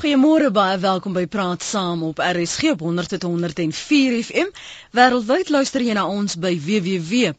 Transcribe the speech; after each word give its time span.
Goeiemôre 0.00 0.48
baie 0.48 0.78
welkom 0.80 1.12
by 1.12 1.26
Praat 1.28 1.60
Saam 1.60 2.00
op 2.08 2.22
RSG 2.24 2.70
op 2.72 2.80
100.104 2.80 4.14
FM. 4.24 4.48
Wêreldwyd 4.96 5.50
luister 5.52 5.84
jy 5.84 5.92
na 5.92 6.06
ons 6.08 6.38
by 6.40 6.54
www.rsg.co.za. 6.56 7.36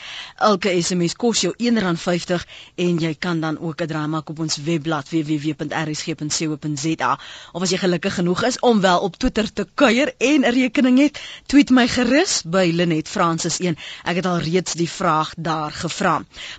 elke 0.49 0.69
SMS 0.81 1.13
kos 1.15 1.41
jou 1.45 1.53
R1.50 1.57 2.45
en 2.75 2.99
jy 2.99 3.15
kan 3.19 3.39
dan 3.41 3.59
ook 3.59 3.81
'n 3.81 3.87
draai 3.87 4.07
maak 4.07 4.29
op 4.29 4.39
ons 4.39 4.57
webblad 4.57 5.09
www.rsg.co.za 5.09 7.19
of 7.51 7.61
as 7.61 7.69
jy 7.69 7.77
gelukkig 7.77 8.13
genoeg 8.13 8.43
is 8.43 8.59
om 8.59 8.81
wel 8.81 8.99
op 8.99 9.17
Twitter 9.17 9.53
te 9.53 9.67
kuier 9.73 10.13
en 10.17 10.41
'n 10.41 10.53
rekening 10.53 10.99
het 10.99 11.19
tweet 11.45 11.69
my 11.69 11.87
gerus 11.87 12.41
by 12.45 12.71
Linet 12.73 13.07
Francis 13.07 13.59
1 13.59 13.77
ek 14.03 14.15
het 14.15 14.25
al 14.25 14.39
reeds 14.39 14.73
die 14.73 14.89
vraag 14.89 15.33
daar 15.37 15.71
gevra 15.71 16.00
vra. 16.01 16.15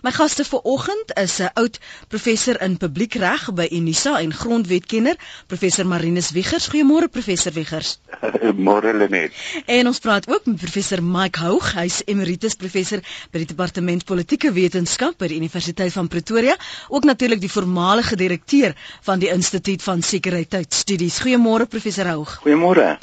My 0.07 0.13
gaste 0.15 0.45
vir 0.47 0.61
oggend 0.75 1.13
is 1.19 1.39
'n 1.43 1.51
oud 1.59 1.79
professor 2.09 2.57
in 2.63 2.77
publiekreg 2.79 3.49
by 3.55 3.67
Unisa 3.71 4.19
en 4.21 4.33
grondwetkenner, 4.33 5.17
professor 5.47 5.87
Marinus 5.87 6.31
Wiegers. 6.31 6.69
Goeiemôre 6.69 7.09
professor 7.11 7.53
Wiegers. 7.53 7.99
Môre 8.67 8.93
Lenet. 8.95 9.33
En 9.67 9.87
ons 9.87 9.99
praat 9.99 10.29
ook 10.29 10.47
met 10.47 10.57
professor 10.61 11.03
Mike 11.03 11.41
Houg. 11.43 11.73
Hy's 11.75 12.03
emeritus 12.07 12.55
professor 12.55 13.01
by 13.33 13.43
die 13.43 13.49
departement 13.53 14.05
politieke 14.09 14.53
wetenskap 14.53 15.19
by 15.19 15.29
die 15.33 15.39
Universiteit 15.41 15.93
van 15.93 16.09
Pretoria, 16.09 16.57
ook 16.89 17.05
natuurlik 17.09 17.41
die 17.43 17.51
voormalige 17.51 18.17
direkteur 18.17 18.75
van 19.03 19.19
die 19.23 19.31
Instituut 19.33 19.83
van 19.83 20.03
Sekuriteitsstudies. 20.03 21.19
Goeiemôre 21.25 21.67
professor 21.69 22.07
Houg. 22.13 22.37
Goeiemôre. 22.45 22.99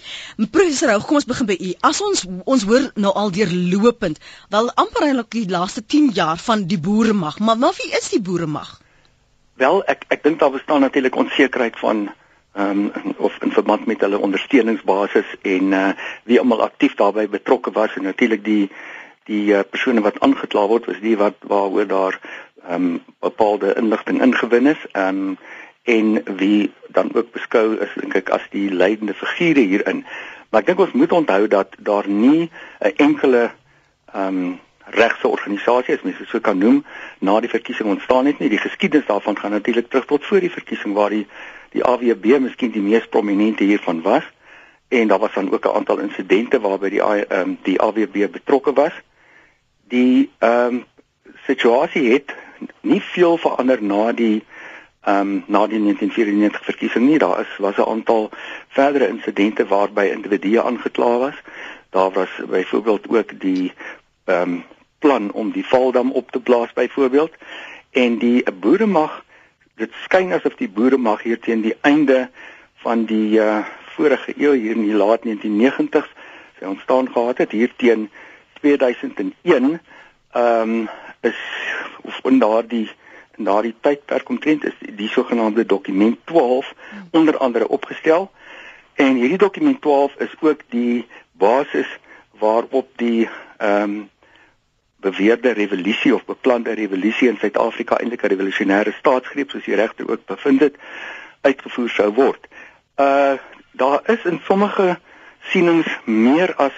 Professor 0.52 0.94
Houg, 0.94 1.06
kom 1.10 1.20
ons 1.20 1.28
begin 1.30 1.50
by 1.50 1.58
u. 1.60 1.74
As 1.90 2.02
ons 2.06 2.26
ons 2.46 2.64
hoor 2.70 2.90
nou 2.96 3.12
al 3.18 3.32
deur 3.36 3.52
lopend, 3.74 4.20
wel 4.54 4.72
amper 4.80 5.08
eintlik 5.10 5.32
die 5.36 5.48
laaste 5.50 5.84
10 5.86 6.12
jaar 6.20 6.38
van 6.38 6.68
die 6.68 6.80
boeremag. 6.80 7.40
Maar 7.40 7.58
maar 7.58 7.76
wie 7.82 7.92
is 8.00 8.10
die 8.10 8.22
boeremag? 8.22 8.80
Wel, 9.60 9.84
ek 9.94 10.06
ek 10.16 10.24
dink 10.24 10.40
daar 10.40 10.56
bestaan 10.56 10.82
natuurlik 10.86 11.16
onsekerheid 11.16 11.80
van 11.80 12.10
ehm 12.54 12.90
um, 12.96 13.14
of 13.18 13.36
in 13.46 13.52
verband 13.52 13.86
met 13.86 14.02
hulle 14.02 14.20
ondersteuningsbasis 14.28 15.36
en 15.42 15.72
uh 15.72 15.90
wie 16.24 16.40
almal 16.40 16.64
aktief 16.66 16.96
daarbey 17.02 17.28
betrokke 17.30 17.72
was 17.72 17.96
en 17.96 18.08
natuurlik 18.10 18.44
die 18.44 18.70
die 19.30 19.54
uh, 19.54 19.60
persone 19.70 20.02
wat 20.02 20.20
aangekla 20.26 20.66
word 20.72 20.88
was 20.90 21.02
die 21.04 21.18
wat 21.18 21.36
waaroor 21.54 21.88
daar 21.88 22.20
ehm 22.20 22.86
um, 22.86 23.04
bepaalde 23.20 23.76
inligting 23.82 24.22
ingewin 24.22 24.72
is 24.74 24.82
ehm 24.92 25.22
um, 25.30 25.38
en 25.84 26.24
wie 26.38 26.72
dan 26.88 27.14
ook 27.14 27.32
beskou 27.32 27.78
is 27.86 27.94
dink 28.02 28.16
ek 28.16 28.30
as 28.30 28.46
die 28.54 28.68
leidende 28.70 29.14
figure 29.14 29.62
hierin. 29.62 30.04
Maar 30.50 30.62
ek 30.62 30.72
dink 30.72 30.82
ons 30.86 30.98
moet 31.02 31.14
onthou 31.22 31.48
dat 31.48 31.78
daar 31.92 32.08
nie 32.08 32.50
'n 32.80 32.94
enkele 32.96 33.44
ehm 34.14 34.42
um, 34.42 34.60
regse 34.92 35.28
organisasie 35.28 35.96
as 35.96 36.02
mens 36.02 36.18
dit 36.18 36.28
so 36.28 36.40
kan 36.40 36.58
noem 36.58 36.86
na 37.20 37.40
die 37.40 37.50
verkiesing 37.50 37.90
ontstaan 37.90 38.26
het 38.26 38.40
nie. 38.40 38.50
Die 38.50 38.62
geskiedenis 38.62 39.06
daarvan 39.06 39.38
gaan 39.38 39.52
natuurlik 39.52 39.90
terug 39.90 40.06
tot 40.06 40.26
voor 40.26 40.40
die 40.40 40.52
verkiesing 40.52 40.94
waar 40.94 41.10
die 41.10 41.28
die 41.70 41.84
AWB 41.86 42.40
miskien 42.42 42.72
die 42.72 42.82
mees 42.82 43.08
prominente 43.08 43.64
hiervan 43.64 44.02
was 44.02 44.26
en 44.90 45.08
daar 45.08 45.20
was 45.20 45.34
dan 45.34 45.52
ook 45.52 45.66
'n 45.66 45.76
aantal 45.76 45.98
insidente 45.98 46.60
waarby 46.60 46.90
die 46.90 47.02
um, 47.38 47.58
die 47.62 47.82
AWB 47.82 48.32
betrokke 48.32 48.74
was. 48.74 48.94
Die 49.88 50.30
ehm 50.38 50.66
um, 50.66 50.86
situasie 51.46 52.12
het 52.12 52.36
nie 52.82 53.02
veel 53.02 53.38
verander 53.38 53.84
na 53.84 54.12
die 54.12 54.44
ehm 55.02 55.20
um, 55.20 55.44
na 55.48 55.68
die 55.68 55.80
1994 55.80 56.64
verkiesing 56.64 57.06
nie. 57.08 57.18
Daar 57.18 57.40
is 57.40 57.58
was 57.58 57.78
'n 57.78 57.90
aantal 57.90 58.30
verdere 58.68 59.08
insidente 59.08 59.68
waarby 59.68 60.02
individue 60.02 60.62
aangekla 60.62 61.18
was. 61.18 61.36
Daar 61.90 62.12
was 62.12 62.30
byvoorbeeld 62.50 63.10
ook 63.10 63.40
die 63.40 63.74
ehm 64.26 64.42
um, 64.42 64.64
plan 65.00 65.32
om 65.32 65.52
die 65.52 65.66
Valdam 65.66 66.12
op 66.12 66.32
te 66.32 66.40
blaas 66.40 66.74
byvoorbeeld 66.74 67.34
en 67.92 68.18
die 68.18 68.44
boeremag 68.52 69.24
dit 69.80 69.92
skyn 70.04 70.34
asof 70.36 70.56
die 70.60 70.70
boeremag 70.70 71.24
hier 71.24 71.40
teen 71.40 71.62
die 71.64 71.76
einde 71.88 72.28
van 72.84 73.06
die 73.08 73.40
uh, 73.40 73.64
vorige 73.96 74.34
eeu 74.38 74.56
hier 74.56 74.76
in 74.76 74.88
die 74.88 74.96
laat 74.96 75.24
1990s 75.28 76.12
sy 76.60 76.68
ontstaan 76.68 77.08
gehad 77.12 77.38
het. 77.38 77.52
Hier 77.52 77.72
teen 77.76 78.10
2001 78.62 79.80
ehm 80.32 80.74
um, 80.74 80.90
is 81.22 81.40
of 82.02 82.20
in 82.24 82.40
daardie 82.40 82.88
in 83.38 83.48
daardie 83.48 83.76
tydperk 83.82 84.30
omtrent 84.30 84.64
is 84.68 84.76
die 84.96 85.10
sogenaamde 85.10 85.66
dokument 85.66 86.20
12 86.26 86.74
onder 87.12 87.38
andere 87.38 87.68
opgestel. 87.68 88.32
En 88.94 89.16
hierdie 89.16 89.38
dokument 89.38 89.82
12 89.82 90.16
is 90.16 90.36
ook 90.40 90.62
die 90.70 91.08
basis 91.32 91.98
waarop 92.40 92.88
die 92.96 93.30
ehm 93.58 93.84
um, 93.84 94.10
beweerde 95.00 95.52
revolusie 95.52 96.14
of 96.16 96.26
beplande 96.26 96.74
revolusie 96.74 97.28
in 97.28 97.38
Suid-Afrika 97.38 97.98
eintlik 97.98 98.24
'n 98.24 98.34
revolusionêre 98.34 98.92
staatsgreep 98.92 99.50
soos 99.50 99.64
die 99.64 99.76
regter 99.76 100.10
ook 100.12 100.26
bevind 100.26 100.60
het 100.60 100.76
uitgevoer 101.42 101.90
sou 101.90 102.14
word. 102.14 102.48
Uh 102.98 103.34
daar 103.72 104.02
is 104.06 104.24
in 104.24 104.40
sommige 104.44 105.00
sienings 105.40 106.00
meer 106.06 106.56
as 106.56 106.74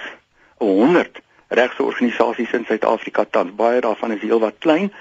100 0.57 1.21
regse 1.47 1.83
organisasies 1.83 2.51
in 2.51 2.65
Suid-Afrika 2.65 3.25
tans. 3.29 3.55
Baie 3.55 3.81
daarvan 3.81 4.11
is 4.11 4.21
heelwat 4.21 4.55
klein 4.59 4.93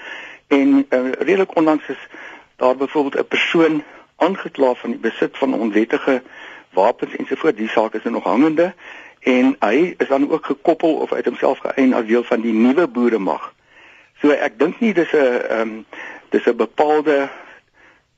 en 0.47 0.85
uh, 0.89 1.11
redelik 1.11 1.55
onlangs 1.55 1.87
is 1.87 2.07
daar 2.55 2.75
byvoorbeeld 2.75 3.19
'n 3.19 3.27
persoon 3.27 3.83
aangekla 4.15 4.73
van 4.73 4.89
die 4.89 4.99
besit 4.99 5.37
van 5.37 5.53
onwettige 5.53 6.21
wapens 6.69 7.15
ensovoorts. 7.15 7.57
Die 7.57 7.69
saak 7.69 7.93
is 7.93 8.03
nog 8.03 8.23
hangende 8.23 8.73
en 9.21 9.55
hy 9.59 9.93
is 9.97 10.07
dan 10.07 10.31
ook 10.31 10.45
gekoppel 10.45 10.93
of 10.93 11.13
uit 11.13 11.25
homself 11.25 11.59
geëien 11.59 11.93
as 11.93 12.05
deel 12.05 12.23
van 12.23 12.41
die 12.41 12.53
nuwe 12.53 12.87
boeremag. 12.87 13.53
So 14.21 14.29
ek 14.29 14.59
dink 14.59 14.79
nie 14.79 14.93
dis 14.93 15.11
'n 15.13 15.17
ehm 15.17 15.61
um, 15.61 15.85
dis 16.29 16.45
'n 16.45 16.55
bepaalde 16.55 17.29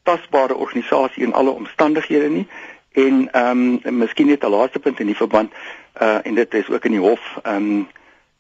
tasbare 0.04 0.56
organisasie 0.56 1.24
in 1.24 1.34
alle 1.34 1.50
omstandighede 1.50 2.30
nie 2.30 2.48
en 2.92 3.32
ehm 3.32 3.80
um, 3.84 3.98
miskien 3.98 4.28
net 4.28 4.44
'n 4.44 4.50
laaste 4.50 4.80
punt 4.80 5.00
in 5.00 5.12
die 5.12 5.22
verband 5.22 5.54
uh 6.02 6.20
en 6.24 6.36
dit 6.36 6.54
is 6.54 6.70
ook 6.70 6.86
in 6.86 6.92
die 6.92 7.06
hof 7.10 7.40
ehm 7.44 7.56
um, 7.56 7.88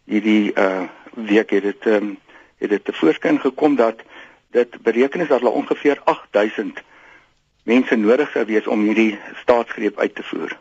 hierdie 0.05 0.53
uh 0.55 0.83
week 1.13 1.49
het 1.49 1.63
dit 1.63 1.85
ehm 1.85 1.95
um, 1.95 2.17
het 2.57 2.69
dit 2.69 2.85
te 2.85 2.93
voorskyn 2.93 3.39
gekom 3.39 3.75
dat 3.75 4.01
dit 4.51 4.81
bereken 4.81 5.21
is 5.21 5.27
dat 5.27 5.39
hulle 5.39 5.51
ongeveer 5.51 6.01
8000 6.03 6.81
mense 7.63 7.95
nodig 7.95 8.31
sou 8.31 8.45
wees 8.45 8.67
om 8.67 8.81
hierdie 8.81 9.19
staatsgreep 9.41 9.99
uit 9.99 10.15
te 10.15 10.23
voer. 10.23 10.57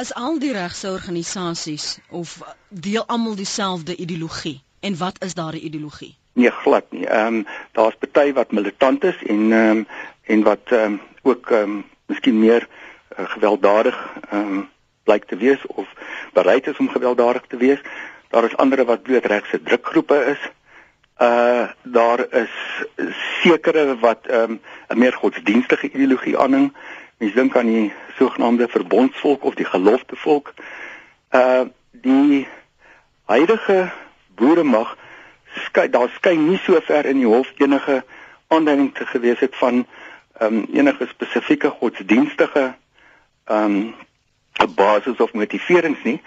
Is 0.00 0.14
al 0.14 0.38
die 0.40 0.52
regse 0.52 0.88
organisasies 0.88 1.98
of 2.08 2.38
deel 2.68 3.04
almal 3.06 3.34
dieselfde 3.36 3.96
ideologie? 3.96 4.62
En 4.80 4.96
wat 4.96 5.24
is 5.24 5.34
daardie 5.34 5.60
ideologie? 5.60 6.14
Nee, 6.32 6.50
glad 6.50 6.84
nie. 6.90 7.06
Ehm 7.06 7.34
um, 7.34 7.46
daar's 7.72 7.96
party 7.98 8.32
wat 8.32 8.52
militant 8.52 9.04
is 9.04 9.18
en 9.26 9.52
ehm 9.52 9.76
um, 9.76 9.86
en 10.22 10.42
wat 10.42 10.60
ehm 10.64 10.92
um, 10.92 11.00
ook 11.22 11.50
ehm 11.50 11.62
um, 11.62 11.84
miskien 12.06 12.38
meer 12.38 12.68
uh, 12.68 13.30
gewelddadig 13.30 13.98
ehm 14.30 14.40
um, 14.40 14.68
blyk 15.04 15.24
te 15.24 15.36
wees 15.36 15.66
of 15.66 15.92
bereid 16.32 16.66
is 16.66 16.78
om 16.78 16.88
gewelddadig 16.88 17.44
te 17.48 17.56
wees. 17.56 17.80
Daar 18.28 18.44
is 18.44 18.56
ander 18.56 18.84
wat 18.84 19.02
bloot 19.02 19.24
regse 19.24 19.62
drukgroepe 19.62 20.24
is. 20.24 20.50
Uh 21.18 21.68
daar 21.82 22.24
is 22.32 22.54
sekere 23.42 23.98
wat 23.98 24.26
ehm 24.26 24.50
um, 24.50 24.60
'n 24.88 24.98
meer 24.98 25.12
godsdienstige 25.12 25.90
ideologie 25.90 26.38
aanhang. 26.38 26.72
Mens 27.20 27.34
dink 27.34 27.56
aan 27.56 27.66
die 27.66 27.92
sogenaamde 28.16 28.68
verbondsvolk 28.68 29.42
of 29.44 29.54
die 29.54 29.64
geloftevolk. 29.64 30.54
Uh 31.30 31.68
die 31.92 32.46
huidige 33.24 33.90
boeremag 34.34 34.96
skei 35.66 35.90
daar 35.90 36.08
skyn 36.14 36.46
nie 36.48 36.60
so 36.64 36.80
ver 36.86 37.04
in 37.04 37.18
die 37.20 37.28
hof 37.28 37.50
enige 37.60 37.98
aanduiding 38.48 38.94
te 38.94 39.06
gewees 39.06 39.42
het 39.44 39.56
van 39.56 39.84
um 40.40 40.62
enige 40.72 41.06
spesifieke 41.10 41.68
godsdienstige 41.68 42.72
um 43.52 43.94
basis 44.74 45.20
of 45.20 45.32
motiverings 45.32 46.02
nie. 46.02 46.22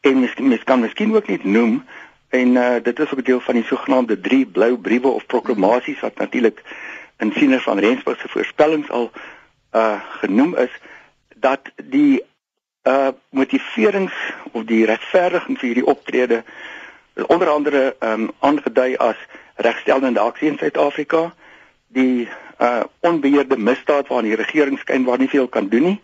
En 0.00 0.20
mens, 0.20 0.34
mens 0.34 0.64
kan 0.64 0.80
miskien 0.80 1.14
ook 1.14 1.28
net 1.30 1.44
noem 1.44 1.84
en 2.28 2.56
uh 2.64 2.80
dit 2.82 2.98
is 2.98 3.12
ook 3.12 3.24
deel 3.24 3.40
van 3.40 3.54
die 3.60 3.68
sogenaamde 3.70 4.20
drie 4.20 4.46
blou 4.46 4.74
briewe 4.76 5.08
of 5.08 5.26
proklamasies 5.26 6.00
wat 6.00 6.18
natuurlik 6.18 6.62
in 7.18 7.32
sieners 7.32 7.62
van 7.62 7.78
Rensburg 7.78 8.20
se 8.20 8.28
voorspellings 8.28 8.90
al 8.90 9.12
uh 9.72 10.00
genoem 10.20 10.56
is 10.56 10.70
dat 11.34 11.70
die 11.76 12.22
uh 12.82 13.08
motiverings 13.30 14.14
of 14.52 14.64
die 14.64 14.84
regverdiging 14.86 15.58
vir 15.58 15.66
hierdie 15.68 15.86
optrede 15.86 16.42
onder 17.26 17.48
andere 17.48 17.96
um, 18.00 18.30
aangedui 18.40 18.96
as 18.96 19.16
regstellende 19.56 20.20
aksie 20.20 20.48
in 20.48 20.58
Suid-Afrika 20.58 21.32
die 21.88 22.28
uh 22.58 22.82
onbeheerde 23.00 23.56
misdaad 23.58 24.08
waaraan 24.08 24.30
die 24.30 24.40
regering 24.40 24.78
skynbaar 24.78 25.18
nie 25.18 25.28
veel 25.28 25.48
kan 25.48 25.68
doen 25.68 25.82
nie 25.82 26.00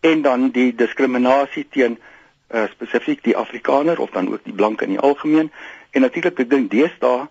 en 0.00 0.22
dan 0.22 0.50
die 0.50 0.74
diskriminasie 0.74 1.66
teen 1.70 1.98
uh 2.54 2.66
spesifiek 2.72 3.22
die 3.22 3.36
Afrikaner 3.36 4.00
of 4.00 4.10
dan 4.10 4.32
ook 4.32 4.44
die 4.44 4.52
blanke 4.52 4.84
in 4.84 4.96
die 4.96 4.98
algemeen. 4.98 5.52
En 5.90 6.00
natuurlik 6.00 6.38
ek 6.38 6.50
dink 6.50 6.70
deesdae 6.70 7.28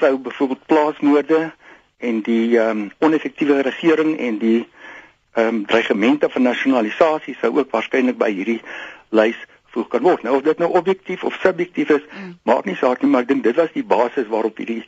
sou 0.00 0.16
byvoorbeeld 0.18 0.66
plaasmoorde 0.66 1.52
en 1.98 2.20
die 2.22 2.58
um, 2.60 2.90
oneffektiewe 2.98 3.60
regering 3.62 4.18
en 4.18 4.38
die 4.38 4.66
ehm 5.36 5.48
um, 5.54 5.66
dreigemente 5.68 6.28
van 6.32 6.42
nasionalisasie 6.42 7.36
sou 7.40 7.52
ook 7.58 7.70
waarskynlik 7.70 8.16
by 8.18 8.30
hierdie 8.32 8.60
lys 9.12 9.36
voeg 9.74 9.88
kan 9.92 10.02
word. 10.02 10.22
Nou 10.24 10.38
of 10.38 10.46
dit 10.46 10.58
nou 10.58 10.70
objektief 10.80 11.24
of 11.24 11.36
subjektief 11.42 11.92
is, 11.98 12.04
mm. 12.08 12.38
maak 12.48 12.64
nie 12.64 12.76
saak 12.80 13.02
nie, 13.02 13.10
maar 13.12 13.26
ek 13.26 13.34
dink 13.34 13.44
dit 13.44 13.56
was 13.60 13.74
die 13.74 13.84
basis 13.84 14.30
waarop 14.32 14.56
hierdie 14.62 14.82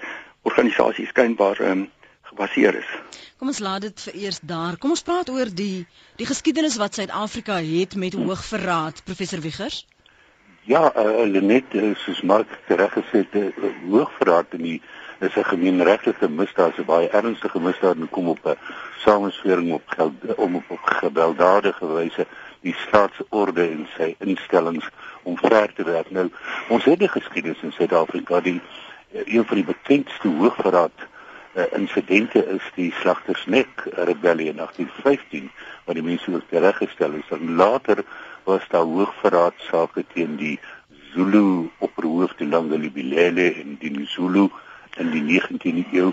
organisasie 0.48 1.06
skynbaar 1.12 1.60
ehm 1.60 1.84
um, 1.84 1.86
gebaseer 2.28 2.76
is. 2.80 2.88
Kom 3.40 3.52
ons 3.52 3.60
laat 3.64 3.84
dit 3.86 4.00
vereers 4.08 4.40
daar. 4.42 4.76
Kom 4.80 4.92
ons 4.96 5.04
praat 5.04 5.30
oor 5.32 5.52
die 5.60 5.86
die 6.20 6.26
geskiedenis 6.28 6.76
wat 6.80 6.98
Suid-Afrika 6.98 7.60
het 7.64 7.94
met 7.96 8.16
hoogverraad, 8.18 9.04
professor 9.04 9.40
Wiegers. 9.40 9.84
Ja, 10.68 10.90
uh, 10.92 11.24
Lenet, 11.24 11.72
uh, 11.74 11.94
soos 12.04 12.20
Mark 12.20 12.50
reg 12.68 12.92
gesê 12.92 13.22
het, 13.24 13.36
uh, 13.40 13.70
hoogverraad 13.88 14.58
in 14.58 14.64
die 14.66 14.80
is 15.18 15.36
'n 15.36 15.44
gemeenregtelike 15.44 16.28
misdaad, 16.28 16.78
'n 16.78 16.84
baie 16.84 17.08
ernstige 17.08 17.60
misdaad 17.60 17.96
en 17.96 18.10
kom 18.10 18.28
op 18.28 18.38
'n 18.44 18.58
samenswering 18.98 19.72
op 19.72 19.82
geld 19.86 20.34
om 20.36 20.54
op, 20.54 20.64
op 20.68 20.82
gewelddadige 20.82 21.86
wyse 21.86 22.26
die 22.60 22.74
staatsorde 22.86 23.62
en 23.62 23.86
sy 23.96 24.14
instellings 24.18 24.88
omver 25.22 25.72
te 25.74 25.84
werk. 25.84 26.10
Nou, 26.10 26.30
ons 26.68 26.84
het 26.84 26.98
die 26.98 27.08
geskiedenis 27.08 27.62
in 27.62 27.72
Suid-Afrika 27.72 28.40
die 28.40 28.60
een 29.12 29.44
van 29.46 29.56
die 29.56 29.64
bekendste 29.64 30.28
hoogverraad 30.28 30.92
uh, 31.54 31.64
insidente 31.72 32.44
is 32.46 32.64
die 32.74 32.92
Slagtersnek 33.00 33.86
rebellie 33.92 34.48
in 34.48 34.56
1815 34.56 35.50
wat 35.84 35.94
die 35.94 36.04
mense 36.04 36.34
ook 36.34 36.48
tereggestel 36.48 37.12
is. 37.12 37.30
En 37.30 37.54
later 37.54 38.04
was 38.44 38.68
daar 38.68 38.86
hoogverraad 38.86 39.54
sake 39.56 40.04
teen 40.14 40.36
die 40.36 40.58
Zulu 41.12 41.70
opperhoofde 41.78 42.46
Langalibilele 42.46 43.54
en 43.54 43.76
die 43.80 44.06
Zulu 44.06 44.48
in 44.98 45.10
die 45.14 45.24
19de 45.24 45.84
eeu 45.92 46.12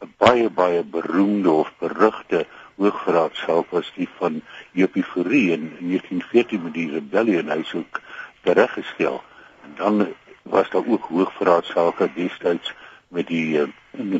'n 0.00 0.12
baie 0.16 0.50
baie 0.50 0.82
beroemde 0.84 1.50
of 1.50 1.72
berugte 1.78 2.46
hoogverraadsaak 2.78 3.70
was 3.70 3.92
die 3.94 4.08
van 4.18 4.42
Jopie 4.72 5.02
Fourie 5.02 5.52
in 5.52 5.72
1914 5.78 6.62
met 6.62 6.74
die 6.74 6.90
rebellie 6.90 7.38
en 7.38 7.50
hy 7.50 7.58
is 7.64 7.74
ook 7.74 8.00
tereggestel. 8.46 9.22
En 9.64 9.72
dan 9.76 10.06
was 10.42 10.70
daar 10.70 10.86
ook 10.86 11.08
hoogverraadsake 11.10 12.10
destyds 12.14 12.74
met 13.08 13.26
die 13.26 13.58
uh, 13.58 13.66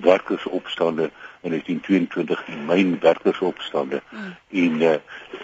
werkersopstande 0.00 1.10
in 1.40 1.50
1922 1.50 2.44
die 2.44 2.56
mynwerkersopstande 2.56 4.02
mm. 4.10 4.34
en 4.50 4.82
uh, 4.82 4.94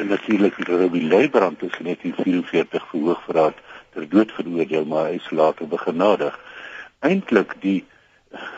natuurlik 0.09 0.57
die 0.57 0.77
Ruby 0.77 1.03
Leibrand 1.03 1.63
is 1.63 1.79
in 1.79 1.85
1944 1.85 2.89
vir 2.91 3.01
hoogverraad 3.01 3.65
ter 3.95 4.09
dood 4.09 4.33
veroordeel 4.33 4.85
maar 4.85 5.13
hy 5.13 5.19
is 5.21 5.31
later 5.31 5.69
begenadig. 5.69 6.39
Eintlik 6.99 7.55
die 7.61 7.85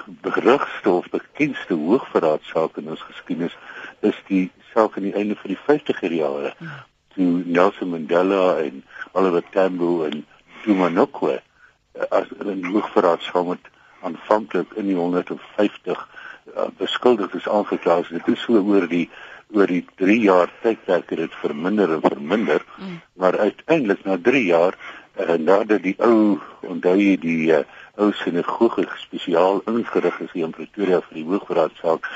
berugste 0.07 0.91
of 0.91 1.09
bekendste 1.11 1.75
hoogverraadsaak 1.75 2.77
in 2.77 2.89
ons 2.95 3.03
geskiedenis 3.09 3.57
is 4.01 4.19
die 4.29 4.51
saak 4.73 4.97
aan 4.97 5.09
die 5.09 5.15
einde 5.15 5.37
van 5.41 5.55
die 5.55 5.63
50er 5.69 6.13
jare 6.13 6.53
mm. 6.59 6.73
toe 7.15 7.31
Nelson 7.45 7.91
Mandela 7.91 8.59
en 8.63 8.85
Oliver 9.13 9.45
Tambo 9.51 10.05
en 10.05 10.27
Zuma 10.65 10.89
Nokwe 10.89 11.41
uh, 11.41 12.09
as 12.11 12.29
'n 12.45 12.65
hoogverraadsaak 12.65 13.47
met 13.47 13.73
aanvanklik 14.01 14.75
in 14.75 14.87
die 14.87 14.97
150 14.97 16.09
uh, 16.57 16.69
beskuldigdes 16.79 17.49
aangekla 17.49 17.99
is. 18.03 18.09
Dit 18.09 18.29
is 18.29 18.43
so 18.43 18.61
oor 18.61 18.89
die 18.89 19.09
oor 19.55 19.71
die 19.71 19.85
3 20.03 20.21
jaar 20.21 20.51
tydperk 20.63 21.11
het 21.11 21.19
dit 21.19 21.35
verminder 21.41 21.93
en 21.95 22.01
verminder, 22.03 22.65
mm. 22.77 23.01
maar 23.23 23.39
uiteindelik 23.39 24.05
na 24.05 24.19
3 24.23 24.45
jaar 24.45 24.75
uh, 25.21 25.37
nadat 25.39 25.83
die 25.83 25.95
ou 26.03 26.39
onthou 26.67 26.97
jy 26.99 27.15
die 27.23 27.53
uh, 27.55 27.63
ou 27.97 28.13
sinagoge 28.13 28.87
spesiaal 29.03 29.63
ingerig 29.73 30.21
is 30.21 30.33
in 30.33 30.55
Pretoria 30.57 31.01
vir 31.09 31.21
die 31.21 31.29
hoogverraadsaak 31.31 32.09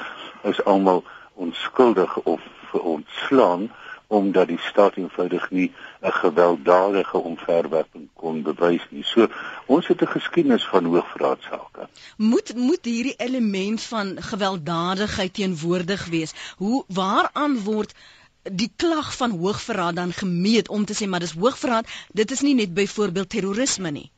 is 0.53 0.65
almal 0.65 1.05
onskuldig 1.35 2.17
of 2.23 2.41
ontslaan 2.73 3.71
omdat 4.11 4.49
die 4.51 4.59
staat 4.59 4.97
eenvoudig 4.97 5.51
nie 5.51 5.73
'n 6.03 6.13
gewelddadige 6.13 7.19
omverwerping 7.19 8.09
kon 8.15 8.43
bewys 8.43 8.87
nie. 8.91 9.05
So 9.05 9.29
ons 9.67 9.87
het 9.87 10.03
'n 10.03 10.15
geskiedenis 10.17 10.67
van 10.67 10.85
hoogverraadsake. 10.85 11.89
Moet 12.17 12.57
moet 12.57 12.85
hierdie 12.85 13.15
element 13.17 13.83
van 13.83 14.17
gewelddadigheid 14.23 15.35
teenwoordig 15.35 16.07
wees. 16.07 16.35
Hoe 16.57 16.85
waaraan 16.89 17.63
word 17.63 17.95
die 18.43 18.73
klag 18.77 19.17
van 19.17 19.31
hoogverraad 19.31 19.97
dan 19.97 20.13
gemeet 20.13 20.69
om 20.69 20.85
te 20.85 20.95
sê 20.95 21.09
maar 21.09 21.21
dis 21.21 21.39
hoogverraad, 21.39 21.87
dit 22.13 22.31
is 22.31 22.41
nie 22.41 22.55
net 22.55 22.75
byvoorbeeld 22.75 23.31
terrorisme 23.31 23.91
nie. 23.91 24.11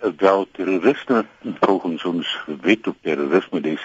Wel 0.00 0.46
terrorisme 0.52 1.24
volgens 1.60 2.04
ons 2.04 2.38
wet 2.60 2.86
op 2.86 2.96
terrorisme 3.00 3.60
dis 3.60 3.84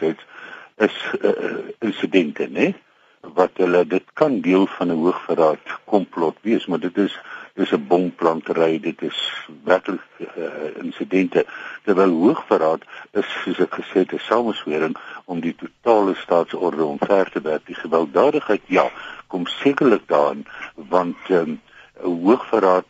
is 0.78 1.14
uh, 1.22 1.32
insidente, 1.80 2.48
né? 2.50 2.74
wat 3.22 3.52
hulle 3.62 3.84
dit 3.88 4.04
kan 4.14 4.40
deel 4.42 4.66
van 4.68 4.88
'n 4.88 5.02
hoogverraad 5.04 5.66
komplot 5.86 6.38
wees, 6.42 6.66
maar 6.66 6.80
dit 6.80 6.98
is 6.98 7.20
dis 7.54 7.72
'n 7.72 7.88
bomplantery, 7.88 8.80
dit 8.80 9.02
is 9.02 9.48
werklik 9.64 10.02
uh, 10.18 10.84
insidente. 10.84 11.46
Terwyl 11.84 12.10
hoogverraad 12.10 12.84
is 13.12 13.28
soos 13.44 13.60
ek 13.60 13.74
gesê 13.80 13.98
het 14.04 14.14
'n 14.14 14.20
sameswering 14.20 14.96
om 15.26 15.40
die 15.40 15.56
totale 15.56 16.16
staatsorde 16.16 16.84
omver 16.84 17.32
te 17.32 17.42
werp. 17.42 17.66
Die 17.66 17.76
gewelddadigheid 17.76 18.62
ja, 18.66 18.90
kom 19.28 19.46
sekerlik 19.46 20.08
daarin 20.08 20.46
want 20.76 21.18
ehm, 21.30 21.50
'n 21.50 21.60
um, 22.04 22.22
hoogverraad 22.26 22.90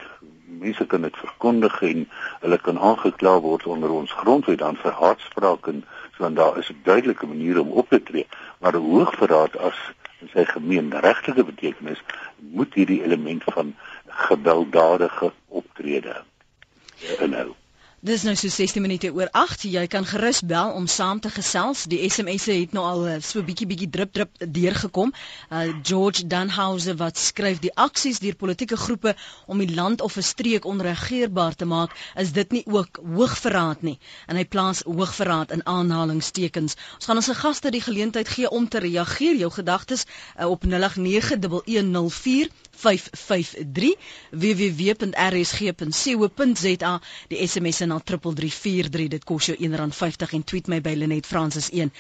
mense 0.59 0.86
kan 0.86 1.01
dit 1.01 1.18
verkondig 1.18 1.81
en 1.81 2.09
hulle 2.42 2.57
kan 2.57 2.80
aangekla 2.80 3.39
word 3.39 3.65
onder 3.65 3.92
ons 3.92 4.12
grondwet 4.12 4.59
dan 4.59 4.80
vir 4.83 4.98
haatspraak 5.03 5.68
en 5.68 5.83
so 6.18 6.25
en 6.25 6.36
daar 6.39 6.57
is 6.57 6.69
'n 6.69 6.81
duidelike 6.83 7.27
manier 7.27 7.59
om 7.59 7.71
op 7.71 7.89
te 7.89 8.03
tree 8.03 8.27
maar 8.59 8.75
'n 8.75 8.89
hoogverraad 8.92 9.57
as 9.57 9.80
in 10.19 10.30
sy 10.33 10.45
gemeenregtelike 10.45 11.43
betekenis 11.43 12.03
moet 12.39 12.74
hierdie 12.74 13.03
element 13.03 13.43
van 13.43 13.75
gewelddadige 14.08 15.31
optrede 15.48 16.22
inhou. 17.20 17.61
Dis 18.01 18.24
nou 18.25 18.31
so 18.34 18.50
16 18.50 18.81
minute 18.81 19.12
oor 19.13 19.29
8. 19.38 19.67
Jy 19.70 19.81
kan 19.93 20.05
gerus 20.10 20.39
bel 20.41 20.72
om 20.74 20.88
saam 20.89 21.20
te 21.22 21.29
gesels. 21.29 21.84
Die 21.86 22.00
SMS'e 22.10 22.55
het 22.58 22.72
nou 22.74 22.81
al 22.81 23.03
eh, 23.05 23.17
so 23.22 23.43
bietjie 23.46 23.67
bietjie 23.70 23.89
drup 23.93 24.10
drup 24.15 24.39
deurgekom. 24.41 25.12
Uh 25.53 25.67
George 25.86 26.25
Dunhauser 26.25 26.98
wat 26.98 27.22
skryf 27.22 27.60
die 27.62 27.70
aksies 27.77 28.17
deur 28.24 28.34
politieke 28.34 28.79
groepe 28.86 29.13
om 29.46 29.62
die 29.62 29.70
land 29.70 30.01
of 30.01 30.17
'n 30.17 30.25
streek 30.25 30.65
onregeerbaar 30.65 31.53
te 31.55 31.70
maak, 31.70 31.93
is 32.17 32.34
dit 32.34 32.51
nie 32.51 32.63
ook 32.65 32.98
hoogverraad 33.05 33.86
nie. 33.86 34.00
En 34.25 34.36
hy 34.36 34.46
plaas 34.46 34.81
hoogverraad 34.81 35.51
in 35.51 35.65
aanhalingstekens. 35.65 36.75
Ons 36.98 37.05
gaan 37.05 37.22
ons 37.22 37.29
gaste 37.43 37.70
die 37.70 37.86
geleentheid 37.86 38.27
gee 38.27 38.50
om 38.50 38.67
te 38.67 38.79
reageer. 38.79 39.36
Jou 39.36 39.51
gedagtes 39.51 40.05
uh, 40.39 40.50
op 40.50 40.65
0891104553 42.72 43.96
www.rsg.co.za 44.32 45.00
die 47.28 47.48
SMS 47.48 47.80
na 47.86 48.00
3343 48.00 49.08
dit 49.16 49.24
kos 49.24 49.46
jou 49.51 49.58
R1.50 49.58 50.34
en 50.38 50.44
tweet 50.44 50.68
my 50.72 50.80
by 50.82 50.94
Lenet 50.98 51.28
Francis 51.28 51.70
1 51.72 51.92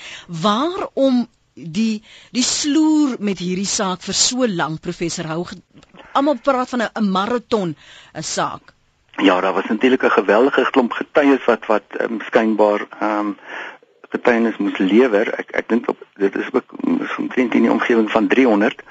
waarom 0.41 1.27
die 1.53 2.03
die 2.31 2.43
sloer 2.43 3.17
met 3.19 3.39
hierdie 3.43 3.67
saak 3.67 4.01
vir 4.05 4.15
so 4.15 4.47
lank 4.47 4.81
professor? 4.81 5.25
Hou 5.27 5.45
almal 6.15 6.39
praat 6.43 6.69
van 6.69 6.81
'n 6.87 7.09
maraton 7.11 7.75
'n 8.15 8.23
saak. 8.23 8.73
Ja 9.17 9.41
daar 9.41 9.53
was 9.53 9.67
natuurlik 9.69 10.03
'n 10.03 10.09
geweldige 10.09 10.69
klomp 10.71 10.91
getuies 10.93 11.45
wat 11.45 11.65
wat 11.65 11.83
um, 11.99 12.21
skynbaar 12.21 12.87
ehm 12.99 13.19
um, 13.19 13.37
getuienis 14.09 14.57
moes 14.57 14.77
lewer 14.77 15.33
ek 15.39 15.51
ek 15.51 15.69
dink 15.69 15.85
dit 16.15 16.35
is 16.35 16.51
ook 16.51 16.73
omtrent 17.17 17.53
in 17.53 17.61
die 17.61 17.71
omgewing 17.71 18.11
van 18.11 18.27
300 18.27 18.81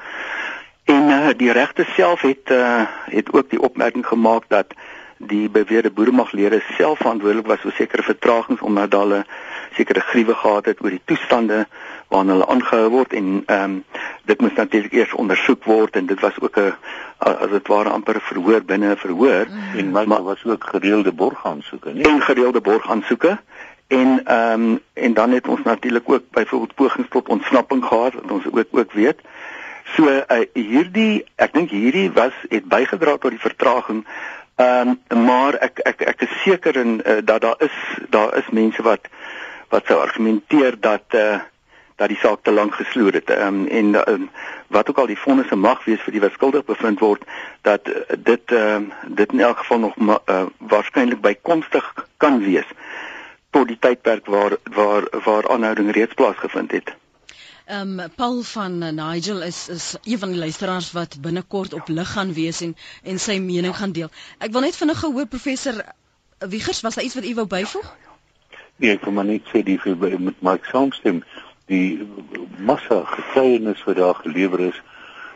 en 0.90 1.08
uh, 1.08 1.28
die 1.36 1.52
regter 1.52 1.86
self 1.94 2.20
het 2.26 2.50
uh, 2.50 2.82
het 3.04 3.32
ook 3.32 3.50
die 3.50 3.60
opmerking 3.60 4.06
gemaak 4.06 4.48
dat 4.48 4.74
die 5.18 5.48
beweerde 5.52 5.90
boeremaglede 5.90 6.62
self 6.76 6.98
verantwoordelik 6.98 7.46
was 7.46 7.60
vir 7.60 7.74
sekere 7.76 8.02
vertragings 8.02 8.60
omdat 8.60 8.96
hulle 8.96 9.24
sekere 9.76 10.00
gruwe 10.00 10.34
gehad 10.34 10.70
het 10.70 10.80
oor 10.82 10.94
die 10.96 11.02
toestande 11.04 11.66
waarin 12.08 12.32
hulle 12.34 12.48
aangehou 12.54 12.88
word 12.96 13.12
en 13.12 13.28
ehm 13.46 13.64
um, 13.64 13.76
dit 14.30 14.40
moes 14.40 14.56
natuurlik 14.56 14.92
eers 14.96 15.12
ondersoek 15.22 15.64
word 15.64 15.96
en 16.00 16.06
dit 16.06 16.20
was 16.20 16.40
ook 16.40 16.56
'n 16.58 16.72
as 17.18 17.50
dit 17.50 17.66
ware 17.68 17.90
amper 17.90 18.20
verhoor 18.20 18.64
binne 18.64 18.94
'n 18.94 18.96
verhoor 18.96 19.46
mm. 19.50 19.78
en 19.78 19.90
maar, 19.90 20.08
maar 20.08 20.22
was 20.22 20.44
ook 20.44 20.64
gereelde 20.64 21.12
borgaansoeke 21.12 21.92
nie 21.92 22.08
en 22.08 22.22
gereelde 22.22 22.60
borgaansoeke 22.60 23.38
en 23.90 24.24
ehm 24.24 24.62
um, 24.62 24.80
en 24.92 25.14
dan 25.14 25.30
het 25.30 25.48
ons 25.48 25.62
natuurlik 25.62 26.10
ook 26.10 26.22
byvoorbeeld 26.30 26.74
pogings 26.74 27.08
tot 27.08 27.28
ontsnapping 27.28 27.84
gehad 27.84 28.12
wat 28.14 28.30
ons 28.30 28.46
ook 28.46 28.66
ook 28.70 28.92
weet. 28.92 29.20
So 29.96 30.06
uh, 30.06 30.42
hierdie 30.54 31.24
ek 31.36 31.54
dink 31.56 31.70
hierdie 31.74 32.10
was 32.14 32.36
het 32.50 32.68
bygedra 32.70 33.16
tot 33.18 33.34
die 33.34 33.42
vertraging. 33.42 34.04
Ehm 34.60 34.96
um, 35.08 35.24
maar 35.24 35.56
ek 35.66 35.80
ek 35.88 36.02
ek 36.14 36.26
is 36.26 36.34
seker 36.44 36.76
in 36.76 37.00
uh, 37.00 37.20
dat 37.24 37.40
daar 37.40 37.56
is 37.58 37.76
daar 38.10 38.36
is 38.38 38.50
mense 38.50 38.82
wat 38.82 39.08
wat 39.70 39.86
sou 39.86 39.98
argumenteer 40.00 40.76
dat 40.80 41.16
uh, 41.16 41.40
dat 41.96 42.08
die 42.08 42.18
saak 42.20 42.42
te 42.42 42.52
lank 42.52 42.74
gesloer 42.74 43.18
het. 43.18 43.30
Ehm 43.30 43.60
um, 43.60 43.66
en 43.66 43.94
uh, 43.94 44.28
wat 44.68 44.88
ook 44.90 44.98
al 44.98 45.10
die 45.10 45.16
fondse 45.16 45.56
mag 45.56 45.84
wees 45.84 46.00
vir 46.04 46.12
die 46.12 46.22
wat 46.26 46.36
skuldig 46.38 46.64
bevind 46.64 47.00
word 47.00 47.24
dat 47.66 47.88
uh, 47.88 48.04
dit 48.30 48.52
ehm 48.52 48.90
uh, 48.90 49.04
dit 49.20 49.32
in 49.32 49.40
elk 49.40 49.64
geval 49.64 49.78
nog 49.88 49.96
uh, 49.98 50.42
waarskynlik 50.58 51.20
bykomstig 51.20 51.94
kan 52.16 52.40
wees 52.44 52.68
tot 53.50 53.68
die 53.68 53.78
tydperk 53.78 54.26
waar 54.26 54.56
waar 54.74 55.08
waar 55.24 55.48
aanhouding 55.48 55.90
reeds 55.92 56.14
plaasgevind 56.14 56.70
het. 56.70 56.94
Um, 57.70 58.00
Paul 58.16 58.42
van 58.42 58.78
Nigel 58.94 59.42
is 59.42 59.68
is 59.68 59.96
een 60.02 60.18
van 60.18 60.28
die 60.28 60.38
luisteraars 60.38 60.92
wat 60.92 61.20
binnekort 61.20 61.72
op 61.72 61.88
lig 61.88 62.12
gaan 62.12 62.32
wees 62.32 62.60
en 62.60 62.76
en 63.02 63.18
sy 63.18 63.38
mening 63.38 63.76
gaan 63.76 63.92
deel. 63.92 64.10
Ek 64.38 64.50
wil 64.52 64.60
net 64.66 64.76
vinnig 64.76 64.98
gehoor 64.98 65.26
professor 65.26 65.84
Wiegers, 66.48 66.80
was 66.80 66.94
daar 66.94 67.04
iets 67.04 67.14
wat 67.14 67.24
u 67.24 67.34
wou 67.34 67.46
byvoeg? 67.46 67.96
Nee, 68.76 68.90
ek 68.96 69.04
wil 69.04 69.12
maar 69.12 69.28
net 69.28 69.46
sê 69.52 69.62
die 69.62 69.78
met 70.18 70.40
Mike 70.40 70.66
saamstem 70.72 71.22
die 71.70 72.08
massa 72.58 73.02
getuienis 73.04 73.84
wat 73.84 73.96
daar 73.96 74.14
gelewer 74.14 74.60
is 74.66 74.82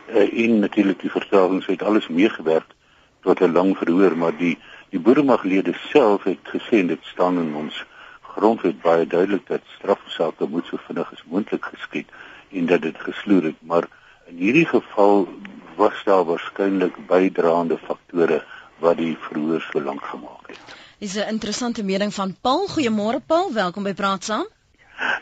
uh, 0.09 0.43
en 0.43 0.59
natuurlik 0.59 0.99
die 0.99 1.11
vertragings 1.13 1.67
het 1.71 1.83
alles 1.83 2.07
meegewerk 2.07 2.73
tot 3.21 3.39
'n 3.41 3.51
lang 3.51 3.77
verhoor, 3.77 4.17
maar 4.17 4.37
die 4.37 4.57
die 4.89 4.99
boeremaglede 4.99 5.73
self 5.91 6.23
het 6.23 6.41
gesê 6.55 6.81
dit 6.87 7.03
staan 7.13 7.37
in 7.39 7.55
ons 7.55 7.85
grondwet 8.21 8.81
baie 8.81 9.07
duidelik 9.07 9.47
dat 9.47 9.61
strafsaake 9.77 10.47
moet 10.49 10.65
so 10.65 10.77
vinnig 10.87 11.11
as 11.11 11.23
moontlik 11.29 11.65
geskied 11.65 12.09
en 12.51 12.65
dat 12.65 12.81
dit 12.81 12.97
gesloer 12.97 13.43
het, 13.43 13.59
maar 13.61 13.87
in 14.27 14.37
hierdie 14.37 14.65
geval 14.65 15.27
was 15.75 16.03
daar 16.03 16.25
waarskynlik 16.25 16.97
bydraende 17.07 17.77
faktore 17.77 18.43
wat 18.79 18.97
die 18.97 19.17
verhoor 19.27 19.61
so 19.61 19.81
lank 19.81 20.03
gemaak 20.03 20.47
het. 20.47 20.59
Dis 20.99 21.15
'n 21.15 21.27
interessante 21.27 21.83
mening 21.83 22.13
van 22.13 22.35
Paul. 22.41 22.67
Goeiemôre 22.67 23.19
Paul, 23.25 23.53
welkom 23.53 23.83
by 23.83 23.93
Praat 23.93 24.23
Saam. 24.23 24.47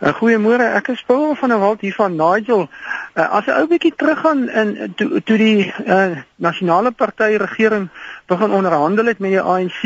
Uh, 0.02 0.14
Goeiemôre, 0.14 0.66
ek 0.78 0.88
is 0.94 1.04
Paul 1.04 1.36
van 1.36 1.50
der 1.50 1.60
Walt 1.60 1.82
hier 1.82 1.96
van 1.98 2.16
Nigel. 2.16 2.68
Uh, 3.16 3.30
as 3.30 3.46
'n 3.46 3.58
ou 3.58 3.68
bietjie 3.68 3.94
teruggaan 3.96 4.50
in 4.50 4.94
toe 4.96 5.22
to 5.24 5.38
die 5.38 5.74
uh, 5.86 6.18
nasionale 6.36 6.92
party 6.92 7.38
regering 7.42 7.90
begin 8.26 8.52
onderhandel 8.52 9.06
het 9.06 9.20
met 9.20 9.32
die 9.32 9.42
ANC, 9.42 9.82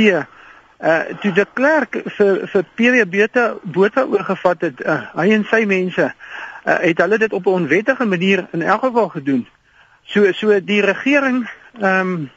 uh 0.77 0.99
toe 1.21 1.31
die 1.33 1.45
klerk 1.53 1.95
vir 2.17 2.43
vir 2.47 2.65
PWB 2.75 3.27
te 3.33 3.45
bote 3.63 4.03
oorgevat 4.05 4.61
het 4.61 4.83
uh, 4.85 4.99
hy 5.15 5.31
en 5.33 5.45
sy 5.49 5.63
mense 5.65 6.11
uh, 6.67 6.79
het 6.79 6.97
hulle 6.97 7.17
dit 7.17 7.33
op 7.33 7.45
'n 7.45 7.49
onwettige 7.49 8.05
manier 8.05 8.47
in 8.51 8.61
elk 8.61 8.83
geval 8.83 9.09
gedoen 9.09 9.47
so 10.03 10.31
so 10.31 10.63
die 10.63 10.81
regering 10.81 11.49
ehm 11.79 11.99
um, 11.99 12.29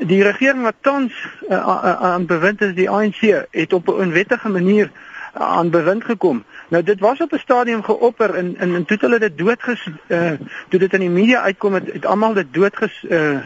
die 0.00 0.22
regering 0.22 0.62
wat 0.62 0.74
tans 0.80 1.12
uh, 1.48 1.94
aan 2.02 2.26
bewind 2.26 2.60
is 2.60 2.74
die 2.74 2.90
ANC 2.90 3.20
het 3.50 3.72
op 3.72 3.88
'n 3.88 4.00
onwettige 4.04 4.48
manier 4.48 4.90
aan 5.32 5.70
bewind 5.70 6.04
gekom. 6.04 6.44
Nou 6.68 6.82
dit 6.82 7.00
was 7.00 7.20
op 7.20 7.32
'n 7.32 7.38
stadium 7.38 7.82
geopper 7.82 8.34
en 8.34 8.56
en, 8.56 8.74
en 8.74 8.84
toe 8.84 8.96
hulle 9.00 9.18
dit 9.18 9.38
doodges 9.38 9.88
uh, 10.06 10.32
toe 10.68 10.78
dit 10.78 10.92
in 10.92 11.00
die 11.00 11.10
media 11.10 11.40
uitkom 11.40 11.74
het, 11.74 11.92
het 11.92 12.06
almal 12.06 12.32
dit 12.32 12.46
doodges 12.50 13.04
uh 13.08 13.38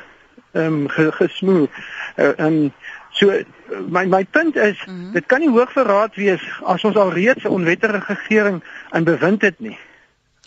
ehm 0.52 0.72
um, 0.72 0.88
gesmoel. 0.88 1.68
Uh, 2.16 2.28
um, 2.36 2.72
So 3.22 3.30
my 3.88 4.04
my 4.06 4.24
punt 4.24 4.56
is 4.56 4.78
mm 4.86 4.92
-hmm. 4.92 5.12
dit 5.12 5.26
kan 5.26 5.40
nie 5.40 5.50
hoogverraad 5.50 6.14
wees 6.14 6.42
as 6.64 6.84
ons 6.84 6.96
al 6.96 7.12
reeds 7.12 7.44
'n 7.44 7.54
onwettige 7.58 8.02
regering 8.06 8.62
in 8.90 9.04
bewind 9.04 9.42
het 9.42 9.60
nie. 9.60 9.78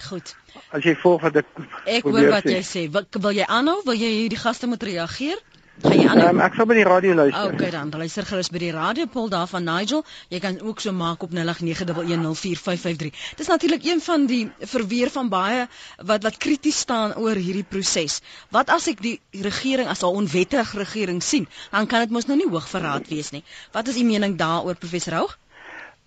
Goed. 0.03 0.35
As 0.69 0.83
jy 0.83 0.95
volg 0.95 1.21
wat 1.21 1.35
ek 1.35 1.45
Ek 1.85 2.03
hoor 2.03 2.29
wat 2.29 2.43
jy 2.43 2.63
sê. 2.63 2.91
Wil, 2.91 3.05
wil 3.11 3.31
jy 3.31 3.45
aanhou? 3.47 3.81
Wil 3.83 3.93
jy 3.95 4.11
hierdie 4.19 4.39
gaste 4.39 4.67
moet 4.67 4.83
reageer? 4.83 5.39
Gaan 5.83 5.99
jy 5.99 6.07
aan? 6.07 6.21
Um, 6.23 6.39
ek 6.39 6.53
sal 6.55 6.67
by 6.69 6.75
die 6.77 6.85
radio 6.87 7.13
luister. 7.17 7.51
Okay 7.51 7.69
dan, 7.73 7.89
luister 7.91 8.23
gerus 8.23 8.47
by 8.53 8.59
die 8.63 8.71
radio 8.71 9.09
pol 9.11 9.27
daar 9.31 9.47
van 9.51 9.65
Nigel. 9.67 10.05
Jy 10.31 10.39
kan 10.39 10.55
ook 10.63 10.79
so 10.79 10.95
maak 10.95 11.23
op 11.25 11.33
0891104553. 11.35 13.11
Dis 13.35 13.51
natuurlik 13.51 13.83
een 13.83 14.01
van 14.05 14.23
die 14.29 14.47
verweer 14.71 15.11
van 15.11 15.29
baie 15.29 15.67
wat 15.99 16.23
wat 16.23 16.37
krities 16.39 16.79
staan 16.79 17.15
oor 17.19 17.35
hierdie 17.35 17.67
proses. 17.67 18.21
Wat 18.55 18.71
as 18.71 18.87
ek 18.87 19.03
die 19.03 19.19
regering 19.43 19.91
as 19.91 20.03
'n 20.03 20.15
onwettige 20.23 20.77
regering 20.79 21.23
sien, 21.23 21.47
dan 21.71 21.87
kan 21.87 21.99
dit 22.07 22.09
mos 22.09 22.27
nou 22.31 22.37
nie 22.37 22.47
hoogverraad 22.47 23.07
wees 23.11 23.31
nie. 23.35 23.43
Wat 23.71 23.87
is 23.87 23.99
u 23.99 24.03
mening 24.03 24.37
daaroor 24.37 24.75
professor 24.75 25.13
Hoog? 25.13 25.37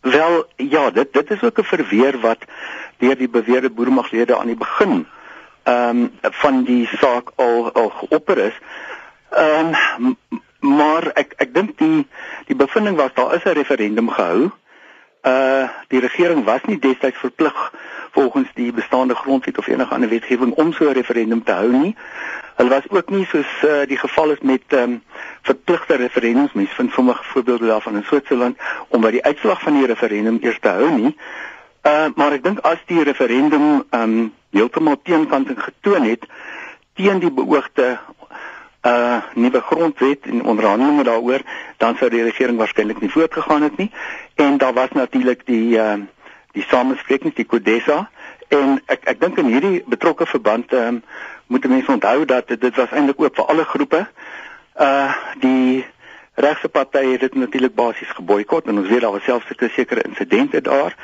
Wel, 0.01 0.49
ja, 0.57 0.91
dit 0.91 1.13
dit 1.13 1.31
is 1.31 1.43
ook 1.43 1.59
'n 1.59 1.65
verweer 1.65 2.21
wat 2.21 2.39
deur 2.99 3.17
die 3.17 3.29
beweerde 3.29 3.71
boermaglede 3.71 4.37
aan 4.39 4.47
die 4.47 4.57
begin 4.57 5.07
ehm 5.63 5.99
um, 5.99 6.11
van 6.21 6.65
die 6.65 6.89
saak 7.01 7.33
al 7.37 7.73
al 7.73 7.91
geopper 7.91 8.39
is. 8.39 8.57
Ehm 9.31 9.75
um, 9.99 10.17
maar 10.61 11.11
ek 11.15 11.35
ek 11.37 11.55
dink 11.55 11.79
die 11.79 12.07
die 12.47 12.57
bevinding 12.57 12.97
was 12.97 13.15
daar 13.15 13.35
is 13.35 13.45
'n 13.45 13.59
referendum 13.59 14.11
gehou. 14.11 14.51
Uh 15.23 15.69
die 15.89 16.01
regering 16.01 16.45
was 16.45 16.65
nie 16.65 16.79
destyds 16.79 17.19
verplig 17.19 17.73
volgens 18.11 18.49
die 18.55 18.73
bestaande 18.73 19.15
grondwet 19.15 19.59
of 19.59 19.67
enige 19.67 19.95
ander 19.95 20.09
wetgewing 20.09 20.53
om 20.53 20.73
so 20.73 20.89
'n 20.89 20.93
referendum 20.93 21.45
te 21.45 21.53
hou 21.53 21.73
nie. 21.73 21.97
Hulle 22.57 22.69
was 22.69 22.89
ook 22.89 23.11
nie 23.11 23.27
soos 23.27 23.47
uh, 23.65 23.87
die 23.87 23.99
geval 23.99 24.31
is 24.31 24.41
met 24.41 24.63
ehm 24.69 24.83
um, 24.83 25.03
verpligte 25.43 25.95
referendums, 25.95 26.53
mens 26.53 26.71
vind 26.71 26.93
sommige 26.93 27.25
voorbeelde 27.25 27.67
daarvan 27.67 27.95
in 27.95 28.05
Switserland 28.05 28.59
om 28.89 29.01
by 29.01 29.11
die 29.11 29.25
uitslag 29.25 29.61
van 29.61 29.75
die 29.75 29.87
referendum 29.87 30.39
eers 30.41 30.59
te 30.61 30.69
hou 30.69 30.91
nie. 30.91 31.17
Uh 31.83 32.07
maar 32.15 32.33
ek 32.33 32.43
dink 32.43 32.59
as 32.59 32.79
die 32.87 33.03
referendum 33.03 33.85
ehm 33.91 34.03
um, 34.03 34.35
heeltemal 34.51 35.01
teenkanting 35.03 35.63
getoon 35.63 36.03
het 36.03 36.27
teen 36.95 37.19
die 37.19 37.31
beoogde 37.31 37.99
uh 38.83 39.23
nuwe 39.35 39.61
grondwet 39.61 40.27
en 40.27 40.45
onderhandelinge 40.45 41.05
daaroor, 41.05 41.41
dan 41.77 41.97
sou 41.97 42.11
die 42.11 42.23
regering 42.23 42.59
waarskynlik 42.59 43.01
nie 43.01 43.11
voortgegaan 43.11 43.63
het 43.63 43.77
nie. 43.77 43.91
En 44.35 44.59
daar 44.59 44.73
was 44.73 44.91
natuurlik 44.93 45.47
die 45.47 45.77
uh 45.77 45.99
die 46.53 46.65
samesprekings, 46.69 47.35
die 47.35 47.47
CODESA 47.47 48.09
en 48.49 48.79
ek 48.87 49.05
ek 49.13 49.21
dink 49.21 49.39
in 49.39 49.51
hierdie 49.53 49.83
betrokke 49.87 50.27
verband 50.27 50.73
ehm 50.73 50.99
um, 50.99 51.03
moet 51.49 51.65
mense 51.69 51.93
onthou 51.93 52.25
dat 52.25 52.49
dit 52.49 52.77
was 52.77 52.91
eintlik 52.93 53.21
oop 53.21 53.37
vir 53.37 53.47
alle 53.53 53.65
groepe. 53.65 54.07
Uh 54.81 55.13
die 55.41 55.85
regse 56.35 56.69
partye 56.69 57.13
het 57.13 57.21
dit 57.21 57.35
natuurlik 57.35 57.75
basies 57.75 58.11
geboikot 58.17 58.69
en 58.69 58.79
ons 58.79 58.89
weet 58.89 59.01
daar 59.01 59.13
was 59.13 59.25
selfs 59.25 59.75
sekere 59.75 60.03
insidente 60.03 60.61
daar. 60.61 60.97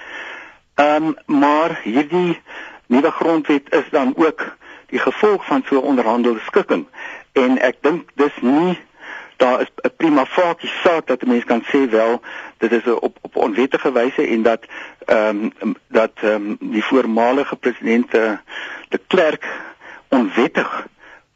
Ehm 0.74 1.04
um, 1.04 1.16
maar 1.26 1.80
hierdie 1.82 2.40
nuwe 2.86 3.10
grondwet 3.10 3.74
is 3.74 3.88
dan 3.90 4.12
ook 4.16 4.56
die 4.86 4.98
gevolg 4.98 5.44
van 5.44 5.62
so 5.66 5.80
'n 5.80 5.88
onderhandelde 5.92 6.40
skikking 6.40 6.86
en 7.34 7.58
ek 7.58 7.82
dink 7.82 8.10
dis 8.14 8.36
nie 8.40 8.78
daar 9.36 9.60
is 9.60 9.70
'n 9.82 9.90
prima 9.96 10.24
facie 10.26 10.68
saak 10.82 11.06
dat 11.06 11.22
'n 11.22 11.28
mens 11.28 11.44
kan 11.44 11.62
sê 11.72 11.90
wel 11.90 12.20
dit 12.58 12.72
is 12.72 12.86
op 12.86 13.18
op 13.20 13.36
onwettige 13.36 13.92
wyse 13.92 14.26
en 14.26 14.42
dat 14.42 14.62
ehm 15.06 15.50
um, 15.60 15.74
dat 15.88 16.12
ehm 16.14 16.34
um, 16.34 16.56
die 16.60 16.84
voormalige 16.84 17.56
president 17.56 18.10
de 18.10 19.00
Klerk 19.06 19.46
onwettig 20.08 20.86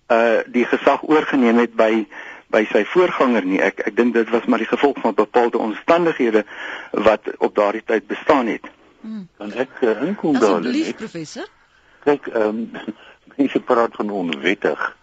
uh 0.08 0.38
die 0.46 0.64
gesag 0.64 1.02
oorgeneem 1.02 1.58
het 1.58 1.74
by 1.74 2.06
by 2.46 2.64
sy 2.72 2.84
voorganger 2.84 3.44
nie 3.44 3.60
ek 3.60 3.78
ek 3.78 3.96
dink 3.96 4.14
dit 4.14 4.28
was 4.28 4.44
maar 4.44 4.58
die 4.58 4.72
gevolg 4.74 4.96
van 5.00 5.14
bepaalde 5.14 5.58
omstandighede 5.58 6.44
wat 6.90 7.20
op 7.38 7.54
daardie 7.54 7.84
tyd 7.84 8.06
bestaan 8.06 8.46
het. 8.46 8.64
Hmm. 9.00 9.28
Kan 9.36 9.52
ek 9.52 9.68
uh, 9.80 10.02
inkom 10.02 10.38
daar? 10.38 10.58
Asseblief 10.58 10.94
professor. 10.96 11.46
Kyk 12.04 12.26
ehm 12.26 12.42
um, 12.48 12.70
mense 13.36 13.60
praat 13.60 13.94
van 13.94 14.10
onwettig 14.10 14.96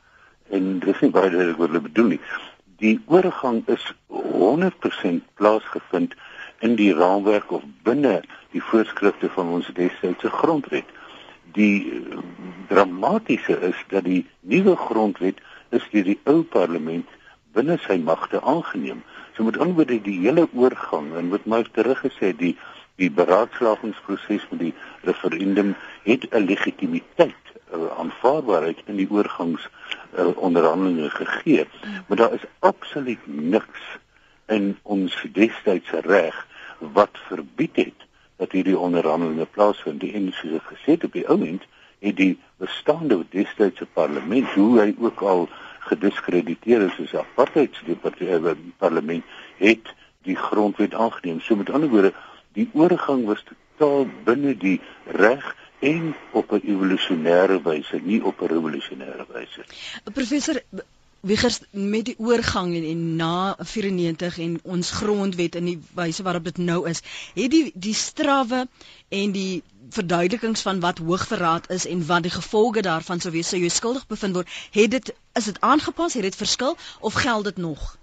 en 0.50 0.80
dis 0.80 1.00
nie 1.02 1.12
baie 1.12 1.30
duidelik 1.30 1.58
wat 1.58 1.72
hulle 1.72 1.88
bedoel 1.88 2.12
nie. 2.16 2.22
Die 2.84 3.00
oorgang 3.08 3.64
is 3.72 3.84
100% 4.12 5.24
plaasgevind 5.40 6.16
in 6.60 6.76
die 6.80 6.94
raamwerk 6.94 7.52
of 7.52 7.64
binne 7.88 8.22
die 8.52 8.64
voorskrifte 8.64 9.30
van 9.36 9.52
ons 9.58 9.72
destydse 9.78 10.30
grondwet. 10.30 10.88
Die 11.56 12.04
dramatiese 12.70 13.60
is 13.70 13.84
dat 13.92 14.06
die 14.06 14.26
nuwe 14.42 14.76
grondwet 14.76 15.42
is 15.76 15.86
deur 15.92 16.08
die 16.12 16.20
ou 16.30 16.44
parlement 16.44 17.08
binne 17.56 17.78
sy 17.86 17.98
magte 18.04 18.42
aangeneem. 18.42 19.04
So 19.36 19.44
met 19.48 19.58
ander 19.60 19.80
woorde 19.80 20.02
die 20.04 20.20
hele 20.24 20.48
oorgang 20.54 21.14
en 21.16 21.32
wat 21.34 21.48
my 21.48 21.64
teruggesê 21.76 22.34
die 22.38 22.56
die 22.96 23.10
beraadslagingsproses 23.12 24.46
met 24.52 24.60
die 24.62 24.74
referendum 25.04 25.74
het 26.04 26.28
'n 26.32 26.46
legitimiteit 26.48 27.44
uh, 27.74 27.88
aanvaarbaarheid 28.00 28.80
in 28.86 28.96
die 28.96 29.10
oorgangs 29.12 29.68
uh, 30.18 30.38
onderhandelinge 30.38 31.10
gegee. 31.10 31.68
Maar 32.08 32.18
daar 32.18 32.34
is 32.34 32.48
absoluut 32.60 33.20
niks 33.24 33.82
in 34.48 34.78
ons 34.82 35.26
destydse 35.34 36.02
reg 36.06 36.48
wat 36.80 37.18
verbied 37.28 37.76
het 37.76 38.06
dat 38.36 38.52
hierdie 38.52 38.78
onderhandelinge 38.78 39.46
plaasvind. 39.46 40.00
Die 40.00 40.14
en 40.14 40.32
soos 40.34 40.60
ek 40.60 40.72
gesê 40.74 40.98
het 40.98 41.04
op 41.08 41.14
die 41.14 41.28
oomblik 41.28 41.68
het 42.00 42.18
die 42.20 42.36
bestaande 42.62 43.24
destydse 43.30 43.88
parlement 43.94 44.50
hoe 44.54 44.80
hy 44.80 44.96
ook 45.00 45.22
al 45.22 45.48
gediskrediteer 45.90 46.86
is 46.86 46.98
as 47.04 47.16
apartheidsdepartement 47.22 48.78
parlement 48.82 49.24
het 49.58 49.94
die 50.26 50.36
grondwet 50.36 50.94
aangeneem. 50.94 51.40
So 51.42 51.56
met 51.56 51.70
ander 51.70 51.90
woorde, 51.90 52.14
die 52.54 52.70
oorgang 52.74 53.26
was 53.26 53.44
totaal 53.46 54.08
binne 54.26 54.56
die 54.58 54.80
reg 55.06 55.46
en 55.92 56.16
op 56.32 56.52
'n 56.52 56.62
evolusionêre 56.74 57.62
wyse, 57.62 58.02
nie 58.04 58.24
op 58.24 58.42
'n 58.42 58.52
revolusionêre 58.56 59.26
wyse. 59.34 59.62
Professor 60.14 60.62
Wiegers 61.26 61.60
met 61.72 62.06
die 62.06 62.16
oorgang 62.18 62.76
en, 62.76 62.84
en 62.84 63.16
na 63.16 63.56
94 63.58 64.38
en 64.40 64.60
ons 64.64 64.92
grondwet 64.92 65.56
in 65.56 65.66
die 65.66 65.80
wyse 65.98 66.24
waarop 66.24 66.44
dit 66.44 66.58
nou 66.58 66.90
is, 66.90 67.02
het 67.34 67.50
die 67.52 67.72
die 67.74 67.94
strawwe 67.94 68.68
en 69.10 69.32
die 69.32 69.64
verduidelikings 69.90 70.62
van 70.62 70.80
wat 70.80 71.02
hoogverraad 71.02 71.70
is 71.70 71.88
en 71.90 72.06
wat 72.06 72.28
die 72.28 72.32
gevolge 72.36 72.82
daarvan 72.86 73.20
sou 73.20 73.34
wees 73.34 73.50
sou 73.50 73.62
jy 73.62 73.72
skuldig 73.74 74.06
bevind 74.08 74.38
word, 74.38 74.54
het 74.72 74.92
dit 74.92 75.14
is 75.34 75.50
dit 75.50 75.60
aangepas, 75.60 76.14
het 76.14 76.28
dit 76.30 76.36
verskil 76.36 76.78
of 77.00 77.14
geld 77.14 77.44
dit 77.50 77.58
nog? 77.58 77.98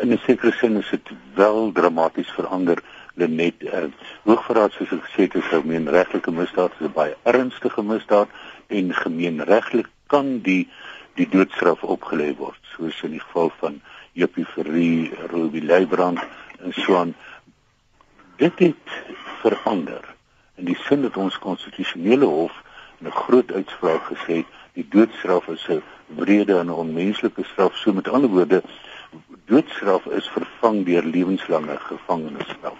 In 0.00 0.10
'n 0.12 0.20
sekere 0.26 0.52
sin 0.58 0.76
is 0.76 0.90
dit 0.90 1.14
wel 1.34 1.72
dramaties 1.72 2.34
verander 2.34 2.82
net 3.14 3.62
uh, 3.62 3.84
hoogverraad 4.24 4.72
soos 4.72 4.92
ek 4.92 5.04
gesê 5.06 5.26
het 5.26 5.34
is 5.34 5.50
'n 5.50 5.62
gemeenregtelike 5.62 6.30
misdaad, 6.30 6.72
is 6.80 6.86
'n 6.86 6.92
baie 6.92 7.16
ernstige 7.22 7.82
misdaad 7.82 8.28
en 8.66 8.94
gemeenregtelik 8.94 9.88
kan 10.06 10.40
die 10.40 10.68
die 11.14 11.28
doodstraf 11.28 11.82
opgelê 11.82 12.34
word, 12.36 12.58
soos 12.76 13.02
in 13.02 13.10
die 13.10 13.20
geval 13.20 13.52
van 13.60 13.80
Jopie 14.12 14.44
Ferrie, 14.44 15.14
Ruby 15.30 15.60
Leibrand 15.60 16.18
en 16.58 16.72
so 16.72 16.96
aan. 16.96 17.14
Dit 18.36 18.58
het 18.58 18.90
verander 19.42 20.14
in 20.56 20.64
die 20.64 20.78
sin 20.88 21.02
dat 21.02 21.16
ons 21.16 21.38
konstitusionele 21.38 22.26
hof 22.26 22.52
'n 23.00 23.10
groot 23.10 23.52
uitspraak 23.52 24.04
gesê 24.10 24.42
het 24.42 24.50
die 24.74 24.86
doodstraf 24.90 25.48
is 25.48 25.66
'n 25.68 25.82
wrede 26.06 26.58
en 26.58 26.70
onmenslike 26.70 27.44
straf. 27.44 27.76
So 27.76 27.92
met 27.92 28.08
ander 28.08 28.30
woorde, 28.30 28.62
doodstraf 29.44 30.06
is 30.06 30.28
vervang 30.28 30.84
deur 30.84 31.02
lewenslange 31.02 31.76
gevangenisstraf. 31.78 32.78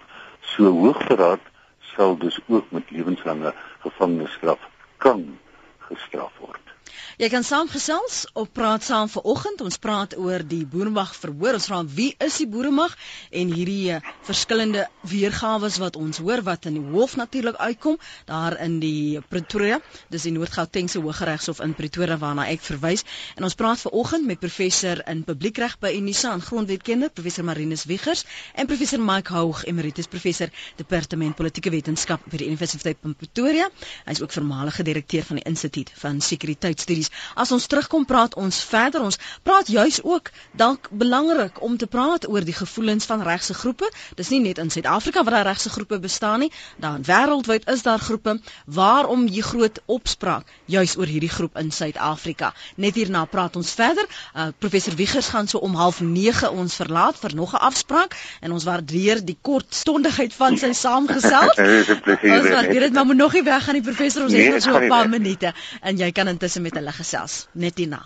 So 0.55 0.71
hoogverraad 0.71 1.41
sal 1.81 2.17
dus 2.19 2.39
ook 2.47 2.71
met 2.71 2.91
lewenslange 2.91 3.55
gevangenisstraf 3.81 4.59
kan 4.97 5.39
gestraf 5.79 6.33
word. 6.39 6.74
Jy 7.15 7.29
kan 7.31 7.45
saamgesels 7.47 8.25
op 8.35 8.49
praat 8.57 8.83
saam 8.83 9.07
vanoggend. 9.09 9.61
Ons 9.63 9.77
praat 9.79 10.17
oor 10.19 10.43
die 10.43 10.65
Boeremag 10.67 11.13
verhoor. 11.15 11.55
Ons 11.55 11.69
vra 11.71 11.79
wie 11.87 12.09
is 12.27 12.41
die 12.43 12.47
Boeremag 12.51 12.97
en 13.31 13.53
hierdie 13.55 13.93
uh, 13.95 14.01
verskillende 14.27 14.89
weergawe 15.07 15.71
wat 15.79 15.97
ons 16.01 16.19
hoor 16.19 16.43
wat 16.47 16.67
in 16.67 16.81
die 16.81 16.83
hof 16.95 17.15
natuurlik 17.17 17.55
uitkom 17.63 18.01
daar 18.27 18.57
in 18.65 18.81
die 18.83 19.21
Pretoria. 19.31 19.79
Dis 20.11 20.27
die 20.27 20.33
Noord-Gautengse 20.35 21.03
Hooggeregshof 21.05 21.63
in 21.63 21.77
Pretoria 21.79 22.19
waarna 22.19 22.49
ek 22.51 22.65
verwys. 22.67 23.07
En 23.39 23.47
ons 23.47 23.55
praat 23.55 23.85
vanoggend 23.87 24.27
met 24.27 24.43
professor 24.43 25.05
in 25.07 25.23
publiekreg 25.29 25.79
by 25.83 25.95
Unisa 25.95 26.35
en 26.35 26.43
grondwetkenner 26.43 27.15
professor 27.15 27.47
Marinus 27.47 27.87
Wiegers 27.91 28.25
en 28.59 28.67
professor 28.71 28.99
Mike 28.99 29.31
Houg, 29.35 29.63
emeritus 29.71 30.11
professor 30.11 30.51
departement 30.83 31.39
politieke 31.39 31.71
wetenskap 31.71 32.27
by 32.27 32.43
die 32.43 32.51
Universiteit 32.51 32.99
van 33.07 33.15
Pretoria. 33.15 33.71
Hy 34.09 34.19
is 34.19 34.25
ook 34.27 34.35
voormalige 34.35 34.83
direkteur 34.91 35.23
van 35.31 35.39
die 35.39 35.47
Instituut 35.47 35.95
van 36.03 36.19
Sekuriteitsstudies 36.21 36.74
kwessies. 36.75 37.11
As 37.35 37.53
ons 37.53 37.67
terugkom 37.67 38.05
praat 38.05 38.35
ons 38.35 38.63
verder. 38.65 39.03
Ons 39.03 39.19
praat 39.43 39.69
juis 39.69 40.01
ook 40.03 40.31
dalk 40.53 40.89
belangrik 40.91 41.63
om 41.63 41.77
te 41.77 41.87
praat 41.87 42.29
oor 42.29 42.45
die 42.45 42.55
gevoelens 42.55 43.05
van 43.07 43.23
regse 43.23 43.55
groepe. 43.55 43.91
Dis 44.17 44.31
nie 44.31 44.41
net 44.41 44.59
in 44.59 44.71
Suid-Afrika 44.71 45.25
waar 45.25 45.39
daar 45.39 45.53
regse 45.53 45.71
groepe 45.71 45.99
bestaan 45.99 46.41
nie, 46.45 46.51
daar 46.77 47.01
wêreldwyd 47.01 47.69
is 47.71 47.83
daar 47.83 47.99
groepe. 47.99 48.41
Waarom 48.67 49.27
hier 49.27 49.45
groot 49.45 49.81
opspraak 49.87 50.47
juis 50.67 50.97
oor 50.97 51.07
hierdie 51.07 51.31
groep 51.31 51.57
in 51.59 51.71
Suid-Afrika? 51.71 52.53
Net 52.77 52.95
hierna 52.95 53.25
praat 53.25 53.57
ons 53.57 53.73
verder. 53.73 54.07
Uh, 54.35 54.49
professor 54.59 54.95
Wiegers 54.95 55.29
gaan 55.29 55.49
so 55.49 55.59
om 55.59 55.75
09:30 55.75 56.51
ons 56.55 56.75
verlaat 56.75 57.19
vir 57.19 57.35
nog 57.35 57.53
'n 57.53 57.63
afspraak 57.71 58.17
en 58.41 58.53
ons 58.53 58.65
waardeer 58.65 59.25
die 59.25 59.39
kortstondigheid 59.41 60.35
van 60.35 60.59
sy 60.59 60.73
saamgesels. 60.73 61.59
ons 62.39 62.49
waardeer 62.49 62.81
dit, 62.81 62.93
maar 62.93 63.07
moet 63.07 63.17
nog 63.17 63.33
nie 63.33 63.43
weggaan 63.43 63.75
die 63.75 63.83
professor, 63.83 64.23
ons 64.23 64.33
nee, 64.33 64.45
het 64.45 64.55
nog 64.55 64.63
so 64.63 64.79
'n 64.79 64.89
paar 64.89 65.09
minute 65.09 65.53
en 65.81 65.97
jy 65.97 66.13
kan 66.13 66.29
intussen 66.29 66.63
met 66.65 66.77
hulle 66.79 66.93
gesels 66.97 67.45
net 67.53 67.79
hierna. 67.81 68.01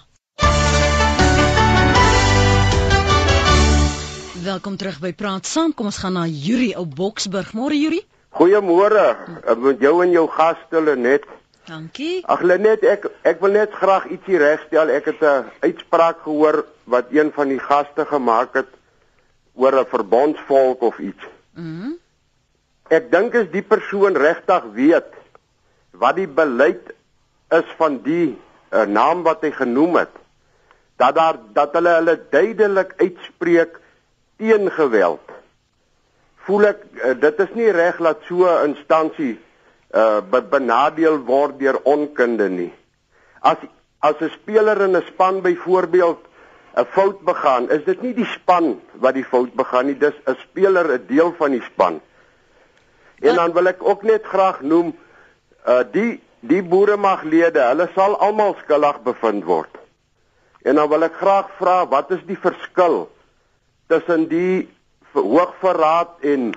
Welkom 4.42 4.78
terug 4.80 4.98
by 5.02 5.12
Praat 5.12 5.46
Saam. 5.46 5.74
Kom 5.74 5.90
ons 5.90 5.98
gaan 6.02 6.16
na 6.18 6.24
Yuri 6.26 6.72
op 6.78 6.94
Boksburg. 6.98 7.52
Môre 7.54 7.78
Yuri. 7.78 8.00
Goeiemôre. 8.38 9.04
Met 9.62 9.84
jou 9.84 9.94
en 10.04 10.14
jou 10.14 10.26
gaste 10.34 10.82
Lenet. 10.82 11.26
Dankie. 11.68 12.22
Ag 12.24 12.42
Lenet, 12.42 12.82
ek 12.82 13.06
ek 13.28 13.40
wil 13.44 13.54
net 13.58 13.74
graag 13.76 14.08
ietsie 14.14 14.40
regstel. 14.40 14.90
Ek 14.94 15.10
het 15.12 15.22
'n 15.22 15.50
uitspraak 15.60 16.24
gehoor 16.24 16.64
wat 16.84 17.12
een 17.12 17.30
van 17.32 17.48
die 17.48 17.60
gaste 17.60 18.06
gemaak 18.08 18.54
het 18.54 18.70
oor 19.54 19.74
'n 19.80 19.90
verbondsvolk 19.94 20.82
of 20.82 20.98
iets. 20.98 21.24
Mhm. 21.54 21.64
Mm 21.64 21.96
ek 22.88 23.10
dink 23.12 23.34
as 23.36 23.48
die 23.52 23.64
persoon 23.64 24.16
regtig 24.16 24.64
weet 24.76 25.16
wat 26.00 26.16
die 26.16 26.28
beleid 26.28 26.92
is 27.52 27.72
van 27.80 27.98
die 28.04 28.36
'n 28.72 28.92
naam 28.92 29.22
wat 29.22 29.42
hy 29.42 29.50
genoem 29.50 29.96
het 29.96 30.14
dat 30.96 31.14
daar 31.14 31.36
dat 31.52 31.72
hulle 31.72 31.94
hulle 32.00 32.16
duidelik 32.30 32.92
uitspreek 32.96 33.78
teen 34.36 34.70
geweld. 34.70 35.24
Voel 36.46 36.70
ek 36.72 36.80
uh, 36.94 37.14
dit 37.20 37.40
is 37.44 37.52
nie 37.54 37.70
reg 37.70 38.00
dat 38.02 38.24
so 38.28 38.46
'n 38.46 38.74
instansie 38.74 39.38
uh 39.94 40.20
benadeel 40.50 41.18
word 41.24 41.58
deur 41.58 41.80
onkunde 41.84 42.48
nie. 42.48 42.72
As 43.40 43.56
as 44.00 44.20
'n 44.20 44.30
speler 44.30 44.80
in 44.80 44.96
'n 44.96 45.06
span 45.06 45.40
byvoorbeeld 45.42 46.20
'n 46.76 46.84
fout 46.84 47.20
begaan, 47.24 47.70
is 47.70 47.84
dit 47.84 48.02
nie 48.02 48.14
die 48.14 48.28
span 48.34 48.80
wat 48.92 49.14
die 49.14 49.24
fout 49.24 49.54
begaan 49.54 49.86
nie, 49.86 49.98
dis 49.98 50.14
'n 50.26 50.36
speler 50.40 50.92
'n 50.92 51.06
deel 51.06 51.34
van 51.38 51.50
die 51.50 51.62
span. 51.62 52.00
En 53.20 53.34
dan 53.34 53.52
wil 53.52 53.66
ek 53.66 53.82
ook 53.82 54.02
net 54.02 54.24
graag 54.24 54.60
noem 54.60 54.96
uh 55.66 55.82
die 55.92 56.22
die 56.40 56.62
boeremaglede, 56.62 57.62
hulle 57.70 57.88
sal 57.94 58.16
almal 58.22 58.54
skuldig 58.62 59.02
bevind 59.06 59.44
word. 59.44 59.74
En 60.62 60.78
dan 60.78 60.88
wil 60.90 61.06
ek 61.06 61.18
graag 61.18 61.50
vra, 61.58 61.82
wat 61.90 62.10
is 62.14 62.24
die 62.28 62.38
verskil 62.38 63.06
tussen 63.88 64.26
die 64.30 64.68
hoogverraad 65.16 66.18
en 66.28 66.50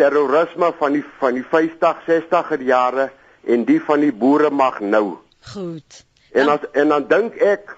terrorisme 0.00 0.70
van 0.78 0.96
die 0.96 1.04
van 1.20 1.36
die 1.36 1.44
50, 1.44 2.04
60er 2.08 2.62
jare 2.64 3.10
en 3.44 3.64
die 3.68 3.80
van 3.82 4.04
die 4.04 4.12
boeremag 4.12 4.80
nou? 4.80 5.18
Goed. 5.52 6.04
En 6.32 6.52
as 6.52 6.64
en 6.72 6.92
dan 6.94 7.08
dink 7.08 7.36
ek 7.40 7.74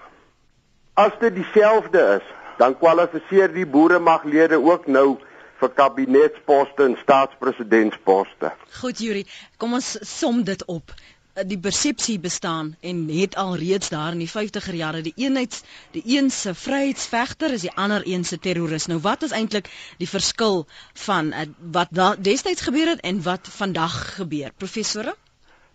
as 0.99 1.15
dit 1.21 1.35
dieselfde 1.35 2.01
is, 2.19 2.25
dan 2.59 2.75
kwalifiseer 2.77 3.51
die 3.55 3.65
boeremaglede 3.65 4.59
ook 4.59 4.87
nou 4.87 5.17
vir 5.59 5.71
kabinetsposte 5.75 6.85
en 6.87 6.97
staatspresidentsposte. 7.01 8.51
Goed 8.79 8.99
Yuri, 9.03 9.25
kom 9.57 9.75
ons 9.79 9.95
som 10.07 10.43
dit 10.47 10.65
op. 10.71 10.91
Eh, 11.39 11.47
die 11.47 11.59
persepsie 11.59 12.19
bestaan 12.19 12.75
en 12.81 13.07
het 13.11 13.35
al 13.35 13.55
reeds 13.55 13.89
daar 13.89 14.11
in 14.11 14.23
die 14.23 14.31
50er 14.31 14.75
jare 14.75 15.01
die 15.01 15.13
eenheids 15.15 15.63
die 15.91 16.03
een 16.05 16.29
se 16.31 16.53
vryheidsvegter 16.53 17.53
is 17.53 17.61
die 17.61 17.71
ander 17.75 18.01
een 18.05 18.23
se 18.23 18.39
terroris. 18.39 18.85
Nou 18.85 18.99
wat 18.99 19.23
is 19.23 19.31
eintlik 19.31 19.69
die 19.97 20.09
verskil 20.09 20.65
van 21.05 21.31
uh, 21.33 21.47
wat 21.71 21.87
da, 21.91 22.15
destyds 22.15 22.61
gebeur 22.61 22.87
het 22.87 23.01
en 23.01 23.21
wat 23.23 23.47
vandag 23.55 24.15
gebeur? 24.15 24.51
Professore? 24.57 25.15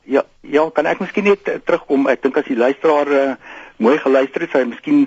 Ja, 0.02 0.24
ja, 0.40 0.68
kan 0.70 0.86
ek 0.86 1.00
miskien 1.00 1.24
net 1.24 1.48
uh, 1.48 1.56
terugkom? 1.64 2.08
Ek 2.12 2.22
dink 2.22 2.36
as 2.36 2.48
die 2.50 2.58
luisteraar 2.60 3.12
uh, 3.12 3.22
mooi 3.76 3.96
geluister 3.98 4.44
het, 4.44 4.52
sou 4.52 4.64
hy 4.64 4.68
miskien 4.74 5.06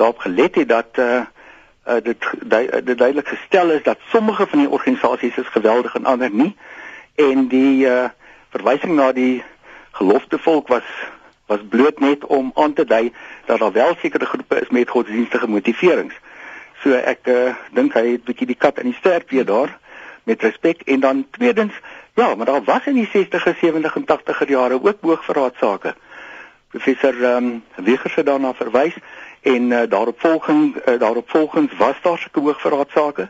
daarop 0.00 0.24
gelet 0.24 0.56
het 0.62 0.72
dat 0.72 1.02
uh, 1.04 1.20
uh, 1.84 2.00
dit 2.04 2.30
du 2.40 2.64
dit 2.80 2.96
duidelik 2.96 3.28
gestel 3.28 3.76
is 3.76 3.84
dat 3.84 4.00
sommige 4.14 4.46
van 4.46 4.64
die 4.64 4.70
organisasies 4.70 5.36
is 5.36 5.52
geweldig 5.52 5.94
en 6.00 6.08
ander 6.08 6.32
nie 6.32 6.54
en 7.28 7.48
die 7.52 7.84
uh, 7.84 8.08
verwysing 8.54 8.96
na 8.96 9.12
die 9.12 9.42
gelofte 9.98 10.38
volk 10.38 10.68
was 10.68 10.88
was 11.48 11.60
bloot 11.68 12.00
net 12.00 12.26
om 12.26 12.50
aan 12.54 12.72
te 12.76 12.84
dui 12.84 13.12
dat 13.46 13.58
daar 13.58 13.72
wel 13.72 13.94
sekere 14.00 14.26
groepe 14.26 14.60
is 14.60 14.68
met 14.68 14.90
godsdienstige 14.90 15.48
motiverings. 15.48 16.14
So 16.82 16.92
ek 16.92 17.26
uh, 17.32 17.54
dink 17.72 17.96
hy 17.96 18.04
het 18.14 18.26
bietjie 18.28 18.50
die 18.50 18.58
kat 18.58 18.82
in 18.82 18.90
die 18.92 18.98
stert 18.98 19.30
weer 19.32 19.46
daar 19.48 19.72
met 20.28 20.44
respek 20.44 20.84
en 20.84 21.00
dan 21.00 21.24
tweedens 21.30 21.72
ja, 22.18 22.34
maar 22.34 22.46
daar 22.46 22.64
was 22.64 22.86
in 22.86 22.94
die 22.94 23.08
60er, 23.08 23.54
70er 23.56 23.94
en 23.94 24.06
80er 24.06 24.48
jare 24.48 24.82
ook 24.82 25.00
boogverraadsake. 25.00 25.94
Professor 26.70 27.14
ehm 27.24 27.44
um, 27.44 27.62
Wiegers 27.76 28.14
het 28.14 28.26
daarna 28.26 28.54
verwys 28.54 28.96
en 29.40 29.70
uh, 29.70 29.82
daarop 29.88 30.20
volgend 30.20 30.76
uh, 30.76 30.98
daarop 30.98 31.30
volgens 31.30 31.72
was 31.76 31.96
daar 32.02 32.18
sulke 32.18 32.40
hoogverraadsake. 32.40 33.28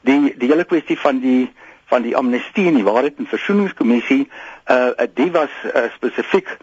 Die 0.00 0.34
die 0.36 0.48
hele 0.48 0.64
kwessie 0.64 0.98
van 0.98 1.18
die 1.18 1.52
van 1.88 2.02
die 2.04 2.16
amnestie 2.16 2.66
en 2.68 2.76
die 2.76 2.86
waarheid 2.86 3.18
en 3.18 3.26
versoeningskommissie 3.26 4.28
uh 4.70 5.06
die 5.14 5.30
was 5.32 5.52
uh, 5.64 5.88
spesifiek 5.94 6.56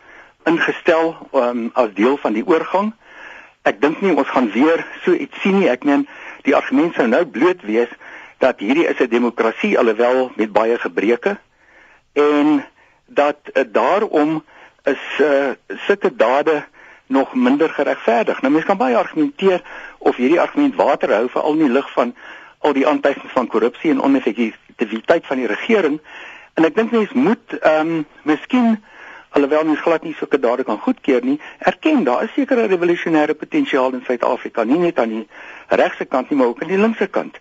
ingestel 0.46 1.16
um, 1.34 1.70
as 1.74 1.94
deel 1.98 2.18
van 2.22 2.34
die 2.38 2.46
oorgang. 2.46 2.94
Ek 3.66 3.82
dink 3.82 4.02
nie 4.02 4.14
ons 4.14 4.30
gaan 4.30 4.52
weer 4.54 4.86
so 5.02 5.14
iets 5.14 5.42
sien 5.42 5.58
nie. 5.60 5.70
Ek 5.72 5.84
meen 5.84 6.06
die 6.46 6.54
argument 6.56 6.94
sou 6.94 7.08
nou 7.10 7.24
bloot 7.26 7.66
wees 7.66 7.90
dat 8.44 8.62
hierdie 8.62 8.86
is 8.86 9.02
'n 9.02 9.10
demokrasie 9.10 9.74
alhoewel 9.80 10.32
met 10.36 10.54
baie 10.54 10.78
gebreke 10.78 11.38
en 12.14 12.62
dat 13.06 13.38
uh, 13.54 13.64
daarom 13.66 14.44
is 14.84 15.04
uh 15.20 15.52
sulke 15.88 16.16
dade 16.16 16.64
nog 17.08 17.34
minder 17.34 17.70
geregverdig. 17.70 18.42
Nou 18.42 18.52
mense 18.54 18.68
kan 18.68 18.78
baie 18.78 18.98
argumenteer 18.98 19.62
of 19.98 20.16
hierdie 20.16 20.42
argument 20.42 20.76
water 20.76 21.14
hou 21.14 21.30
veral 21.30 21.54
in 21.54 21.66
die 21.66 21.74
lig 21.74 21.92
van 21.94 22.16
al 22.60 22.74
die 22.74 22.88
aantuigings 22.88 23.34
van 23.34 23.48
korrupsie 23.48 23.92
en 23.92 24.02
oneffektiwiteit 24.76 25.26
van 25.26 25.38
die 25.38 25.48
regering. 25.48 26.00
En 26.54 26.66
ek 26.66 26.76
dink 26.76 26.92
mense 26.92 27.18
moet 27.18 27.60
ehm 27.62 27.88
um, 27.88 28.06
miskien 28.24 28.84
alhoewel 29.36 29.66
mens 29.66 29.82
glad 29.82 30.04
nie 30.04 30.16
sulke 30.16 30.40
dade 30.40 30.64
kan 30.64 30.80
goedkeur 30.80 31.24
nie 31.24 31.40
erken 31.60 32.04
daar 32.04 32.24
is 32.24 32.34
sekere 32.34 32.68
revolusionêre 32.68 33.34
potensiaal 33.36 33.92
in 33.94 34.04
Suid-Afrika. 34.06 34.64
Nie 34.64 34.80
net 34.80 35.00
aan 35.00 35.10
die 35.10 35.28
regse 35.68 36.06
kant 36.06 36.30
nie 36.30 36.38
maar 36.38 36.48
ook 36.48 36.62
aan 36.62 36.72
die 36.72 36.80
linkse 36.80 37.08
kant. 37.08 37.38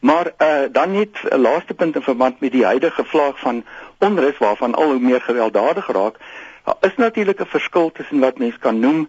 Maar 0.00 0.32
uh, 0.38 0.68
dan 0.72 0.92
net 0.92 1.16
'n 1.30 1.40
laaste 1.40 1.74
punt 1.74 1.96
in 1.96 2.02
verband 2.02 2.40
met 2.40 2.52
die 2.52 2.64
huidige 2.64 3.04
vlaag 3.04 3.38
van 3.38 3.64
onrus 3.98 4.38
waarvan 4.38 4.74
al 4.74 4.90
hoe 4.90 5.00
meer 5.00 5.20
gewelddadig 5.20 5.86
raak 5.86 6.16
daar 6.64 6.76
is 6.80 6.96
natuurlik 6.96 7.40
'n 7.40 7.46
verskil 7.46 7.92
tussen 7.92 8.20
wat 8.20 8.38
mens 8.38 8.58
kan 8.58 8.78
noem 8.78 9.08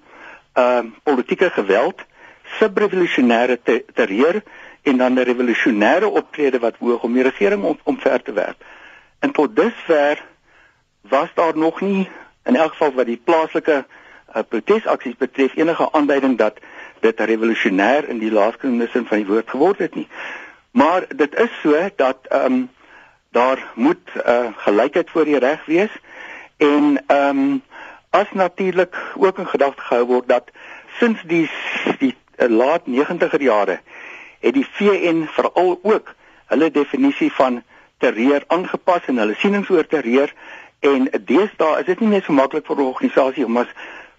uh, 0.58 0.80
politieke 1.04 1.49
geweld 1.49 2.02
subrevolusionêre 2.60 3.58
te 3.63 3.86
terreur 3.93 4.43
en 4.84 4.98
dan 4.98 5.13
'n 5.13 5.24
revolusionêre 5.24 6.06
optrede 6.06 6.60
wat 6.60 6.76
hoog 6.80 7.04
om 7.04 7.13
die 7.13 7.24
regering 7.24 7.63
om, 7.63 7.80
omver 7.84 8.22
te 8.22 8.34
werp. 8.34 8.63
En 9.19 9.32
tot 9.32 9.56
dusver 9.56 10.24
was 11.02 11.30
daar 11.34 11.58
nog 11.58 11.82
nie 11.82 12.10
in 12.43 12.56
elk 12.56 12.72
geval 12.72 12.93
wat 12.93 13.06
die 13.06 13.22
plaaslike 13.24 13.86
uh, 14.36 14.41
protesaksies 14.50 15.15
betref 15.17 15.56
enige 15.56 15.91
aanduiding 15.91 16.38
dat 16.38 16.58
dit 17.00 17.19
revolusionêr 17.19 18.08
in 18.10 18.19
die 18.19 18.32
laaste 18.32 18.88
sin 18.91 19.06
van 19.06 19.17
die 19.17 19.28
woord 19.28 19.50
geword 19.50 19.78
het 19.78 19.96
nie. 19.96 20.08
Maar 20.72 21.06
dit 21.15 21.36
is 21.36 21.60
so 21.62 21.89
dat 21.96 22.17
ehm 22.30 22.46
um, 22.54 22.69
daar 23.32 23.72
moet 23.76 24.10
uh, 24.28 24.46
gelykheid 24.56 25.10
voor 25.10 25.26
die 25.26 25.38
reg 25.38 25.65
wees 25.65 25.91
en 26.58 27.04
ehm 27.08 27.38
um, 27.38 27.62
as 28.10 28.32
natuurlik 28.32 28.96
ook 29.17 29.38
in 29.38 29.48
gedagte 29.48 29.82
gehou 29.82 30.06
word 30.06 30.28
dat 30.28 30.52
sins 31.00 31.22
die 31.26 31.50
die 31.98 32.15
uh, 32.38 32.50
laat 32.50 32.82
90er 32.86 33.41
jare 33.41 33.80
het 34.43 34.53
die 34.53 34.67
VN 34.77 35.23
veral 35.36 35.79
ook 35.82 36.15
hulle 36.51 36.71
definisie 36.71 37.32
van 37.32 37.62
terreur 38.03 38.43
aangepas 38.47 39.08
en 39.08 39.21
hulle 39.23 39.38
sienings 39.39 39.71
oor 39.71 39.88
terreur 39.88 40.34
en 40.84 41.08
deesdae 41.32 41.79
is 41.79 41.88
dit 41.88 42.01
nie 42.03 42.12
meer 42.15 42.25
so 42.25 42.36
maklik 42.36 42.67
vir 42.67 42.77
'n 42.77 42.91
organisasie 42.91 43.45
om 43.45 43.58
as 43.62 43.71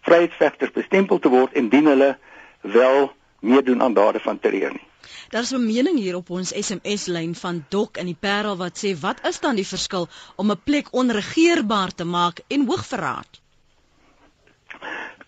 vryheidsvegter 0.08 0.72
bestempel 0.72 1.18
te 1.18 1.28
word 1.28 1.52
indien 1.52 1.86
hulle 1.92 2.16
wel 2.62 3.12
meedoen 3.40 3.82
aan 3.82 3.94
dade 3.94 4.20
van 4.20 4.38
terreur 4.40 4.72
nie. 4.72 4.86
Daar's 5.30 5.52
'n 5.52 5.66
mening 5.66 5.98
hier 5.98 6.16
op 6.16 6.30
ons 6.30 6.54
SMS 6.66 7.06
lyn 7.06 7.34
van 7.34 7.64
Dok 7.68 7.96
in 7.96 8.06
die 8.06 8.20
Parel 8.20 8.56
wat 8.56 8.78
sê 8.84 8.96
wat 9.00 9.26
is 9.28 9.40
dan 9.40 9.56
die 9.56 9.66
verskil 9.66 10.08
om 10.36 10.50
'n 10.50 10.60
plek 10.64 10.88
onregeerbaar 10.92 11.94
te 11.94 12.04
maak 12.04 12.40
en 12.48 12.66
hoogverraad? 12.66 13.40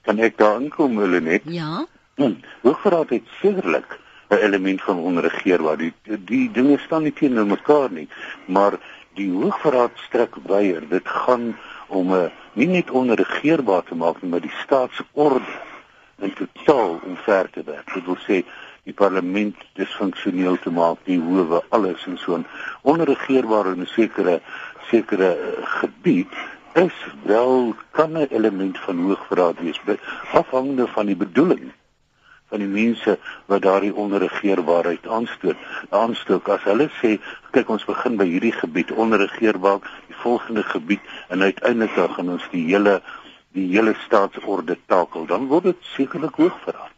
Kan 0.02 0.18
ek 0.18 0.38
daar 0.38 0.60
inkom, 0.60 0.98
Helenet? 0.98 1.42
Ja. 1.44 1.86
Hm, 2.14 2.34
hoogverraad 2.62 3.10
het 3.10 3.22
sekerlik 3.40 3.98
'n 4.28 4.34
element 4.34 4.82
van 4.82 4.98
onregeerbaar. 4.98 5.76
Die 5.76 5.92
die 6.24 6.50
dinge 6.50 6.78
staan 6.78 7.02
nie 7.02 7.12
teenoor 7.12 7.46
mekaar 7.46 7.90
nie, 7.90 8.08
maar 8.46 8.78
die 9.14 9.30
hoogverraad 9.30 9.94
strek 9.94 10.34
weier. 10.46 10.88
Dit 10.88 11.08
gaan 11.08 11.56
om 11.86 12.12
'n 12.14 12.32
nie 12.52 12.66
net 12.66 12.90
onregeerbaar 12.90 13.82
te 13.82 13.94
maak 13.94 14.22
nie, 14.22 14.30
maar 14.30 14.40
die 14.40 14.58
staatsorde 14.62 15.54
in 16.18 16.32
totaal 16.32 17.00
omver 17.04 17.50
te 17.50 17.62
werk. 17.64 17.94
Dit 17.94 18.04
wil 18.04 18.18
sê 18.28 18.44
die 18.82 18.94
parlement 18.94 19.56
disfunksioneel 19.72 20.58
te 20.58 20.70
maak, 20.70 20.98
die 21.04 21.20
howe, 21.20 21.62
alles 21.68 22.06
en 22.06 22.18
so 22.18 22.36
'n 22.36 22.46
onregeerbare 22.82 23.74
en 23.74 23.86
sekere 23.86 24.40
sekere 24.90 25.30
gebied 25.62 26.32
is 26.72 26.96
wel 27.22 27.74
kan 27.90 28.12
'n 28.12 28.26
element 28.30 28.78
van 28.78 28.98
hoogverraad 28.98 29.58
wees, 29.60 29.80
afhangende 30.32 30.86
van 30.86 31.06
die 31.06 31.16
bedoeling 31.16 31.72
van 32.56 32.64
die 32.64 32.84
mense 32.84 33.18
wat 33.50 33.62
daardie 33.62 33.94
onregeerbaarheid 33.94 35.06
aanstoot. 35.06 35.56
Aanstoot 35.90 36.48
as 36.48 36.64
hulle 36.64 36.88
sê, 37.00 37.16
kyk 37.52 37.70
ons 37.74 37.84
begin 37.88 38.16
by 38.16 38.26
hierdie 38.28 38.54
gebied 38.56 38.92
onregeerbaar, 38.96 39.84
die 40.08 40.18
volgende 40.22 40.64
gebied 40.72 41.04
en 41.28 41.44
uiteindelik 41.44 41.94
dan 41.96 42.14
gaan 42.16 42.34
ons 42.38 42.46
die 42.54 42.64
hele 42.70 43.00
die 43.56 43.70
hele 43.72 43.94
staatsorde 44.04 44.76
takel, 44.84 45.24
dan 45.24 45.46
word 45.48 45.70
dit 45.70 45.86
sekerlik 45.94 46.36
hoogverraad. 46.36 46.92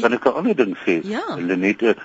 Kan 0.00 0.16
ek 0.16 0.24
'n 0.26 0.36
ander 0.40 0.56
ding 0.56 0.76
sê? 0.84 1.00
Ja. 1.04 1.24
Lenette, 1.36 1.96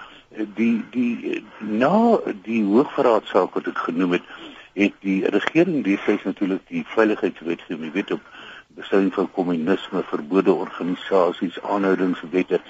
die 0.55 0.83
die 0.91 1.43
na 1.59 2.19
die 2.43 2.63
hoogverraad 2.63 3.25
saak 3.31 3.55
wat 3.55 3.67
ek 3.67 3.77
genoem 3.87 4.19
het, 4.19 4.25
het 4.73 4.93
die 4.99 5.23
regering 5.27 5.83
destyds 5.83 6.23
natuurlik 6.23 6.67
die 6.67 6.83
veiligheidswetgewing, 6.95 7.93
weet 7.93 8.11
op 8.11 8.21
bestuiving 8.77 9.13
van 9.13 9.31
kommunisme, 9.31 10.03
verbode 10.03 10.53
organisasies, 10.53 11.61
aanhoudingswette 11.61 12.61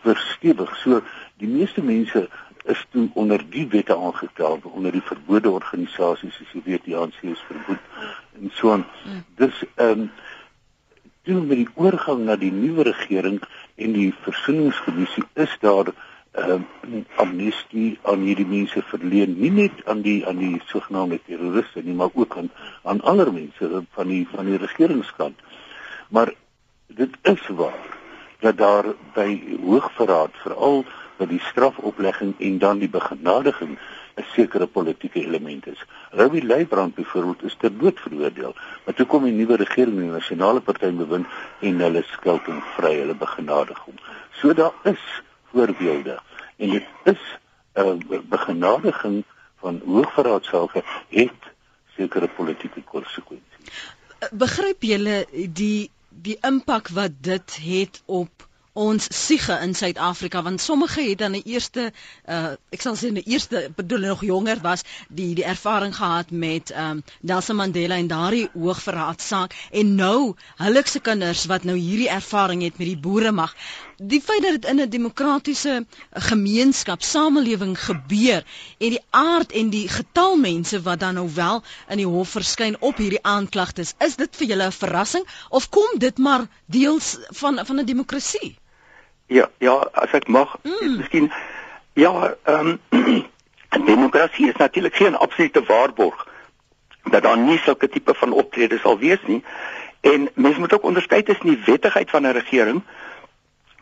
verstewig. 0.00 0.76
So 0.82 1.02
die 1.42 1.48
meeste 1.48 1.82
mense 1.82 2.28
is 2.64 2.86
toe 2.90 3.08
onder 3.14 3.42
die 3.50 3.66
wette 3.68 3.96
aangetel, 3.96 4.60
onder 4.62 4.92
die 4.92 5.04
verbode 5.04 5.50
organisasies, 5.50 6.34
soos 6.34 6.54
jy 6.54 6.62
weet, 6.64 6.86
die 6.86 6.96
ANC 6.96 7.20
is 7.22 7.42
verboed 7.48 7.82
en 8.40 8.50
so 8.54 8.72
aan. 8.72 8.86
Mm. 9.04 9.22
Dus 9.42 9.62
ehm 9.74 10.06
um, 10.06 10.10
toe 11.26 11.40
met 11.42 11.58
die 11.58 11.70
oorgang 11.74 12.20
na 12.24 12.36
die 12.38 12.52
nuwe 12.54 12.84
regering 12.86 13.40
en 13.74 13.94
die 13.96 14.12
versoeningskommissie 14.22 15.24
is 15.34 15.56
daar 15.60 15.90
uh, 16.36 16.60
amnestie 17.16 17.98
aan 18.02 18.24
hierdie 18.28 18.46
mense 18.46 18.82
verleen 18.90 19.36
nie 19.40 19.50
net 19.50 19.84
aan 19.84 20.02
die 20.04 20.18
aan 20.28 20.38
die 20.38 20.60
sogenaamde 20.70 21.20
terroriste 21.26 21.82
nie 21.82 21.94
maar 21.94 22.14
ook 22.14 22.36
aan 22.36 22.50
aan 22.82 23.00
ander 23.00 23.32
mense 23.32 23.82
van 23.98 24.08
die 24.12 24.26
van 24.34 24.50
die 24.50 24.60
regeringskant. 24.62 25.40
Maar 26.08 26.32
dit 26.86 27.16
is 27.22 27.48
waar 27.48 27.96
dat 28.40 28.56
daar 28.56 28.92
by 29.14 29.30
hoogverraad 29.64 30.36
veral 30.44 30.84
by 31.16 31.26
die 31.30 31.40
strafoplegging 31.40 32.34
en 32.38 32.58
dan 32.58 32.78
die 32.78 32.92
begenadiging 32.92 33.78
'n 34.16 34.24
sekere 34.32 34.66
politieke 34.66 35.20
element 35.20 35.66
is. 35.66 35.84
Robbie 36.10 36.44
Leibrand 36.44 36.94
byvoorbeeld 36.94 37.42
is 37.42 37.56
ter 37.58 37.78
dood 37.78 38.00
veroordeel, 38.00 38.54
maar 38.84 38.94
toe 38.94 39.06
kom 39.06 39.24
die 39.24 39.32
nuwe 39.32 39.56
regering, 39.56 39.98
die 39.98 40.10
nasionale 40.10 40.60
party 40.60 40.90
bewind 40.90 41.26
en 41.60 41.80
hulle 41.80 42.02
skulping 42.02 42.62
vry, 42.76 42.94
hulle 43.00 43.14
begenadig 43.14 43.78
hom. 43.84 43.94
So 44.40 44.54
daar 44.54 44.72
is 44.82 45.22
voorbeelde. 45.52 46.20
En 46.56 46.70
dit 46.70 46.86
is 47.04 47.20
'n 47.74 48.02
uh, 48.08 48.20
begenadiging 48.28 49.24
van 49.56 49.82
hoogverraadsaake 49.84 50.82
het 51.08 51.42
sekere 51.96 52.28
politieke 52.28 52.82
konsekwensies. 52.82 53.84
Begryp 54.30 54.82
julle 54.82 55.26
die 55.32 55.90
die 56.08 56.38
impak 56.40 56.88
wat 56.96 57.12
dit 57.20 57.56
het 57.60 58.02
op 58.06 58.46
ons 58.76 59.06
siege 59.08 59.56
in 59.64 59.74
Suid-Afrika? 59.74 60.42
Want 60.42 60.60
sommige 60.60 61.02
het 61.08 61.18
dan 61.18 61.32
'n 61.32 61.42
eerste 61.44 61.92
uh, 62.28 62.52
ek 62.70 62.80
sal 62.80 62.96
sê 62.96 63.12
'n 63.12 63.22
eerste 63.24 63.70
bedoel 63.76 63.98
nog 63.98 64.24
jonger 64.24 64.60
was 64.60 64.82
die 65.08 65.34
die 65.34 65.44
ervaring 65.44 65.96
gehad 65.96 66.30
met 66.30 66.72
um, 66.76 67.02
Nelson 67.20 67.56
Mandela 67.56 67.96
en 67.96 68.06
daardie 68.06 68.48
hoogverraadsaak. 68.52 69.68
En 69.70 69.94
nou 69.94 70.34
hulle 70.56 70.82
se 70.84 71.00
kinders 71.00 71.44
wat 71.44 71.64
nou 71.64 71.76
hierdie 71.76 72.10
ervaring 72.10 72.62
het 72.62 72.78
met 72.78 72.86
die 72.86 73.02
boere 73.08 73.32
mag 73.32 73.54
die 73.96 74.20
feit 74.20 74.42
dat 74.42 74.52
dit 74.52 74.64
in 74.64 74.80
'n 74.80 74.88
demokratiese 74.88 75.86
gemeenskap 76.10 77.02
samelewing 77.02 77.78
gebeur 77.84 78.44
en 78.78 78.90
die 78.90 79.04
aard 79.10 79.52
en 79.52 79.70
die 79.70 79.88
getal 79.88 80.36
mense 80.36 80.82
wat 80.82 81.00
dan 81.00 81.14
nou 81.14 81.30
wel 81.34 81.62
in 81.88 81.96
die 81.96 82.06
hof 82.06 82.28
verskyn 82.28 82.76
op 82.80 82.96
hierdie 82.96 83.22
aanklagtes 83.22 83.94
is 83.98 84.16
dit 84.16 84.36
vir 84.36 84.46
julle 84.46 84.66
'n 84.66 84.72
verrassing 84.72 85.26
of 85.48 85.68
kom 85.68 85.98
dit 85.98 86.18
maar 86.18 86.46
deels 86.66 87.18
van 87.28 87.66
van 87.66 87.80
'n 87.80 87.84
demokrasie 87.84 88.56
Ja, 89.26 89.48
ja, 89.58 89.72
as 89.92 90.12
ek 90.14 90.28
mag, 90.30 90.54
mm. 90.62 90.96
miskien 90.96 91.32
ja, 91.98 92.34
ehm 92.44 92.76
um, 92.94 93.24
demokrasie 93.86 94.48
is 94.48 94.56
natuurlik 94.56 94.96
geen 94.96 95.16
absolute 95.16 95.62
waarborg 95.66 96.28
dat 97.02 97.22
daar 97.22 97.38
nie 97.38 97.58
sulke 97.58 97.88
tipe 97.88 98.14
van 98.14 98.32
optredes 98.32 98.80
sal 98.80 98.98
wees 98.98 99.22
nie. 99.26 99.42
En 100.00 100.28
mens 100.34 100.56
moet 100.56 100.72
ook 100.72 100.82
onderskei 100.82 101.22
tussen 101.22 101.46
die 101.46 101.62
wettigheid 101.64 102.10
van 102.10 102.22
'n 102.22 102.38
regering 102.38 102.82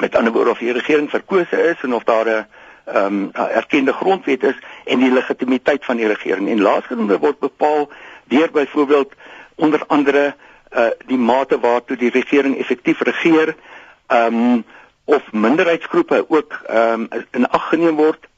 met 0.05 0.17
ander 0.17 0.33
woorde 0.33 0.51
of 0.51 0.59
die 0.59 0.73
regering 0.73 1.11
verkose 1.11 1.61
is 1.71 1.83
en 1.83 1.95
of 1.95 2.05
daar 2.05 2.27
'n 2.27 2.47
ehm 2.85 3.07
um, 3.07 3.31
erkende 3.33 3.93
grondwet 3.93 4.43
is 4.43 4.59
en 4.85 4.99
die 4.99 5.13
legitimiteit 5.13 5.85
van 5.85 5.97
die 5.97 6.07
regering. 6.07 6.49
En 6.49 6.61
laasgenoemde 6.61 7.19
word 7.19 7.39
bepaal 7.39 7.89
deur 8.25 8.51
byvoorbeeld 8.51 9.13
onder 9.55 9.81
andere 9.87 10.35
uh 10.77 10.91
die 11.07 11.19
mate 11.19 11.61
waartoe 11.61 11.97
die 11.97 12.11
regering 12.11 12.59
effektief 12.59 13.01
regeer. 13.01 13.55
Ehm 14.07 14.35
um, 14.35 14.65
of 15.05 15.33
minderheidsgroepe 15.33 16.25
ook 16.29 16.61
ehm 16.67 17.07
um, 17.13 17.25
in 17.31 17.49
ag 17.49 17.69
geneem 17.69 17.97
word 17.97 18.29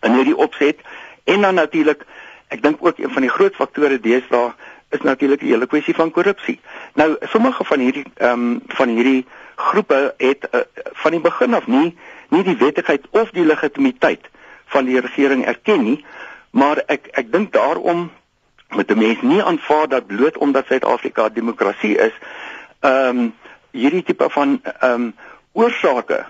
in 0.00 0.14
hierdie 0.14 0.36
opset 0.36 0.76
en 1.24 1.40
dan 1.40 1.54
natuurlik 1.54 2.04
ek 2.48 2.62
dink 2.62 2.76
ook 2.80 2.98
een 2.98 3.12
van 3.12 3.22
die 3.22 3.34
groot 3.36 3.54
faktore 3.54 4.00
deesdae 4.00 4.52
is 4.94 5.02
natuurlik 5.02 5.40
die 5.40 5.52
hele 5.52 5.66
kwessie 5.66 5.94
van 5.94 6.10
korrupsie. 6.10 6.60
Nou 6.94 7.16
sommige 7.32 7.64
van 7.64 7.82
hierdie 7.82 8.04
ehm 8.14 8.30
um, 8.32 8.60
van 8.78 8.88
hierdie 8.88 9.26
groepe 9.54 10.14
het 10.16 10.48
uh, 10.50 10.60
van 11.04 11.10
die 11.10 11.20
begin 11.20 11.54
af 11.54 11.66
nie 11.66 11.96
nie 12.28 12.42
die 12.42 12.56
wettigheid 12.56 13.06
of 13.10 13.30
die 13.30 13.46
legitimiteit 13.46 14.28
van 14.74 14.84
die 14.84 15.00
regering 15.00 15.44
erken 15.46 15.82
nie, 15.84 16.04
maar 16.50 16.82
ek 16.86 17.10
ek 17.12 17.32
dink 17.32 17.52
daarom 17.52 18.10
moet 18.68 18.90
'n 18.90 18.98
mens 18.98 19.22
nie 19.22 19.42
aanvaar 19.42 19.88
dat 19.88 20.06
bloot 20.06 20.38
omdat 20.38 20.66
Suid-Afrika 20.66 21.28
demokrasie 21.28 21.96
is, 21.98 22.12
ehm 22.80 23.18
um, 23.18 23.34
hierdie 23.70 24.02
tipe 24.02 24.30
van 24.30 24.60
ehm 24.62 24.92
um, 24.92 25.14
oorsake 25.52 26.24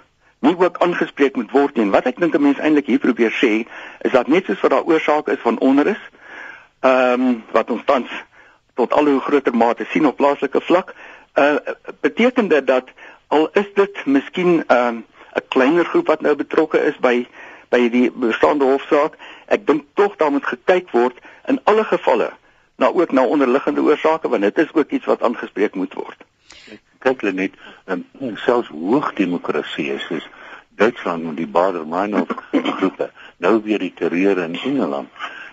nie 0.45 0.57
ook 0.59 0.79
aangespreek 0.79 1.37
moet 1.37 1.51
word 1.51 1.75
nie. 1.75 1.85
En 1.85 1.91
wat 1.91 2.07
ek 2.07 2.21
dink 2.21 2.35
'n 2.35 2.43
mens 2.43 2.59
eintlik 2.59 2.87
hier 2.87 2.99
probeer 2.99 3.33
sê, 3.33 3.65
is 4.01 4.13
dat 4.13 4.27
net 4.27 4.45
soos 4.45 4.61
wat 4.61 4.71
daar 4.71 4.85
oorsake 4.85 5.33
is 5.33 5.41
van 5.41 5.59
onrus, 5.59 6.03
ehm 6.81 7.21
um, 7.21 7.45
wat 7.53 7.71
ons 7.71 7.85
tans 7.85 8.11
tot 8.75 8.93
al 8.93 9.07
hoe 9.07 9.21
groter 9.21 9.57
mate 9.57 9.85
sien 9.91 10.07
op 10.07 10.17
plaaslike 10.17 10.61
vlak, 10.61 10.95
uh 11.35 11.57
beteken 12.01 12.49
dit 12.49 12.67
dat 12.67 12.89
al 13.29 13.49
is 13.53 13.71
dit 13.75 14.07
miskien 14.07 14.65
ehm 14.67 14.87
um, 14.87 15.05
'n 15.35 15.49
kleiner 15.49 15.85
groep 15.85 16.07
wat 16.07 16.21
nou 16.21 16.35
betrokke 16.37 16.79
is 16.79 16.99
by 16.99 17.27
by 17.69 17.89
die 17.91 18.11
bestaande 18.11 18.65
hofsaak, 18.65 19.17
ek 19.47 19.67
dink 19.67 19.83
tog 19.99 20.17
daar 20.17 20.31
moet 20.31 20.47
gekyk 20.47 20.91
word 20.91 21.19
in 21.51 21.59
alle 21.65 21.85
gevalle 21.85 22.31
na 22.79 22.87
ook 22.87 23.13
na 23.13 23.25
onderliggende 23.27 23.83
oorsake 23.83 24.29
want 24.29 24.43
dit 24.43 24.59
is 24.59 24.73
ook 24.73 24.91
iets 24.91 25.05
wat 25.11 25.23
aangespreek 25.23 25.75
moet 25.75 25.95
word. 25.95 26.25
Kyk 26.99 27.21
hulle 27.21 27.33
net 27.33 27.59
um, 27.87 28.07
selfs 28.47 28.69
hoogdemokrasie 28.69 29.91
is 29.93 30.07
soos 30.07 30.29
Duitsland 30.79 31.25
met 31.25 31.37
die 31.37 31.47
Bader-Meinhof 31.47 32.31
groepe 32.79 33.11
nou 33.37 33.61
weer 33.63 33.79
die 33.79 33.93
terreur 33.95 34.39
in 34.39 34.55
Engeland 34.55 35.09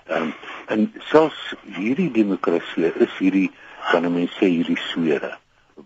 um, 0.09 0.33
en 0.67 0.93
selfs 1.11 1.53
hierdie 1.75 2.11
demokrasie 2.11 2.93
is 3.05 3.13
hierdie 3.19 3.51
kan 3.91 4.07
mense 4.13 4.33
sê 4.39 4.49
hierdie 4.49 4.79
swere 4.91 5.35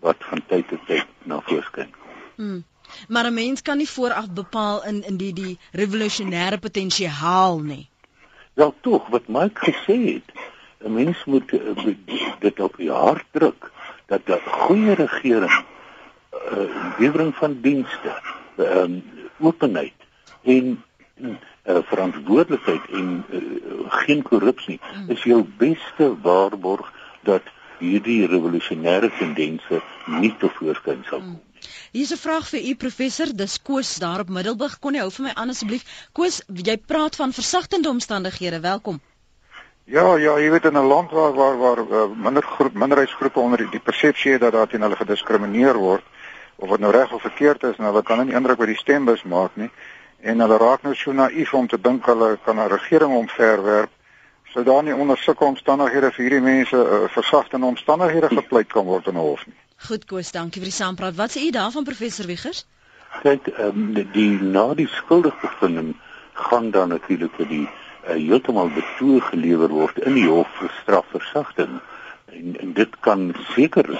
wat 0.00 0.16
van 0.30 0.42
tyd 0.48 0.68
tot 0.68 0.86
tyd 0.86 1.06
na 1.24 1.40
voorskyn 1.48 1.92
kom 1.92 2.16
hmm. 2.36 2.64
maar 3.08 3.26
'n 3.30 3.34
mens 3.34 3.62
kan 3.62 3.76
nie 3.76 3.88
vooraf 3.88 4.30
bepaal 4.30 4.84
in 4.84 5.02
in 5.02 5.16
die 5.16 5.32
die 5.32 5.58
revolusionêre 5.72 6.58
potensiaal 6.58 7.60
nie 7.60 7.88
wel 8.54 8.74
tog 8.80 9.08
wat 9.08 9.28
Mike 9.28 9.70
gesê 9.70 9.96
het 10.14 10.28
'n 10.84 10.92
mens 10.92 11.24
moet 11.24 11.52
uh, 11.52 11.94
dit 12.38 12.60
op 12.60 12.76
die 12.76 12.90
hart 12.90 13.26
druk 13.30 13.70
dat 14.06 14.22
'n 14.28 14.40
goeie 14.44 14.94
regering 14.94 15.64
uh, 16.52 16.94
lewering 16.98 17.34
van 17.34 17.60
dienste, 17.60 18.20
ehm 18.56 18.78
um, 18.78 19.02
openheid 19.38 19.94
en 20.42 20.78
uh, 21.66 21.78
verantwoordelikheid 21.90 22.90
en 22.92 23.24
uh, 23.30 23.40
geen 24.02 24.22
korrupsie 24.22 24.80
hmm. 24.80 25.10
is 25.10 25.22
jou 25.22 25.42
beste 25.58 26.12
waarborg 26.22 26.92
dat 27.22 27.42
hierdie 27.78 28.26
revolusionêre 28.26 29.10
tendense 29.18 29.82
nie 30.20 30.32
te 30.40 30.48
voorskyn 30.58 31.04
sal 31.08 31.20
kom. 31.20 31.34
Hmm. 31.36 31.42
Hier's 31.92 32.12
'n 32.12 32.20
vraag 32.20 32.48
vir 32.48 32.60
u 32.70 32.74
professor, 32.74 33.26
dis 33.34 33.62
Koos 33.62 33.96
daar 33.98 34.20
op 34.20 34.28
Middelburg. 34.28 34.78
Kon 34.78 34.94
jy 34.94 35.00
hou 35.00 35.10
vir 35.10 35.24
my 35.24 35.32
aan 35.34 35.50
asseblief? 35.50 35.84
Koos, 36.12 36.42
jy 36.46 36.76
praat 36.76 37.16
van 37.16 37.32
versagtende 37.32 37.88
omstandighede. 37.88 38.60
Welkom. 38.60 39.00
Ja, 39.84 40.16
ja, 40.16 40.38
jy 40.38 40.50
weet 40.50 40.64
in 40.64 40.78
'n 40.78 40.86
land 40.86 41.10
waar 41.10 41.32
waar 41.32 41.58
waar 41.58 41.78
uh, 41.78 42.06
minder 42.16 42.42
groep 42.42 42.74
minderheidsgroepe 42.74 43.40
onder 43.40 43.58
die, 43.58 43.70
die 43.70 43.80
persepsie 43.80 44.38
dat 44.38 44.52
daar 44.52 44.66
teen 44.66 44.82
hulle 44.82 44.96
gediskrimineer 44.96 45.76
word 45.76 46.02
of 46.56 46.68
wat 46.68 46.80
nou 46.80 46.92
reg 46.92 47.12
of 47.12 47.22
verkeerd 47.22 47.62
is, 47.62 47.76
nou 47.76 47.90
hulle 47.92 48.02
kan 48.02 48.26
nie 48.26 48.34
indruk 48.34 48.58
by 48.58 48.66
die 48.66 48.76
stembus 48.76 49.22
maak 49.22 49.50
nie 49.54 49.70
en 50.20 50.40
hulle 50.40 50.58
raak 50.58 50.82
nou 50.82 50.94
so 50.94 51.12
naïef 51.12 51.52
om 51.54 51.66
te 51.66 51.80
dink 51.80 52.06
hulle 52.06 52.38
kan 52.44 52.58
'n 52.58 52.68
regering 52.68 53.12
omverwerp 53.12 53.90
sou 54.56 54.64
daar 54.64 54.82
nie 54.82 54.94
onder 54.94 55.18
sulke 55.18 55.44
omstandighede 55.44 56.10
vir 56.16 56.24
hierdie 56.24 56.40
mense 56.40 56.76
uh, 56.76 57.04
versagtende 57.12 57.66
omstandighede 57.66 58.28
gepleit 58.28 58.68
kan 58.72 58.84
word 58.84 59.06
in 59.06 59.14
'n 59.14 59.26
hof 59.28 59.46
nie. 59.46 59.56
Goed 59.88 60.04
Koos, 60.04 60.32
dankie 60.32 60.60
vir 60.62 60.70
die 60.70 60.76
saampraat. 60.76 61.14
Wat 61.14 61.30
sê 61.30 61.42
u 61.48 61.50
daarvan 61.50 61.84
professor 61.84 62.26
Wiegers? 62.26 62.64
Kyk, 63.22 63.46
ehm 63.46 63.68
um, 63.68 64.06
die, 64.12 64.40
na 64.40 64.74
die 64.74 64.88
skuldigbevinding 64.88 65.96
gaan 66.32 66.70
dan 66.70 66.88
natuurlik 66.88 67.34
vir 67.36 67.48
die 67.48 67.66
uh, 67.66 68.14
heeltemal 68.14 68.72
betoog 68.72 69.28
gelewer 69.28 69.68
word 69.68 69.98
in 69.98 70.14
die 70.14 70.28
hof 70.28 70.48
vir 70.60 70.72
strafversagting 70.80 71.80
en, 72.32 72.56
en 72.60 72.72
dit 72.72 73.00
kan 73.00 73.34
seker 73.52 73.92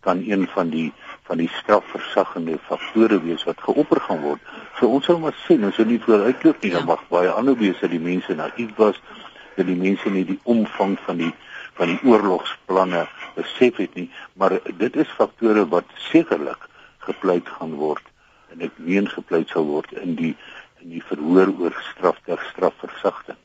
kan 0.00 0.22
een 0.26 0.46
van 0.54 0.68
die 0.70 0.92
van 1.26 1.38
die 1.42 1.50
strafversagende 1.50 2.58
faktore 2.66 3.22
wees 3.22 3.44
wat 3.44 3.60
geopper 3.60 4.00
gaan 4.00 4.20
word. 4.22 4.40
So 4.78 4.88
ons 4.92 5.06
sal 5.08 5.20
maar 5.22 5.36
sien, 5.46 5.64
ons 5.64 5.76
sou 5.78 5.86
nie 5.88 6.00
vooruitloop 6.02 6.62
nie, 6.62 6.70
ja. 6.70 6.78
dan 6.78 6.90
mag 6.90 7.04
baie 7.12 7.30
ander 7.32 7.56
wees 7.56 7.78
dat 7.80 7.92
die 7.94 8.02
mense 8.02 8.34
naïef 8.36 8.74
was, 8.80 9.00
dat 9.56 9.68
die 9.68 9.78
mense 9.78 10.10
nie 10.12 10.24
die 10.28 10.40
omvang 10.44 10.98
van 11.06 11.22
die 11.24 11.32
van 11.76 11.90
die 11.92 12.08
oorlogsplanne 12.08 13.02
besef 13.34 13.76
het 13.82 13.96
nie, 13.98 14.06
maar 14.40 14.54
dit 14.80 14.94
is 14.96 15.10
faktore 15.18 15.66
wat 15.68 15.90
sekerlik 16.06 16.62
gepleit 17.04 17.48
gaan 17.58 17.74
word 17.76 18.04
en 18.54 18.64
ek 18.64 18.78
meen 18.80 19.08
gepleit 19.12 19.52
sal 19.52 19.66
word 19.68 19.92
in 20.00 20.14
die 20.16 20.32
in 20.80 20.94
die 20.94 21.02
verhoor 21.04 21.52
oor 21.60 21.76
straf 21.90 22.16
ter 22.24 22.40
strafversagting. 22.52 23.36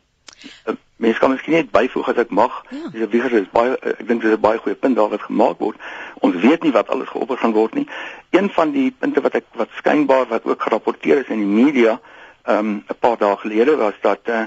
Mens 1.01 1.17
kan 1.17 1.31
miskien 1.33 1.55
net 1.57 1.71
byvoeg 1.73 2.09
as 2.11 2.19
ek 2.21 2.29
mag. 2.29 2.59
Ja. 2.69 2.89
Dis 2.93 3.01
'n 3.01 3.09
weer 3.09 3.33
is 3.33 3.49
baie 3.49 3.73
ek 3.81 4.07
dink 4.07 4.21
dis 4.21 4.33
'n 4.33 4.39
baie 4.39 4.59
goeie 4.61 4.75
punt 4.75 4.95
daar 4.95 5.09
wat 5.09 5.21
gemaak 5.21 5.57
word. 5.57 5.77
Ons 6.21 6.35
weet 6.35 6.63
nie 6.63 6.71
wat 6.71 6.89
alles 6.89 7.09
geopper 7.09 7.37
gaan 7.37 7.53
word 7.53 7.73
nie. 7.73 7.87
Een 8.29 8.49
van 8.49 8.71
die 8.71 8.91
punte 8.91 9.21
wat 9.21 9.35
ek 9.35 9.45
wat 9.57 9.69
skynbaar 9.79 10.27
wat 10.27 10.45
ook 10.45 10.61
gerapporteer 10.61 11.17
is 11.17 11.33
in 11.33 11.41
die 11.41 11.63
media 11.63 11.99
ehm 12.45 12.57
um, 12.57 12.83
'n 12.89 12.99
paar 12.99 13.17
dae 13.17 13.37
gelede 13.37 13.75
was 13.75 13.97
dat 14.01 14.19
uh, 14.25 14.45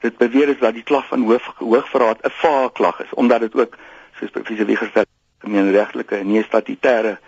dit 0.00 0.16
beweer 0.16 0.48
is 0.48 0.58
dat 0.58 0.74
die 0.74 0.82
klag 0.82 1.06
van 1.06 1.24
hoof 1.24 1.46
hoogverraad 1.56 2.20
'n 2.24 2.30
vaag 2.30 2.72
klag 2.72 3.00
is 3.00 3.14
omdat 3.14 3.40
dit 3.40 3.54
ook 3.54 3.76
soos 4.20 4.30
professor 4.30 4.66
Wieger 4.66 4.90
sê 4.94 5.02
gemeenregtelike 5.38 6.16
en 6.16 6.26
nie 6.26 6.42
statutêre 6.42 7.18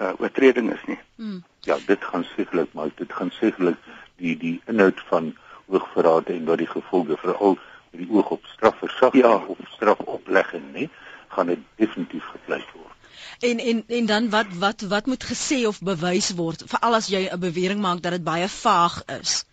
uh, 0.00 0.12
oortreding 0.18 0.72
is 0.72 0.84
nie. 0.86 0.98
Hmm. 1.16 1.44
Ja, 1.60 1.76
dit 1.86 2.04
gaan 2.04 2.24
sekerlik 2.36 2.72
maar 2.72 2.88
dit 2.94 3.12
gaan 3.12 3.30
sekerlik 3.30 3.76
die 4.16 4.36
die 4.36 4.60
inhoud 4.66 5.02
van 5.08 5.36
hoogverraad 5.66 6.28
en 6.28 6.44
wat 6.44 6.58
die 6.58 6.66
gevolge 6.66 7.16
veral 7.16 7.56
met 7.56 7.69
die 7.90 8.08
oog 8.10 8.30
op 8.30 8.44
strafversagting 8.54 9.24
ja. 9.24 9.36
of 9.46 9.58
strafoplegging 9.74 10.72
nê 10.72 10.88
gaan 11.28 11.46
dit 11.46 11.58
definitief 11.76 12.24
gepleit 12.24 12.66
word. 12.74 12.96
En 13.40 13.58
en 13.58 13.84
en 13.88 14.06
dan 14.06 14.30
wat 14.30 14.46
wat 14.58 14.80
wat 14.80 15.06
moet 15.06 15.24
gesê 15.24 15.66
of 15.66 15.80
bewys 15.80 16.32
word 16.38 16.64
veral 16.66 16.98
as 16.98 17.08
jy 17.08 17.28
'n 17.28 17.40
bewering 17.40 17.80
maak 17.80 18.02
dat 18.02 18.12
dit 18.12 18.24
baie 18.24 18.48
vaag 18.48 19.02
is? 19.20 19.44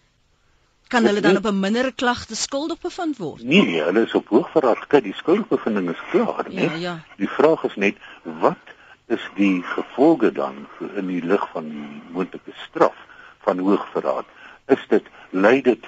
Kan 0.87 1.05
hulle 1.05 1.21
dan 1.21 1.37
op 1.37 1.45
'n 1.45 1.59
minder 1.59 1.93
klagte 1.93 2.35
skuldig 2.35 2.79
bevind 2.79 3.17
word? 3.17 3.43
Nee, 3.43 3.61
nee, 3.65 3.81
hulle 3.81 4.05
is 4.05 4.13
op 4.13 4.27
hoogverraad. 4.27 4.87
Kyk, 4.87 5.03
die 5.03 5.13
skuldbevinding 5.13 5.89
is 5.89 6.03
klaar, 6.11 6.45
nê? 6.49 6.61
Ja, 6.61 6.73
ja. 6.73 6.99
Die 7.17 7.29
vraag 7.29 7.63
is 7.63 7.75
net 7.75 7.95
wat 8.23 8.63
is 9.07 9.29
die 9.35 9.63
gevolge 9.63 10.31
dan 10.31 10.67
in 10.95 11.07
die 11.07 11.23
lig 11.23 11.49
van 11.51 11.69
die 11.69 12.01
moontlike 12.11 12.51
straf 12.67 12.95
van 13.39 13.59
hoogverraad? 13.59 14.25
is 14.67 14.83
dit 14.91 15.05
lei 15.29 15.61
dit 15.61 15.85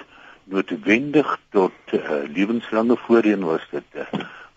noodwendig 0.50 1.38
tot 1.54 1.72
uh, 1.92 2.00
lewenslange 2.34 2.96
voorheen 2.96 3.44
was 3.44 3.66
dit 3.70 3.84
uh, 3.94 4.06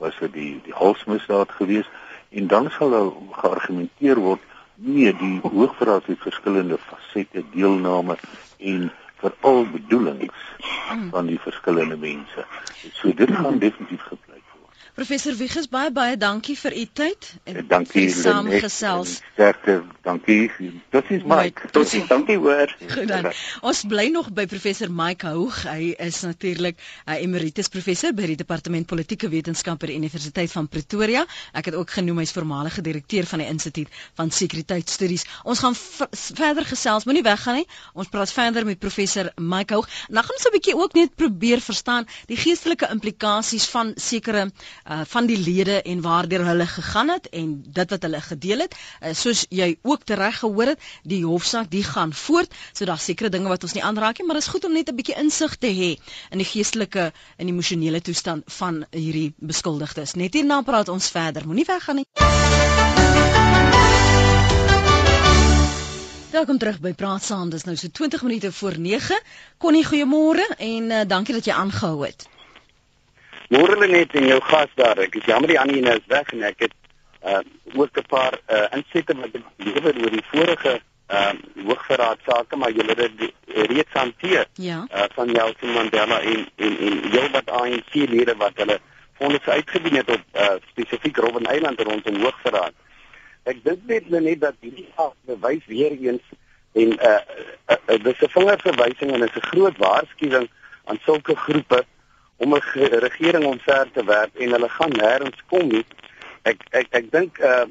was 0.04 0.18
dit 0.20 0.34
die 0.34 0.54
die 0.66 0.74
halsmisdaad 0.74 1.52
geweest 1.52 1.90
en 2.30 2.48
dan 2.48 2.70
sal 2.78 2.90
daar 2.96 3.12
geargumenteer 3.42 4.20
word 4.26 4.42
nee 4.76 5.14
die 5.22 5.40
hoogverraad 5.44 6.10
het 6.10 6.26
verskillende 6.26 6.78
fasette 6.90 7.44
deelname 7.54 8.18
en 8.58 8.92
veral 9.22 9.66
bedoelings 9.72 10.46
hmm. 10.60 11.10
van 11.10 11.26
die 11.32 11.40
verskillende 11.40 11.98
mense 11.98 12.46
so 12.92 13.14
dit 13.14 13.32
gaan 13.32 13.60
definitief 13.60 14.02
gepleit 14.02 14.33
Professor 14.94 15.34
Wieges 15.34 15.66
baie 15.74 15.90
baie 15.90 16.14
dankie 16.22 16.54
vir 16.54 16.74
u 16.78 16.82
tyd 16.94 17.28
en 17.50 17.56
eh, 17.58 17.62
dankie 17.66 18.04
vir 18.06 18.12
saamgesels. 18.14 19.14
Sterkte, 19.34 19.80
dankie. 20.06 20.52
Totsiens 20.94 21.24
Mike. 21.26 21.72
Totsiens, 21.74 22.06
dankie 22.12 22.36
hoor. 22.38 22.70
Goed 22.92 23.08
dan. 23.10 23.32
Ons 23.66 23.82
bly 23.90 24.06
nog 24.14 24.30
by 24.38 24.46
professor 24.52 24.92
Mike 24.94 25.26
Hoog. 25.26 25.64
Hy 25.66 25.96
is 25.98 26.20
natuurlik 26.22 26.78
'n 27.08 27.18
emeritus 27.26 27.72
professor 27.74 28.14
by 28.14 28.28
die 28.30 28.38
departement 28.44 28.86
politieke 28.86 29.32
wetenskap 29.34 29.80
by 29.82 29.90
die 29.90 29.96
Universiteit 29.98 30.52
van 30.54 30.70
Pretoria. 30.70 31.26
Ek 31.58 31.72
het 31.72 31.76
ook 31.80 31.90
genoem 31.90 32.22
hy's 32.22 32.36
voormalige 32.38 32.86
direkteur 32.86 33.26
van 33.26 33.40
die 33.42 33.48
Instituut 33.50 33.90
van 34.14 34.30
Sekuriteitsstudies. 34.30 35.26
Ons 35.44 35.60
gaan 35.66 35.74
verder 36.14 36.66
gesels, 36.70 37.06
moenie 37.10 37.26
weggaan 37.26 37.56
nie. 37.64 37.68
Ons 37.98 38.14
praat 38.14 38.30
verder 38.32 38.66
met 38.66 38.78
professor 38.80 39.32
Mike 39.42 39.74
Hoog. 39.74 39.90
Nou 40.10 40.22
gaan 40.22 40.38
ons 40.38 40.46
'n 40.46 40.54
bietjie 40.54 40.78
ook 40.78 40.94
net 40.94 41.16
probeer 41.16 41.60
verstaan 41.62 42.06
die 42.30 42.38
geestelike 42.38 42.88
implikasies 42.94 43.66
van 43.74 43.94
sekere 43.98 44.52
uh 44.84 45.02
van 45.08 45.26
die 45.26 45.38
lede 45.38 45.82
en 45.82 46.02
waardeur 46.02 46.46
hulle 46.46 46.68
gegaan 46.68 47.10
het 47.10 47.30
en 47.30 47.64
dit 47.66 47.90
wat 47.90 48.02
hulle 48.02 48.22
gedeel 48.22 48.60
het 48.66 48.76
uh, 48.76 49.14
soos 49.14 49.46
jy 49.50 49.78
ook 49.82 50.04
tereg 50.04 50.40
gehoor 50.40 50.74
het 50.74 50.80
die 51.04 51.24
hofsaak 51.26 51.70
die 51.72 51.84
gaan 51.84 52.14
voort 52.14 52.54
so 52.74 52.86
daar 52.86 53.00
sekerre 53.00 53.30
dinge 53.30 53.48
wat 53.48 53.64
ons 53.64 53.74
nie 53.74 53.84
aanraak 53.84 54.20
nie 54.20 54.28
maar 54.28 54.40
dit 54.40 54.48
is 54.48 54.52
goed 54.56 54.66
om 54.66 54.74
net 54.74 54.90
'n 54.90 54.96
bietjie 54.96 55.20
insig 55.24 55.56
te 55.56 55.68
hê 55.68 55.92
in 56.32 56.38
die 56.38 56.50
geestelike 56.52 57.12
en 57.38 57.48
emosionele 57.48 58.02
toestand 58.02 58.44
van 58.60 58.86
hierdie 58.92 59.34
beskuldigdes 59.38 60.14
net 60.14 60.34
hierna 60.34 60.62
praat 60.62 60.90
ons 60.90 61.10
verder 61.10 61.48
moenie 61.48 61.66
weggaan 61.68 61.96
nie 61.96 62.08
Welkom 66.34 66.58
terug 66.58 66.80
by 66.82 66.96
Praat 66.98 67.22
Saam. 67.22 67.52
Dis 67.54 67.64
nou 67.68 67.76
so 67.78 67.88
20 67.94 68.24
minute 68.26 68.52
voor 68.52 68.80
9. 68.80 69.20
Connie, 69.62 69.86
goeiemôre 69.86 70.48
en 70.58 70.90
uh, 70.90 71.02
dankie 71.06 71.36
dat 71.38 71.46
jy 71.46 71.54
aangehou 71.54 72.00
het. 72.08 72.26
Môre 73.50 73.88
net 73.88 74.14
in 74.16 74.28
jou 74.28 74.40
gas 74.42 74.72
daar. 74.76 74.98
Ek 74.98 75.16
is 75.16 75.26
jammer 75.26 75.48
die 75.48 75.60
ander 75.60 75.78
een 75.78 75.92
is 75.92 76.08
weg 76.08 76.32
en 76.34 76.44
ek 76.44 76.60
het 76.68 76.74
uh 77.24 77.42
ook 77.76 77.98
'n 77.98 78.08
paar 78.08 78.40
uh 78.48 78.68
insette 78.78 79.16
wat 79.16 79.36
ek 79.36 79.44
lewer 79.58 79.96
oor 80.04 80.12
die 80.12 80.28
vorige 80.32 80.82
uh 81.10 81.34
hoogverraad 81.66 82.20
sake, 82.28 82.56
maar 82.56 82.72
julle 82.72 82.96
het 82.96 83.18
dit 83.18 83.34
reeds 83.48 83.94
hanteer. 83.94 84.48
Ja. 84.54 84.88
Uh 84.92 85.06
van 85.16 85.32
Nelson 85.32 85.74
Mandela 85.74 86.22
en 86.22 86.48
en 86.56 86.78
en 86.78 87.10
jou 87.12 87.30
wat 87.32 87.50
ANC 87.50 87.94
lede 87.94 88.36
wat 88.36 88.56
hulle 88.56 88.80
fondse 89.14 89.52
uitgedien 89.52 89.96
het 89.96 90.10
op 90.10 90.24
uh 90.34 90.56
spesifiek 90.70 91.18
Robben 91.18 91.56
Island 91.56 91.82
rondom 91.82 92.22
hoogverraad. 92.22 92.74
Ek 93.44 93.64
dink 93.64 93.80
net 93.86 94.10
net 94.10 94.40
dat 94.42 94.56
hierdie 94.60 94.88
af 94.96 95.14
bewys 95.26 95.66
weer 95.66 95.92
eens 95.92 96.24
En 96.74 96.94
uh, 96.94 97.18
uh, 97.70 97.76
uh 97.88 98.04
dis 98.04 98.22
'n 98.22 98.30
vingerverwysing 98.36 99.12
en 99.12 99.24
is 99.24 99.36
'n 99.36 99.50
groot 99.52 99.78
waarskuwing 99.78 100.50
aan 100.86 101.00
sulke 101.06 101.36
groepe 101.36 101.86
om 102.44 102.54
'n 102.56 102.62
regering 103.08 103.46
omver 103.46 103.88
te 103.92 104.04
werp 104.04 104.36
en 104.36 104.52
hulle 104.52 104.70
gaan 104.70 104.92
nêrens 104.92 105.40
kom 105.48 105.68
nie. 105.68 105.86
Ek 106.42 106.60
ek 106.70 106.88
ek 106.92 107.12
dink 107.12 107.40
uh 107.40 107.66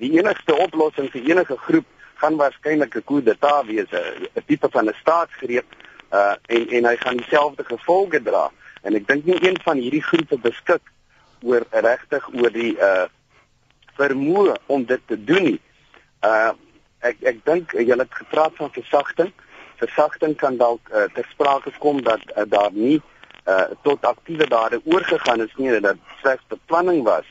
die 0.00 0.12
enigste 0.18 0.54
oplossing 0.54 1.10
vir 1.12 1.22
enige 1.30 1.56
groep 1.56 1.86
gaan 2.20 2.36
waarskynlik 2.36 2.96
'n 2.96 3.04
coup 3.04 3.24
d'etat 3.24 3.66
wees, 3.66 3.90
'n 3.92 4.44
tipe 4.46 4.68
van 4.70 4.88
'n 4.88 4.94
staatsgreep 5.00 5.68
uh 6.12 6.34
en 6.46 6.68
en 6.68 6.84
hy 6.84 6.96
gaan 6.96 7.16
dieselfde 7.16 7.64
gevolge 7.64 8.22
dra. 8.22 8.50
En 8.82 8.94
ek 8.94 9.06
dink 9.06 9.24
nie 9.24 9.48
een 9.48 9.58
van 9.62 9.76
hierdie 9.76 10.02
groepe 10.02 10.38
beskik 10.38 10.84
oor 11.42 11.62
regtig 11.70 12.28
oor 12.32 12.52
die 12.52 12.76
uh 12.78 13.06
vermoë 13.96 14.56
om 14.66 14.84
dit 14.84 15.00
te 15.06 15.24
doen 15.24 15.42
nie. 15.42 15.60
Uh 16.22 16.52
ek 17.00 17.16
ek 17.20 17.44
dink 17.44 17.72
julle 17.72 18.02
het 18.02 18.14
gepraat 18.14 18.52
van 18.56 18.70
versagting. 18.72 19.32
Versagting 19.76 20.36
kan 20.36 20.56
dalk 20.56 20.88
uh, 20.88 21.04
ter 21.12 21.26
sprake 21.30 21.70
kom 21.78 22.02
dat 22.02 22.20
uh, 22.36 22.42
daar 22.48 22.72
nie 22.72 22.96
uh 22.96 23.15
tot 23.82 24.02
aktiewe 24.04 24.46
dade 24.48 24.80
oorgegaan 24.84 25.40
is 25.40 25.52
nie, 25.56 25.80
dat 25.80 25.96
slegs 26.20 26.42
beplanning 26.48 27.02
was. 27.04 27.24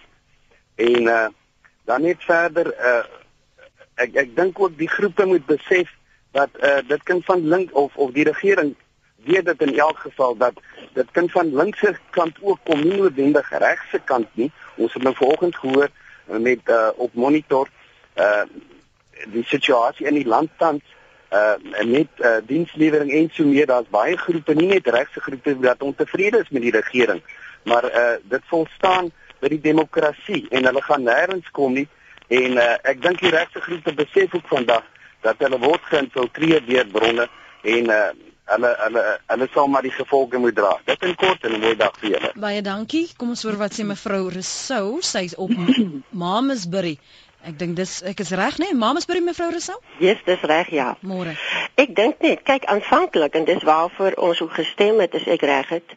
En 0.75 1.01
uh 1.01 1.27
dan 1.85 2.01
net 2.01 2.23
verder 2.23 2.71
uh 2.73 3.03
ek 3.95 4.15
ek 4.15 4.35
dink 4.35 4.59
ook 4.59 4.77
die 4.77 4.89
groepe 4.89 5.25
moet 5.25 5.45
besef 5.45 5.91
dat 6.31 6.49
uh 6.63 6.79
dit 6.87 7.03
kan 7.03 7.21
van 7.23 7.47
link 7.47 7.75
of 7.75 7.95
of 7.95 8.11
die 8.11 8.23
regering 8.23 8.75
weet 9.25 9.45
dit 9.45 9.61
in 9.61 9.77
elk 9.79 9.97
geval 9.97 10.37
dat 10.37 10.53
dit 10.93 11.11
kan 11.11 11.29
van 11.29 11.55
linkse 11.55 11.95
kant 12.09 12.37
ook 12.41 12.59
kom 12.63 12.81
nie 12.81 12.97
noodwendig 12.97 13.49
regse 13.49 13.99
kant 14.05 14.27
nie. 14.33 14.51
Ons 14.75 14.93
het 14.93 15.03
nou 15.03 15.15
vanoggend 15.15 15.55
gehoor 15.55 15.89
met 16.25 16.59
uh 16.65 16.89
op 16.95 17.13
monitor 17.13 17.69
uh 18.15 18.43
die 19.31 19.45
situasie 19.45 20.05
in 20.05 20.13
die 20.13 20.27
land 20.27 20.49
tans 20.57 20.83
uh 21.31 21.85
met 21.85 22.07
uh 22.19 22.37
dienslewering 22.45 23.11
en 23.11 23.29
so 23.33 23.43
meer 23.43 23.65
daar's 23.65 23.89
baie 23.89 24.17
groepe 24.17 24.53
nie 24.53 24.67
net 24.67 24.87
regse 24.87 25.19
groepe 25.19 25.55
wat 25.59 25.81
ontevrede 25.81 26.43
is 26.43 26.49
met 26.49 26.61
die 26.61 26.75
regering 26.75 27.21
maar 27.63 27.85
uh 27.85 28.17
dit 28.23 28.41
volstaan 28.51 29.11
by 29.39 29.47
die 29.47 29.61
demokrasie 29.61 30.45
en 30.49 30.65
hulle 30.65 30.81
gaan 30.81 31.03
nêrens 31.03 31.49
kom 31.51 31.73
nie 31.73 31.87
en 32.27 32.61
uh 32.61 32.75
ek 32.83 33.01
dink 33.01 33.19
die 33.21 33.33
regse 33.33 33.61
groepe 33.61 33.93
besef 33.93 34.35
ook 34.35 34.47
vandag 34.47 34.85
dat 35.25 35.41
hulle 35.41 35.59
word 35.59 35.81
geïnfiltreer 35.89 36.65
deur 36.65 36.87
bronne 36.93 37.27
en 37.63 37.89
uh 37.89 38.05
hulle 38.45 38.71
hulle 38.79 39.03
hulle 39.31 39.47
sal 39.53 39.67
maar 39.73 39.85
die 39.85 39.93
gevolge 39.93 40.37
moet 40.37 40.55
dra. 40.55 40.75
Dit 40.85 41.03
in 41.07 41.15
kort 41.15 41.45
en 41.45 41.53
'n 41.53 41.59
mooi 41.59 41.75
dag 41.75 41.97
vir 41.99 42.09
julle. 42.09 42.31
Baie 42.35 42.61
dankie. 42.61 43.09
Kom 43.17 43.29
ons 43.29 43.43
hoor 43.43 43.57
wat 43.57 43.73
sê 43.73 43.83
mevrou 43.83 44.29
Rousseau. 44.29 45.01
Sy's 45.01 45.35
op 45.35 45.49
Mamasbury. 46.23 46.99
Ek 47.45 47.59
dink 47.61 47.75
dis 47.77 47.91
ek 48.09 48.21
is 48.23 48.31
reg 48.33 48.55
nê, 48.57 48.71
nee? 48.71 48.77
Mamasbury 48.81 49.19
mevrou 49.21 49.51
Rousseau? 49.53 49.77
Yes, 50.01 50.21
dis 50.25 50.41
reg 50.49 50.71
ja. 50.73 50.95
Môre. 51.05 51.35
Ek 51.77 51.91
dink 51.93 52.23
net, 52.25 52.39
kyk 52.47 52.63
aanvanklik 52.73 53.35
en 53.37 53.43
dis 53.45 53.65
waarvoor 53.67 54.15
ons 54.27 54.39
ook 54.41 54.55
gestem 54.57 54.97
het, 55.03 55.13
is 55.19 55.27
ek 55.29 55.43
reg 55.45 55.73
het 55.75 55.93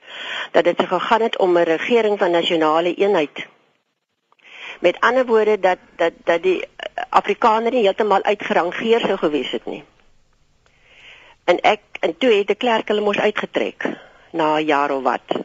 dat 0.52 0.66
dit 0.68 0.82
gegaan 0.90 1.22
het 1.24 1.38
om 1.40 1.56
'n 1.56 1.64
regering 1.64 2.18
van 2.20 2.36
nasionale 2.36 2.92
eenheid. 2.94 3.46
Met 4.84 5.00
ander 5.00 5.24
woorde 5.26 5.56
dat 5.60 5.78
dat 5.96 6.12
dat 6.24 6.42
die 6.42 6.60
Afrikaners 7.08 7.74
nie 7.74 7.82
heeltemal 7.86 8.22
uitgerangeer 8.22 9.00
sou 9.00 9.16
gewees 9.16 9.50
het 9.50 9.64
nie. 9.66 9.84
En 11.44 11.60
ek 11.60 11.80
en 12.00 12.16
toe 12.18 12.32
het 12.32 12.46
die 12.46 12.56
klerk 12.56 12.88
hulle 12.88 13.00
mos 13.00 13.18
uitgetrek 13.18 13.88
na 14.32 14.58
'n 14.58 14.66
jaar 14.66 14.90
of 14.90 15.02
wat. 15.02 15.40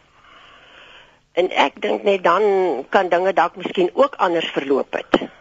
En 1.31 1.49
ek 1.49 1.81
dink 1.81 2.03
net 2.03 2.23
dan 2.23 2.43
kan 2.89 3.09
dinge 3.09 3.33
dalk 3.33 3.55
miskien 3.55 3.89
ook 3.93 4.15
anders 4.15 4.51
verloop 4.51 4.93
het 4.93 5.31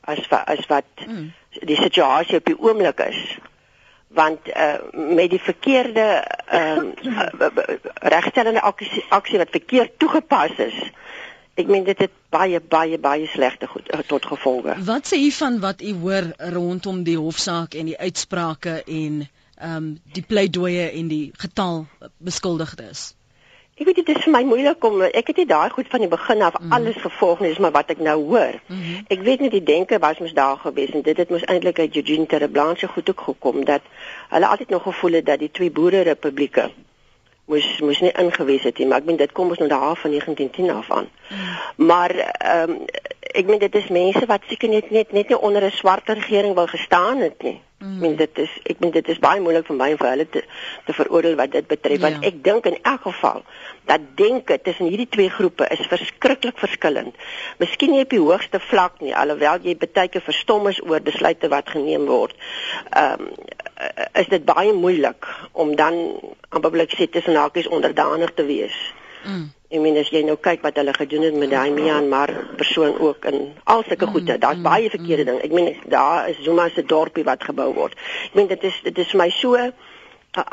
as 0.00 0.28
as 0.30 0.66
wat 0.66 1.06
mm. 1.06 1.32
die 1.66 1.76
situasie 1.76 2.36
op 2.36 2.44
die 2.44 2.58
oomblik 2.58 3.00
is. 3.00 3.38
Want 4.10 4.48
uh, 4.48 4.74
met 4.92 5.30
die 5.30 5.40
verkeerde 5.42 6.06
ehm 6.46 6.90
uh, 7.02 7.50
regstellende 7.94 8.60
aksie, 8.60 9.04
aksie 9.08 9.38
wat 9.38 9.50
verkeerd 9.50 9.98
toegepas 9.98 10.56
is, 10.58 10.78
ek 11.54 11.70
meen 11.70 11.84
dit 11.84 11.98
het 11.98 12.10
baie 12.34 12.60
baie 12.60 12.98
baie 12.98 13.28
slegte 13.30 13.66
goed, 13.70 13.86
uh, 13.94 14.00
tot 14.06 14.26
gevolge. 14.26 14.74
Wat 14.84 15.06
sê 15.12 15.20
u 15.20 15.30
van 15.30 15.60
wat 15.60 15.82
u 15.82 15.94
hoor 16.02 16.32
rondom 16.56 17.04
die 17.06 17.18
hofsaak 17.18 17.74
en 17.74 17.92
die 17.92 17.98
uitsprake 17.98 18.82
en 18.86 19.22
ehm 19.60 19.76
um, 19.76 19.88
die 20.16 20.24
pleidooie 20.26 20.90
en 20.90 21.08
die 21.08 21.30
getal 21.36 21.86
beskuldigdes. 22.16 23.10
Ek 23.80 23.86
weet 23.86 23.96
dit 24.02 24.10
is 24.12 24.24
vir 24.26 24.32
my 24.34 24.42
moeilik 24.44 24.84
om 24.84 25.00
ek 25.08 25.30
het 25.32 25.38
nie 25.40 25.46
daai 25.48 25.70
goed 25.72 25.86
van 25.88 26.02
die 26.04 26.10
begin 26.12 26.42
af 26.44 26.58
mm. 26.58 26.72
alles 26.76 26.98
gevolg 27.00 27.40
nie, 27.40 27.54
maar 27.64 27.72
wat 27.72 27.94
ek 27.94 28.02
nou 28.04 28.16
hoor. 28.28 28.58
Mm 28.66 28.76
-hmm. 28.82 29.06
Ek 29.08 29.22
weet 29.24 29.40
net 29.40 29.54
die 29.56 29.62
denke 29.62 29.98
was 29.98 30.18
mos 30.20 30.34
daar 30.36 30.58
gewees 30.60 30.92
en 30.92 31.02
dit 31.02 31.16
het 31.16 31.30
mos 31.30 31.46
eintlik 31.48 31.78
uit 31.78 31.96
Eugene 31.96 32.26
Terreblanche 32.26 32.88
goed 32.88 33.10
ook 33.10 33.20
gekom 33.20 33.64
dat 33.64 33.80
hulle 34.28 34.46
altyd 34.46 34.68
nog 34.68 34.82
gevoel 34.82 35.12
het 35.12 35.26
dat 35.26 35.38
die 35.38 35.50
twee 35.50 35.70
boere 35.70 36.00
republieke 36.00 36.70
moes 37.50 37.80
moes 37.80 38.00
nie 38.00 38.12
ingewees 38.12 38.62
het 38.62 38.78
nie, 38.78 38.86
maar 38.86 38.98
ek 38.98 39.08
meen 39.08 39.16
dit 39.16 39.32
kom 39.32 39.48
ons 39.48 39.58
nou 39.58 39.70
daar 39.70 39.96
van 39.96 40.10
1910 40.10 40.70
af 40.70 40.90
aan. 40.90 41.08
Mm. 41.30 41.86
Maar 41.86 42.10
ehm 42.10 42.70
um, 42.70 42.84
ek 43.30 43.46
meen 43.46 43.58
dit 43.58 43.74
is 43.74 43.88
mense 43.88 44.26
wat 44.26 44.46
seker 44.50 44.68
net 44.68 44.90
net 44.90 45.12
net 45.12 45.28
nie 45.28 45.38
onder 45.38 45.64
'n 45.64 45.70
swart 45.80 46.08
regering 46.08 46.54
wou 46.54 46.68
gestaan 46.68 47.18
het 47.18 47.42
nie. 47.42 47.60
Mm. 47.80 47.94
Ek 47.94 48.00
meen 48.00 48.16
dit 48.16 48.38
is 48.38 48.56
ek 48.68 48.80
meen 48.84 48.90
dit 48.92 49.06
is 49.08 49.18
baie 49.24 49.40
moeilik 49.40 49.64
vir 49.64 49.76
my 49.76 49.86
en 49.94 49.98
vir 50.00 50.10
hulle 50.10 50.24
te 50.28 50.40
te 50.84 50.92
veroordeel 50.92 51.36
wat 51.38 51.54
dit 51.54 51.68
betref 51.68 52.02
want 52.02 52.18
ja. 52.18 52.28
ek 52.28 52.42
dink 52.44 52.66
in 52.68 52.76
elk 52.90 53.06
geval 53.06 53.40
dat 53.88 54.04
denke 54.18 54.58
tussen 54.60 54.90
hierdie 54.92 55.08
twee 55.08 55.30
groepe 55.32 55.64
is 55.72 55.80
verskriklik 55.88 56.58
verskillend. 56.60 57.16
Miskien 57.62 57.94
nie 57.94 58.02
op 58.04 58.12
die 58.12 58.20
hoogste 58.20 58.60
vlak 58.66 59.00
nie 59.00 59.14
alhoewel 59.16 59.64
jy 59.64 59.78
baie 59.80 60.12
keer 60.12 60.26
verstom 60.26 60.68
is 60.68 60.82
oor 60.84 61.00
besluite 61.00 61.48
wat 61.48 61.72
geneem 61.72 62.04
word. 62.10 62.36
Ehm 62.90 63.24
um, 63.30 63.32
is 64.20 64.28
dit 64.28 64.44
baie 64.44 64.74
moeilik 64.76 65.24
om 65.56 65.72
dan 65.76 65.96
aan 66.52 66.60
publiek 66.60 66.92
sê 66.92 67.08
tussen 67.08 67.40
hakies 67.40 67.68
onderdanig 67.72 68.34
te 68.36 68.44
wees. 68.44 68.76
Mm. 69.24 69.48
Ek 69.70 69.78
meen 69.78 69.98
as 70.00 70.08
jy 70.10 70.24
nou 70.26 70.34
kyk 70.42 70.64
wat 70.66 70.78
hulle 70.80 70.92
gedoen 70.96 71.22
het 71.28 71.36
met 71.38 71.52
daai 71.52 71.70
Myanmar 71.70 72.30
persoon 72.58 72.96
ook 72.98 73.28
in 73.30 73.52
al 73.64 73.84
sulke 73.86 74.06
mm, 74.06 74.12
goede, 74.16 74.38
daar's 74.42 74.58
mm, 74.58 74.66
baie 74.66 74.90
verkeerde 74.90 75.22
mm. 75.22 75.28
ding. 75.30 75.44
Ek 75.46 75.52
meen 75.54 75.92
daar 75.92 76.28
is 76.32 76.40
Zuma 76.42 76.68
se 76.74 76.82
dorpie 76.82 77.24
wat 77.24 77.44
gebou 77.46 77.68
word. 77.76 77.94
Ek 78.30 78.34
meen 78.34 78.50
dit 78.50 78.66
is 78.66 78.80
dit 78.82 78.98
is 78.98 79.12
vir 79.14 79.20
my 79.22 79.28
so 79.30 79.54
'n 79.54 79.72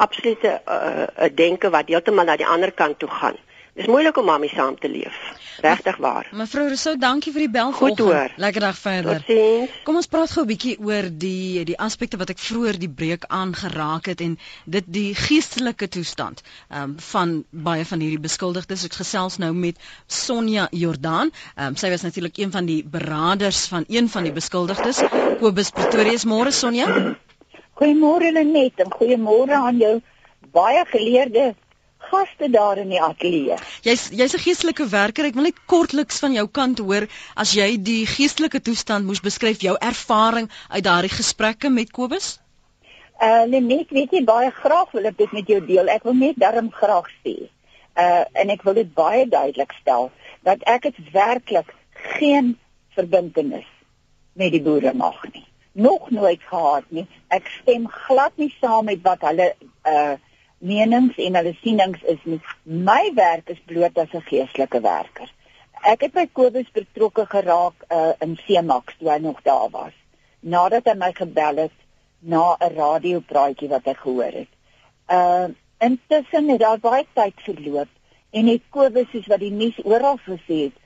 absolute 0.05 0.51
'n 0.53 0.61
uh, 0.69 1.29
denke 1.33 1.69
wat 1.69 1.89
heeltemal 1.89 2.25
na 2.25 2.37
die 2.37 2.45
ander 2.45 2.71
kant 2.71 2.99
toe 2.99 3.09
gaan. 3.09 3.37
Dis 3.77 3.85
moeilik 3.85 4.17
om 4.17 4.25
mamie 4.25 4.49
saam 4.49 4.73
te 4.81 4.89
leef. 4.89 5.17
Regtig 5.61 5.97
waar. 6.01 6.25
Mevrou 6.33 6.63
Rousseau, 6.65 6.95
dankie 6.97 7.29
vir 7.33 7.43
die 7.43 7.51
bel 7.53 7.73
vanoggend. 7.77 8.37
Lekker 8.41 8.63
dag 8.65 8.77
verder. 8.77 9.19
Totsiens. 9.21 9.75
Kom 9.85 9.99
ons 9.99 10.09
praat 10.09 10.31
gou 10.33 10.43
'n 10.45 10.49
bietjie 10.49 10.73
oor 10.81 11.09
die 11.23 11.63
die 11.69 11.77
aspekte 11.87 12.17
wat 12.17 12.33
ek 12.33 12.41
vroeër 12.41 12.79
die 12.81 12.89
breek 13.01 13.27
aangeraak 13.39 14.09
het 14.09 14.21
en 14.25 14.33
dit 14.65 14.87
die 14.97 15.11
geestelike 15.15 15.89
toestand 15.93 16.41
um, 16.73 16.95
van 17.09 17.43
baie 17.51 17.85
van 17.85 18.01
hierdie 18.01 18.23
beskuldigdes. 18.23 18.85
Ek 18.89 18.97
gesels 18.97 19.37
nou 19.37 19.53
met 19.53 19.77
Sonja 20.07 20.67
Jordaan. 20.71 21.29
Um, 21.55 21.75
sy 21.75 21.93
was 21.93 22.01
natuurlik 22.01 22.37
een 22.41 22.51
van 22.51 22.65
die 22.65 22.81
beraders 22.83 23.67
van 23.67 23.85
een 23.87 24.09
van 24.09 24.23
die 24.23 24.33
beskuldigdes, 24.33 25.03
Kobus 25.39 25.69
Pretorius. 25.69 26.25
Môre 26.25 26.51
Sonja. 26.51 26.89
Goeiemôre 27.77 28.33
Lenet 28.33 28.81
en 28.81 28.89
goeiemôre 28.89 29.53
aan 29.53 29.77
jou 29.77 30.01
baie 30.51 30.85
geleerde 30.89 31.53
gaste 32.09 32.49
daar 32.49 32.77
in 32.77 32.89
die 32.93 33.01
ateljee. 33.01 33.57
Jy's 33.85 34.09
jy's 34.09 34.33
'n 34.33 34.43
geestelike 34.45 34.87
werker. 34.89 35.25
Ek 35.25 35.33
wil 35.33 35.43
net 35.49 35.65
kortliks 35.65 36.19
van 36.19 36.33
jou 36.33 36.47
kant 36.47 36.79
hoor 36.79 37.07
as 37.35 37.53
jy 37.53 37.77
die 37.81 38.05
geestelike 38.05 38.61
toestand 38.61 39.05
moes 39.05 39.21
beskryf, 39.21 39.61
jou 39.61 39.75
ervaring 39.79 40.49
uit 40.69 40.83
daardie 40.83 41.13
gesprekke 41.13 41.69
met 41.69 41.91
Kobus? 41.91 42.39
Uh 43.21 43.43
nee, 43.49 43.61
net 43.61 43.89
weet 43.89 44.11
jy 44.11 44.23
baie 44.23 44.51
graag 44.51 44.91
wil 44.93 45.05
ek 45.09 45.17
dit 45.17 45.31
met 45.31 45.47
jou 45.47 45.61
deel. 45.65 45.89
Ek 45.89 46.03
wil 46.03 46.13
net 46.13 46.37
darm 46.37 46.69
graag 46.71 47.09
sê. 47.25 47.49
Uh 47.97 48.23
en 48.33 48.53
ek 48.53 48.63
wil 48.63 48.77
dit 48.77 48.93
baie 48.93 49.25
duidelik 49.25 49.73
stel 49.81 50.11
dat 50.45 50.61
ek 50.69 50.83
dit 50.91 51.11
werklik 51.13 51.73
geen 52.19 52.57
verbintenis 52.93 53.65
met 54.37 54.53
die 54.53 54.61
boere 54.61 54.93
mag 54.93 55.17
nie. 55.33 55.45
Nog 55.73 56.09
nooit 56.13 56.41
gehad 56.45 56.85
nie. 56.89 57.07
Ek 57.33 57.49
stem 57.61 57.87
glad 57.89 58.37
nie 58.37 58.53
saam 58.61 58.85
met 58.85 59.01
wat 59.01 59.25
hulle 59.25 59.49
uh 59.89 60.15
menings 60.57 61.17
en 61.17 61.35
hulle 61.35 61.53
sienings 61.61 62.03
is 62.03 62.21
nie. 62.25 62.39
My 62.63 63.11
werk 63.15 63.49
is 63.49 63.59
bloot 63.65 63.97
as 63.97 64.13
'n 64.13 64.21
geestelike 64.21 64.81
werker. 64.81 65.29
Ek 65.83 66.01
het 66.01 66.13
by 66.13 66.25
Kobus 66.33 66.69
betrokke 66.73 67.25
geraak 67.25 67.85
uh, 67.91 68.13
in 68.19 68.37
Cemax 68.45 68.97
toe 68.97 69.09
hy 69.09 69.19
nog 69.19 69.41
daar 69.43 69.69
was. 69.69 69.93
Nadat 70.39 70.85
hy 70.85 70.95
my 70.97 71.11
gebel 71.13 71.55
het 71.55 71.77
na 72.19 72.57
'n 72.59 72.73
radiopraatjie 72.75 73.69
wat 73.69 73.85
hy 73.85 73.93
gehoor 73.93 74.33
het. 74.41 74.51
Uh 75.09 75.47
intussen 75.79 76.49
het 76.49 76.59
daar 76.59 76.79
baie 76.79 77.05
tyd 77.13 77.33
verloop 77.45 77.87
en 78.31 78.47
het 78.47 78.61
Kobus 78.69 79.11
soos 79.11 79.27
wat 79.27 79.39
die 79.39 79.51
nuus 79.51 79.77
oral 79.83 80.17
gesê 80.25 80.57
het, 80.67 80.77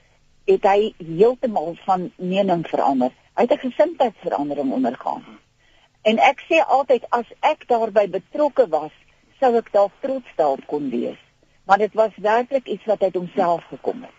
het 0.44 0.62
hy 0.68 0.92
heeltemal 0.98 1.76
van 1.84 2.12
mening 2.16 2.66
verander. 2.68 3.10
Hy 3.34 3.42
het 3.42 3.52
'n 3.52 3.68
gesindheidsverandering 3.70 4.72
ondergaan. 4.72 5.24
En 6.02 6.18
ek 6.18 6.44
sê 6.48 6.58
altyd 6.66 7.04
as 7.10 7.26
ek 7.40 7.68
daarbey 7.68 8.08
betrokke 8.08 8.68
was, 8.68 8.92
sou 9.42 9.52
ek 9.58 9.72
dalk 9.74 9.98
trots 10.06 10.38
daarop 10.38 10.62
kon 10.70 10.88
wees. 10.94 11.18
Maar 11.66 11.82
dit 11.82 11.94
was 11.98 12.14
werklik 12.22 12.70
iets 12.70 12.86
wat 12.86 13.02
uit 13.02 13.18
homself 13.18 13.66
gekom 13.74 14.06
het. 14.06 14.14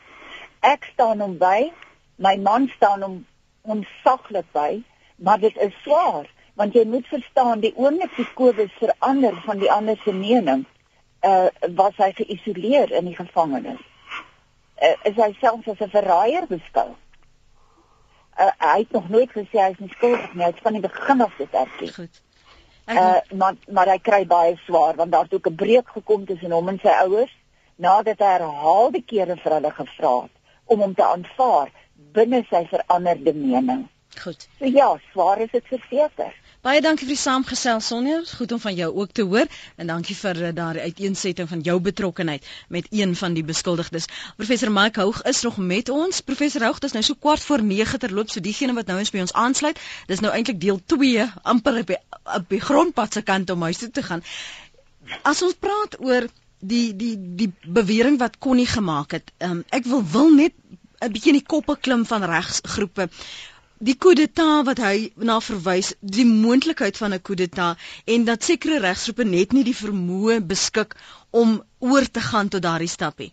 Ek 0.60 0.88
staan 0.92 1.24
hom 1.24 1.38
by, 1.40 1.72
my 2.16 2.36
man 2.44 2.68
staan 2.76 3.02
hom 3.04 3.18
onsaglik 3.64 4.48
by, 4.56 4.84
maar 5.16 5.40
dit 5.40 5.56
is 5.64 5.76
swaar 5.84 6.28
Want 6.54 6.74
jy 6.74 6.84
moet 6.86 7.08
verstaan 7.10 7.64
die 7.64 7.74
oomblik 7.76 8.14
die 8.16 8.28
Kobus 8.38 8.74
verander 8.78 9.38
van 9.46 9.58
die 9.62 9.72
ander 9.72 9.98
se 10.04 10.14
mening, 10.14 10.66
uh 11.26 11.48
was 11.76 11.96
hy 11.98 12.12
geïsoleer 12.14 12.92
in 12.94 13.10
die 13.10 13.16
gevangenis. 13.18 13.80
Uh, 14.78 14.94
is 15.10 15.18
hy 15.18 15.32
selfs 15.40 15.70
as 15.72 15.82
'n 15.82 15.90
verraaier 15.90 16.46
beskou? 16.48 16.92
Uh, 18.38 18.52
hy 18.60 18.78
het 18.84 18.92
nog 18.92 19.10
nooit 19.10 19.32
gesê 19.32 19.62
hy 19.62 19.72
is 19.72 19.80
nie 19.80 19.90
skuldig 19.90 20.34
nie. 20.34 20.44
Hy 20.44 20.52
het 20.52 20.62
van 20.62 20.78
die 20.78 20.82
begin 20.82 21.22
af 21.22 21.34
dit 21.38 21.54
erken. 21.54 21.94
Goed. 21.94 22.22
Uh 22.88 23.20
maar 23.40 23.56
maar 23.72 23.88
hy 23.88 24.00
kry 24.04 24.26
baie 24.28 24.58
swaar 24.66 24.96
want 24.96 25.12
daar's 25.12 25.32
ook 25.32 25.48
'n 25.50 25.56
breuk 25.56 25.90
gekom 25.90 26.26
tussen 26.26 26.52
hom 26.52 26.68
en 26.70 26.80
sy 26.84 26.96
ouers 27.06 27.32
nadat 27.76 28.20
hy 28.20 28.32
herhaalde 28.36 29.02
kere 29.02 29.36
vir 29.36 29.54
hulle 29.54 29.72
gevra 29.72 30.16
het 30.22 30.36
om 30.66 30.80
hom 30.80 30.94
te 30.94 31.04
aanvaar 31.04 31.72
binne 32.14 32.44
sy 32.50 32.66
veranderde 32.70 33.34
mening. 33.34 33.88
Goed. 34.24 34.48
So 34.60 34.66
ja, 34.66 34.98
swaar 35.12 35.40
is 35.42 35.52
dit 35.52 35.66
verseker. 35.68 36.34
Baie 36.64 36.80
dankie 36.80 37.04
vir 37.04 37.18
die 37.18 37.20
saamgesel 37.20 37.82
Sonja. 37.84 38.22
Goed 38.40 38.54
om 38.56 38.60
van 38.64 38.76
jou 38.76 38.88
ook 38.96 39.10
te 39.12 39.24
hoor 39.28 39.50
en 39.76 39.90
dankie 39.92 40.16
vir 40.16 40.38
uh, 40.48 40.52
daardie 40.56 40.86
uiteensetting 40.86 41.50
van 41.50 41.60
jou 41.66 41.74
betrokkeheid 41.84 42.46
met 42.72 42.88
een 42.90 43.18
van 43.20 43.36
die 43.36 43.44
beskuldigdes. 43.44 44.08
Professor 44.40 44.72
Mike 44.72 45.02
Houg 45.04 45.20
is 45.28 45.42
nog 45.44 45.58
met 45.58 45.92
ons. 45.92 46.22
Professor 46.24 46.64
Houg, 46.64 46.80
dit 46.80 46.88
is 46.88 46.96
nou 46.96 47.04
so 47.04 47.20
kwart 47.20 47.44
voor 47.44 47.66
9 47.68 48.00
terloop, 48.00 48.32
so 48.32 48.40
diegene 48.40 48.78
wat 48.80 48.88
nou 48.88 48.96
eens 49.02 49.12
by 49.12 49.26
ons 49.26 49.36
aansluit, 49.44 49.84
dis 50.08 50.24
nou 50.24 50.32
eintlik 50.32 50.62
deel 50.64 50.80
2 50.96 51.28
amper 51.44 51.82
op 51.84 51.92
die, 51.92 52.00
op 52.40 52.48
die 52.56 52.64
grondpad 52.64 53.20
se 53.20 53.28
kant 53.28 53.52
om 53.52 53.68
huis 53.68 53.84
toe 53.84 53.92
te 53.92 54.08
gaan. 54.08 54.24
As 55.28 55.44
ons 55.44 55.60
praat 55.60 56.00
oor 56.00 56.32
die 56.64 56.94
die 56.96 57.18
die 57.44 57.52
bewering 57.68 58.22
wat 58.24 58.40
Connie 58.40 58.70
gemaak 58.72 59.20
het. 59.20 59.36
Um, 59.44 59.66
ek 59.76 59.84
wil 59.92 60.08
wil 60.16 60.32
net 60.32 60.56
'n 61.04 61.12
bietjie 61.12 61.36
in 61.36 61.42
die 61.44 61.50
koppe 61.52 61.76
klim 61.76 62.08
van 62.08 62.24
regsgroepe. 62.24 63.10
Die 63.84 63.96
coup 64.00 64.16
d'etat 64.16 64.64
wat 64.64 64.80
hy 64.80 65.12
na 65.28 65.42
verwys, 65.44 65.90
die 66.00 66.24
moontlikheid 66.28 66.96
van 67.02 67.14
'n 67.16 67.22
coup 67.28 67.36
d'etat 67.36 67.80
en 68.16 68.26
dat 68.30 68.44
sekere 68.48 68.78
regsgroepe 68.80 69.26
net 69.28 69.52
nie 69.52 69.64
die 69.68 69.76
vermoë 69.76 70.38
beskik 70.52 70.94
om 71.42 71.58
oor 71.80 72.06
te 72.18 72.22
gaan 72.28 72.48
tot 72.54 72.64
daardie 72.64 72.88
stapie. 72.94 73.28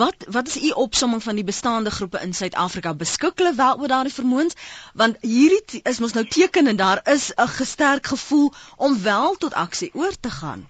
Wat 0.00 0.24
wat 0.36 0.48
is 0.48 0.56
u 0.68 0.70
opsomming 0.84 1.22
van 1.22 1.36
die 1.36 1.44
bestaande 1.44 1.90
groepe 1.90 2.22
in 2.24 2.32
Suid-Afrika? 2.32 2.94
Beskik 2.94 3.42
hulle 3.42 3.52
wel 3.58 3.80
oor 3.80 3.92
daardie 3.92 4.14
vermoëns? 4.14 4.56
Want 5.02 5.18
hierdie 5.20 5.82
is 5.92 6.00
mos 6.00 6.16
nou 6.16 6.24
teken 6.24 6.72
en 6.72 6.76
daar 6.76 7.02
is 7.04 7.32
'n 7.36 7.52
gesterk 7.58 8.06
gevoel 8.06 8.52
om 8.76 9.02
wel 9.02 9.34
tot 9.34 9.58
aksie 9.64 9.90
oor 9.92 10.16
te 10.20 10.30
gaan. 10.30 10.68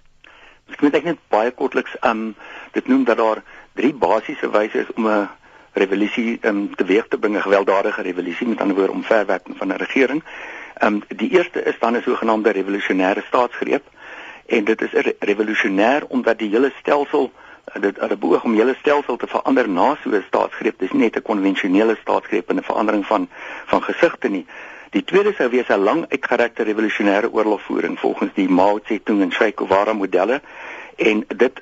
Ek 0.67 0.81
moet 0.81 1.03
net 1.03 1.23
baie 1.29 1.51
kortliks 1.51 1.95
um 2.01 2.35
dit 2.73 2.87
noem 2.87 3.03
dat 3.03 3.17
daar 3.17 3.43
drie 3.73 3.93
basiese 3.93 4.49
wyse 4.49 4.83
is 4.83 4.93
om 4.95 5.07
'n 5.07 5.29
revolusie 5.73 6.39
um 6.41 6.75
teweeg 6.75 7.07
te 7.07 7.17
bring, 7.17 7.35
'n 7.35 7.41
gewelddadige 7.41 8.01
revolusie 8.01 8.47
met 8.47 8.61
ander 8.61 8.75
woorde 8.75 8.91
om 8.91 9.03
verwerking 9.03 9.57
van 9.57 9.67
'n 9.67 9.77
regering. 9.77 10.23
Um 10.83 11.03
die 11.07 11.29
eerste 11.29 11.63
is 11.63 11.79
dan 11.79 11.95
'n 11.95 12.01
sogenaamde 12.01 12.51
revolusionêre 12.51 13.23
staatsgreep 13.27 13.83
en 14.45 14.63
dit 14.63 14.81
is 14.81 15.15
revolusionêr 15.19 16.03
omdat 16.07 16.39
die 16.39 16.49
hele 16.49 16.71
stelsel 16.79 17.31
dit 17.79 17.99
hulle 17.99 18.17
beoog 18.17 18.43
om 18.43 18.55
hele 18.55 18.75
stelsel 18.79 19.15
te 19.15 19.27
verander 19.27 19.69
na 19.69 19.97
so 20.03 20.09
'n 20.09 20.23
staatsgreep. 20.27 20.79
Dis 20.79 20.91
nie 20.91 21.03
net 21.03 21.15
'n 21.15 21.21
konvensionele 21.21 21.97
staatsgreep 22.01 22.49
en 22.49 22.57
'n 22.57 22.63
verandering 22.63 23.05
van 23.05 23.29
van 23.65 23.83
gesigte 23.83 24.27
nie. 24.27 24.45
Die 24.89 25.03
tweede 25.03 25.33
sou 25.33 25.49
wees 25.49 25.69
'n 25.69 25.83
lang 25.83 26.05
uitgerekte 26.09 26.63
revolusionêre 26.63 27.31
oorlogvoering 27.31 27.99
volgens 27.99 28.33
die 28.33 28.49
Mao 28.49 28.79
Zedong 28.85 29.21
en 29.21 29.31
Che 29.31 29.51
Guevara 29.55 29.93
modelle 29.93 30.41
en 30.95 31.25
dit 31.27 31.61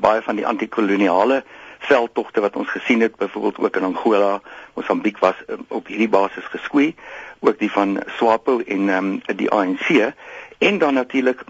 baie 0.00 0.22
van 0.22 0.36
die 0.36 0.46
antikoloniale 0.46 1.44
veldtogte 1.86 2.40
wat 2.40 2.56
ons 2.56 2.70
gesien 2.70 3.00
het 3.00 3.16
byvoorbeeld 3.16 3.58
ook 3.58 3.76
in 3.76 3.84
Angola, 3.84 4.40
Mosambiek 4.74 5.18
was 5.18 5.34
um, 5.46 5.64
op 5.68 5.86
hierdie 5.86 6.08
basis 6.08 6.44
geskwee, 6.44 6.94
ook 7.40 7.58
die 7.58 7.70
van 7.70 8.02
SWAPO 8.16 8.60
en 8.60 8.88
um, 8.88 9.20
die 9.36 9.50
ANC 9.50 10.12
en 10.58 10.78
dan 10.78 10.94
natuurlik 10.94 11.44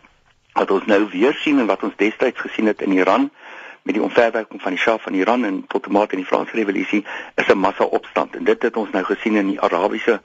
wat 0.53 0.71
ons 0.71 0.85
nou 0.85 1.07
weer 1.11 1.35
sien 1.35 1.59
en 1.59 1.67
wat 1.67 1.83
ons 1.83 1.97
destyds 1.97 2.41
gesien 2.41 2.67
het 2.67 2.83
in 2.83 2.93
Iran 2.93 3.31
met 3.83 3.95
die 3.95 4.03
omverwerking 4.03 4.63
van 4.63 4.71
die 4.77 4.81
Shah 4.81 4.99
van 5.01 5.15
Iran 5.15 5.45
en 5.45 5.65
tot 5.69 5.85
die 5.85 5.93
maat 5.93 6.13
in 6.13 6.23
die 6.23 6.29
Franse 6.29 6.55
revolusie 6.55 7.05
is 7.35 7.49
'n 7.49 7.59
massa-opstand 7.59 8.37
en 8.37 8.45
dit 8.45 8.63
het 8.63 8.77
ons 8.77 8.91
nou 8.91 9.05
gesien 9.05 9.37
in 9.37 9.47
die 9.47 9.61
Arabiese 9.61 10.21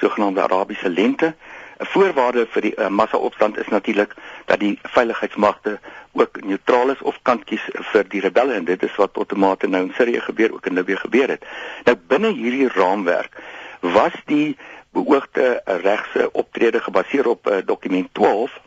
sogenaamde 0.00 0.42
Arabiese 0.42 0.88
lente 0.88 1.34
'n 1.78 1.86
voorwaarde 1.92 2.46
vir 2.50 2.62
die 2.62 2.74
uh, 2.76 2.88
massa-opstand 2.88 3.58
is 3.58 3.68
natuurlik 3.68 4.14
dat 4.44 4.60
die 4.60 4.78
veiligheidsmagte 4.82 5.78
ook 6.12 6.40
neutraal 6.44 6.90
is 6.90 7.02
of 7.02 7.18
kant 7.22 7.44
kies 7.44 7.64
vir 7.92 8.08
die 8.08 8.20
rebelle 8.20 8.54
en 8.54 8.64
dit 8.64 8.82
is 8.82 8.96
wat 8.96 9.12
tot 9.12 9.28
die 9.28 9.38
mate 9.38 9.68
nou 9.68 9.82
in 9.82 9.92
Sirië 9.96 10.20
gebeur 10.20 10.52
ook 10.52 10.66
in 10.66 10.74
Libië 10.74 10.96
gebeur 10.96 11.28
het. 11.28 11.44
Nou 11.84 11.96
binne 11.96 12.32
hierdie 12.32 12.68
raamwerk 12.68 13.36
was 13.80 14.16
die 14.24 14.56
beoogde 14.92 15.62
uh, 15.64 15.80
regse 15.82 16.32
optrede 16.32 16.80
gebaseer 16.80 17.28
op 17.28 17.46
uh, 17.46 17.58
dokument 17.64 18.08
12 18.12 18.60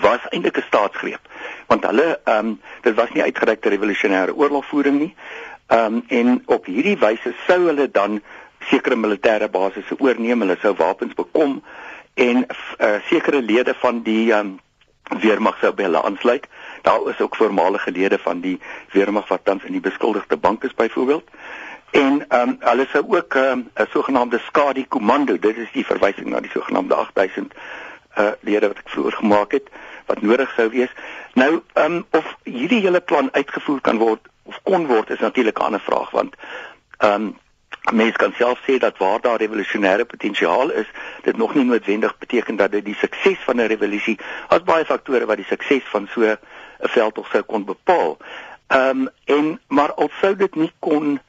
was 0.00 0.28
eintlik 0.30 0.56
'n 0.58 0.66
staatsgreep 0.66 1.20
want 1.66 1.86
hulle 1.86 2.20
ehm 2.24 2.46
um, 2.46 2.60
dit 2.80 2.94
was 2.94 3.10
nie 3.12 3.22
uitgerekte 3.22 3.68
revolusionêre 3.68 4.34
oorlogvoering 4.34 4.98
nie. 4.98 5.14
Ehm 5.66 5.94
um, 5.94 6.04
en 6.08 6.42
op 6.46 6.66
hierdie 6.66 6.98
wyse 6.98 7.34
sou 7.46 7.66
hulle 7.66 7.90
dan 7.90 8.22
sekere 8.68 8.96
militêre 8.96 9.48
basisse 9.48 9.96
oorneem, 9.98 10.40
hulle 10.40 10.56
sou 10.60 10.74
wapens 10.76 11.14
bekom 11.14 11.62
en 12.14 12.46
uh, 12.78 12.94
sekere 13.04 13.42
lede 13.42 13.74
van 13.74 14.02
die 14.02 14.32
um, 14.32 14.58
weermag 15.20 15.58
sou 15.60 15.72
by 15.76 15.82
hulle 15.82 16.02
aansluit. 16.02 16.46
Daar 16.82 17.08
is 17.10 17.20
ook 17.20 17.36
voormalige 17.36 17.90
lede 17.90 18.18
van 18.18 18.40
die 18.40 18.60
weermag 18.92 19.28
wat 19.28 19.44
tans 19.44 19.64
in 19.64 19.72
die 19.72 19.84
beskuldigde 19.84 20.36
bank 20.36 20.64
is 20.64 20.74
byvoorbeeld. 20.74 21.28
En 21.90 22.24
ehm 22.28 22.48
um, 22.48 22.56
hulle 22.60 22.86
sou 22.92 23.04
ook 23.16 23.34
ehm, 23.34 23.58
'n 23.58 23.70
um, 23.74 23.86
sogenaamde 23.90 24.38
skadu 24.38 24.84
komando, 24.88 25.38
dit 25.38 25.56
is 25.56 25.72
die 25.72 25.86
verwysing 25.86 26.26
na 26.26 26.40
die 26.40 26.50
sogenaamde 26.50 26.94
8000 26.94 27.54
uh 28.18 28.30
lede 28.40 28.66
wat 28.66 28.78
ek 28.78 28.88
vroeër 28.88 29.12
gemaak 29.12 29.52
het 29.52 29.68
wat 30.06 30.22
nodig 30.22 30.52
sou 30.56 30.68
wees. 30.70 30.90
Nou 31.34 31.62
ehm 31.72 31.92
um, 31.92 32.06
of 32.10 32.36
hierdie 32.42 32.80
hele 32.80 33.00
plan 33.00 33.28
uitgevoer 33.32 33.80
kan 33.80 33.98
word 33.98 34.20
of 34.42 34.60
kon 34.62 34.86
word 34.86 35.10
is 35.10 35.18
natuurlik 35.18 35.58
'n 35.58 35.62
ander 35.62 35.80
vraag 35.80 36.10
want 36.10 36.34
ehm 36.98 37.12
um, 37.12 37.38
Mens 37.92 38.16
kan 38.16 38.32
self 38.36 38.60
sê 38.64 38.78
dat 38.78 38.98
waar 38.98 39.20
daar 39.20 39.38
revolusionêre 39.38 40.04
potensiaal 40.04 40.70
is, 40.70 40.86
dit 41.22 41.36
nog 41.36 41.54
nie 41.54 41.64
noodwendig 41.64 42.18
beteken 42.18 42.56
dat 42.56 42.72
dit 42.72 42.84
die 42.84 42.96
sukses 42.96 43.38
van 43.44 43.56
'n 43.56 43.66
revolusie 43.66 44.18
as 44.48 44.62
baie 44.62 44.84
faktore 44.84 45.26
wat 45.26 45.36
die 45.36 45.46
sukses 45.48 45.82
van 45.84 46.08
so 46.14 46.20
'n 46.20 46.38
veldtog 46.78 47.28
sou 47.30 47.42
kon 47.42 47.64
bepaal. 47.64 48.16
Ehm 48.66 49.00
um, 49.00 49.08
en 49.24 49.60
maar 49.68 49.92
al 49.94 50.10
sou 50.20 50.36
dit 50.36 50.54
nie 50.54 50.72
kon 50.78 51.20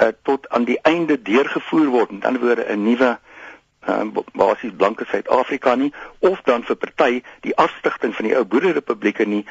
uh, 0.00 0.08
tot 0.22 0.48
aan 0.48 0.64
die 0.64 0.78
einde 0.82 1.22
deurgevoer 1.22 1.86
word, 1.86 2.10
met 2.10 2.24
ander 2.24 2.42
woorde 2.42 2.64
'n 2.68 2.82
nuwe 2.82 3.04
uh, 3.04 3.31
basies 4.32 4.72
blanke 4.76 5.04
Suid-Afrika 5.10 5.74
nie 5.74 5.92
of 6.18 6.40
dan 6.44 6.62
vir 6.62 6.76
party 6.76 7.22
die 7.40 7.56
afstigting 7.56 8.14
van 8.14 8.28
die 8.28 8.36
ou 8.36 8.44
boerderyrepublieke 8.44 9.26
nie, 9.26 9.42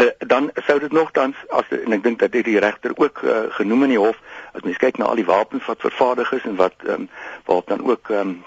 uh, 0.00 0.10
dan 0.18 0.50
sou 0.66 0.78
dit 0.82 0.92
nogtans 0.92 1.36
as 1.50 1.70
en 1.70 1.92
ek 1.92 2.02
dink 2.02 2.18
dat 2.18 2.32
dit 2.32 2.44
die 2.44 2.58
regter 2.58 2.96
ook 2.96 3.22
uh, 3.22 3.46
genoem 3.58 3.86
in 3.86 3.94
die 3.94 4.02
hof 4.02 4.18
as 4.52 4.66
mens 4.66 4.82
kyk 4.82 4.98
na 4.98 5.10
al 5.10 5.22
die 5.22 5.28
wapens 5.28 5.66
wat 5.70 5.80
vervaardig 5.80 6.32
is 6.32 6.44
en 6.50 6.58
wat 6.60 6.74
ehm 6.84 7.06
um, 7.06 7.08
waarop 7.46 7.66
dan 7.68 7.86
ook 7.86 8.10
ehm 8.10 8.28
um, 8.28 8.44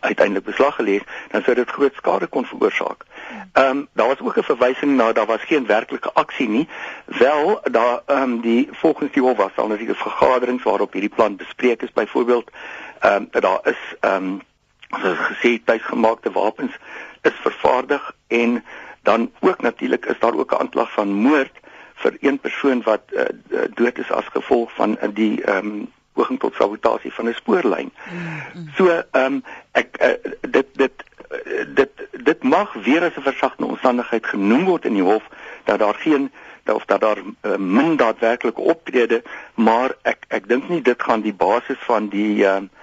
uiteindelik 0.00 0.44
beslag 0.44 0.74
gelê 0.74 0.90
is, 1.00 1.06
dan 1.30 1.42
sou 1.42 1.54
dit 1.54 1.70
groot 1.70 1.94
skade 1.94 2.26
kon 2.26 2.44
veroorsaak. 2.44 3.04
Ehm 3.52 3.66
um, 3.66 3.88
daar 3.92 4.06
was 4.06 4.20
ook 4.20 4.36
'n 4.38 4.42
verwysing 4.42 4.96
na 4.96 5.12
daar 5.12 5.26
was 5.26 5.42
geen 5.42 5.66
werklike 5.66 6.12
aksie 6.12 6.48
nie. 6.48 6.68
Wel 7.04 7.60
daar 7.62 8.00
ehm 8.06 8.22
um, 8.22 8.40
die 8.40 8.68
volgens 8.72 9.12
die 9.12 9.22
hof 9.22 9.36
was 9.36 9.54
daar 9.54 9.68
natuurlik 9.68 9.96
vergaderings 9.96 10.62
waarop 10.62 10.92
hierdie 10.92 11.14
plan 11.14 11.36
bespreek 11.36 11.82
is 11.82 11.92
byvoorbeeld 11.92 12.50
ehm 13.00 13.14
um, 13.14 13.28
dat 13.30 13.42
daar 13.42 13.60
is 13.62 13.94
ehm 14.00 14.14
um, 14.14 14.40
soos 14.90 15.18
gesê 15.18 15.60
tuisgemaakte 15.64 16.32
wapens 16.32 16.72
is 17.22 17.36
vervaardig 17.42 18.12
en 18.28 18.64
dan 19.02 19.30
ook 19.40 19.60
natuurlik 19.60 20.06
is 20.06 20.18
daar 20.18 20.34
ook 20.34 20.52
'n 20.52 20.60
aanklag 20.60 20.92
van 20.92 21.12
moord 21.12 21.52
vir 21.94 22.16
een 22.20 22.38
persoon 22.38 22.82
wat 22.82 23.02
uh, 23.12 23.24
dood 23.74 23.98
is 23.98 24.10
as 24.10 24.26
gevolg 24.32 24.74
van 24.74 24.98
uh, 25.02 25.08
die 25.14 25.42
ehm 25.44 25.66
um, 25.66 25.88
poging 26.12 26.40
tot 26.40 26.54
sabotasie 26.54 27.12
van 27.12 27.28
'n 27.28 27.34
spoorlyn. 27.34 27.92
Mm, 28.10 28.42
mm. 28.54 28.68
So 28.76 28.86
ehm 28.88 29.24
um, 29.24 29.44
ek 29.72 29.96
uh, 30.00 30.08
dit 30.40 30.66
dit 30.72 30.92
dit 31.74 31.90
dit 32.12 32.42
mag 32.42 32.72
weer 32.72 33.02
as 33.02 33.16
'n 33.16 33.22
versagtende 33.22 33.70
omstandigheid 33.70 34.26
genoem 34.26 34.64
word 34.64 34.84
in 34.84 34.94
die 34.94 35.02
hof 35.02 35.22
dat 35.64 35.78
daar 35.78 35.94
geen 35.94 36.30
of 36.64 36.84
dat 36.84 37.00
daar 37.00 37.18
uh, 37.18 37.56
min 37.56 37.96
daadwerklike 37.96 38.60
optrede, 38.60 39.22
maar 39.54 39.94
ek 40.02 40.24
ek 40.28 40.48
dink 40.48 40.68
nie 40.68 40.82
dit 40.82 41.02
gaan 41.02 41.20
die 41.20 41.34
basis 41.34 41.78
van 41.78 42.08
die 42.08 42.46
ehm 42.46 42.62
uh, 42.64 42.78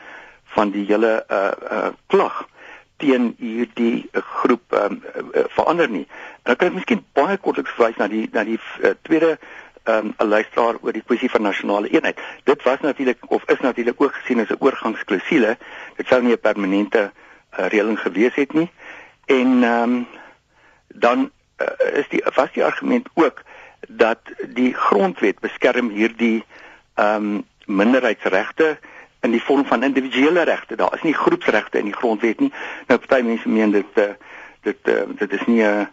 van 0.57 0.73
die 0.73 0.85
hele 0.89 1.25
uh 1.29 1.51
uh 1.71 1.89
klag 2.07 2.45
teen 2.97 3.35
hierdie 3.37 4.09
groep 4.11 4.73
um, 4.73 5.01
uh, 5.13 5.45
verander 5.53 5.89
nie. 5.89 6.05
En 6.43 6.55
ek 6.55 6.63
kan 6.63 6.73
miskien 6.73 7.03
baie 7.17 7.37
kortliks 7.37 7.75
verwys 7.77 7.99
na 8.01 8.09
die 8.09 8.25
na 8.33 8.45
die 8.47 8.57
uh, 8.57 8.95
tweede 9.05 9.37
ehm 9.87 10.09
um, 10.09 10.13
'n 10.19 10.27
luisteraar 10.27 10.79
oor 10.81 10.91
die 10.91 11.05
kwessie 11.05 11.29
van 11.31 11.45
nasionale 11.47 11.89
eenheid. 11.93 12.19
Dit 12.43 12.63
was 12.63 12.81
natuurlik 12.81 13.29
of 13.31 13.45
is 13.53 13.61
natuurlik 13.63 14.01
ook 14.01 14.17
gesien 14.19 14.41
as 14.41 14.49
'n 14.49 14.59
oorgangsklausule. 14.59 15.57
Dit 15.97 16.07
sou 16.07 16.21
nie 16.21 16.33
'n 16.33 16.39
permanente 16.49 17.11
uh, 17.11 17.67
reëling 17.67 17.99
gewees 17.99 18.35
het 18.35 18.53
nie. 18.53 18.69
En 19.25 19.63
ehm 19.63 19.83
um, 19.83 20.07
dan 20.87 21.31
uh, 21.61 21.99
is 22.01 22.09
die 22.09 22.23
was 22.35 22.51
die 22.53 22.65
argument 22.65 23.07
ook 23.13 23.43
dat 23.87 24.19
die 24.47 24.73
grondwet 24.73 25.39
beskerm 25.39 25.89
hierdie 25.89 26.43
ehm 26.95 27.15
um, 27.15 27.45
minderheidsregte 27.65 28.77
in 29.21 29.31
die 29.31 29.43
vorm 29.43 29.65
van 29.65 29.83
individuele 29.83 30.41
regte. 30.41 30.75
Daar 30.75 30.93
is 30.93 31.01
nie 31.01 31.13
groepsregte 31.13 31.77
in 31.77 31.85
die 31.85 31.95
grondwet 31.95 32.39
nie. 32.39 32.51
Nou 32.87 32.99
party 32.99 33.23
mense 33.25 33.49
meen 33.49 33.71
dit 33.71 34.01
uh, 34.01 34.13
dit 34.61 34.91
uh, 34.93 35.03
dit 35.17 35.33
is 35.33 35.45
nie 35.45 35.63
'n 35.63 35.79
uh, 35.79 35.85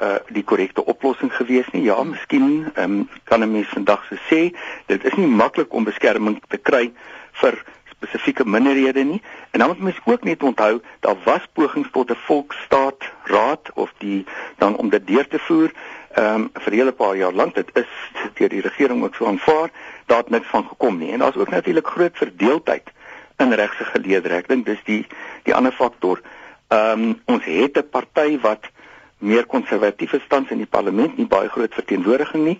uh 0.00 0.16
die 0.28 0.44
korrekte 0.44 0.84
oplossing 0.84 1.32
gewees 1.32 1.68
nie. 1.72 1.82
Ja, 1.82 2.02
miskien 2.02 2.72
um, 2.76 3.08
kan 3.24 3.40
'n 3.40 3.52
mens 3.52 3.68
vandag 3.68 4.04
so 4.08 4.16
sê, 4.30 4.52
dit 4.86 5.04
is 5.04 5.14
nie 5.14 5.26
maklik 5.26 5.72
om 5.72 5.84
beskerming 5.84 6.42
te 6.48 6.56
kry 6.56 6.92
vir 7.32 7.62
spesifieke 7.90 8.44
minderhede 8.44 9.04
nie. 9.04 9.22
En 9.50 9.58
dan 9.58 9.68
moet 9.68 9.80
mens 9.80 10.00
ook 10.04 10.24
net 10.24 10.42
onthou, 10.42 10.80
daar 11.00 11.16
was 11.24 11.46
pogings 11.52 11.88
tot 11.92 12.10
'n 12.10 12.14
volksstaat 12.14 13.00
raad 13.24 13.70
of 13.74 13.92
die 13.98 14.26
dan 14.58 14.76
om 14.76 14.88
dit 14.88 15.06
deur 15.06 15.28
te 15.28 15.38
voer 15.38 15.72
ehm 16.14 16.34
um, 16.34 16.50
vir 16.52 16.72
'n 16.72 16.76
hele 16.76 16.92
paar 16.92 17.16
jaar 17.16 17.32
lank. 17.32 17.54
Dit 17.54 17.70
is 17.72 17.88
deur 18.34 18.48
die 18.48 18.60
regering 18.60 19.04
ook 19.04 19.14
so 19.14 19.26
aanvaar, 19.26 19.70
daar 20.06 20.18
het 20.24 20.30
niks 20.30 20.46
van 20.46 20.66
gekom 20.68 20.98
nie. 20.98 21.12
En 21.12 21.18
daar's 21.18 21.36
ook 21.36 21.50
natuurlik 21.50 21.86
groot 21.86 22.16
verdeeldheid 22.16 22.90
in 23.36 23.52
regse 23.52 23.84
geleedere. 23.84 24.34
Ek 24.34 24.48
dink 24.48 24.66
dis 24.66 24.82
die 24.84 25.06
die 25.44 25.54
ander 25.54 25.72
faktor. 25.72 26.22
Ehm 26.68 27.02
um, 27.02 27.20
ons 27.24 27.44
het 27.44 27.78
'n 27.78 27.88
party 27.90 28.38
wat 28.40 28.70
meer 29.18 29.46
konservatiewe 29.46 30.20
stans 30.24 30.50
in 30.50 30.58
die 30.58 30.66
parlement, 30.66 31.16
nie 31.16 31.26
baie 31.26 31.48
groot 31.48 31.74
verteenwoordiging 31.74 32.44
nie. 32.44 32.58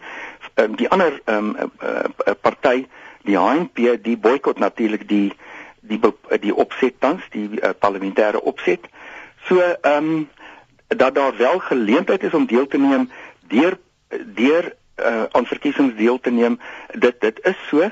Um, 0.54 0.76
die 0.76 0.88
ander 0.88 1.20
ehm 1.24 1.48
um, 1.48 1.72
uh, 1.82 2.04
uh, 2.26 2.34
party, 2.40 2.86
die 3.22 3.38
HNP, 3.38 4.02
die 4.02 4.16
boikot 4.16 4.58
natuurlik 4.58 5.08
die 5.08 5.32
die 5.80 6.00
die 6.40 6.54
opset 6.54 7.00
tans, 7.00 7.22
die 7.30 7.60
uh, 7.60 7.70
parlementêre 7.78 8.40
opset. 8.40 8.88
So 9.44 9.60
ehm 9.60 10.04
um, 10.04 10.28
dat 10.86 11.14
daar 11.14 11.36
wel 11.36 11.58
geleentheid 11.58 12.22
is 12.22 12.34
om 12.34 12.46
deel 12.46 12.66
te 12.66 12.78
neem 12.78 13.10
deur 13.48 13.78
deur 14.24 14.74
uh, 14.96 15.22
aan 15.30 15.46
verkiesings 15.46 15.96
deel 15.96 16.20
te 16.20 16.30
neem. 16.30 16.60
Dit 16.92 17.20
dit 17.20 17.40
is 17.42 17.56
so 17.68 17.90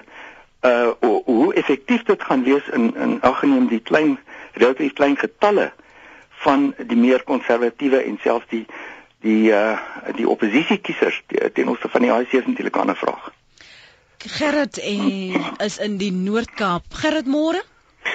uh 0.64 0.90
hoe 1.24 1.54
effektief 1.54 2.02
dit 2.02 2.22
gaan 2.22 2.44
wees 2.44 2.68
in 2.72 2.94
in 2.96 3.20
aggeneem 3.20 3.68
die 3.68 3.80
klein 3.80 4.18
relatief 4.52 4.92
klein 4.92 5.16
getalle 5.16 5.72
van 6.44 6.74
die 6.78 6.96
meer 6.96 7.22
konservatiewe 7.22 8.00
en 8.02 8.18
selfs 8.22 8.48
die 8.48 8.66
die 9.20 9.52
uh 9.52 9.76
die 10.16 10.28
oppositie 10.28 10.78
kiesers 10.78 11.20
ten 11.52 11.68
opsigte 11.68 11.92
van 11.98 12.06
die 12.06 12.12
ANC 12.12 12.32
is 12.32 12.46
natuurlik 12.46 12.76
'n 12.76 12.80
ander 12.80 12.96
vraag. 12.96 13.32
Gerrit 14.18 14.78
en 14.78 15.34
is 15.60 15.78
in 15.78 15.96
die 15.96 16.12
Noord-Kaap. 16.12 16.84
Gerrit 16.90 17.26
môre? 17.26 17.60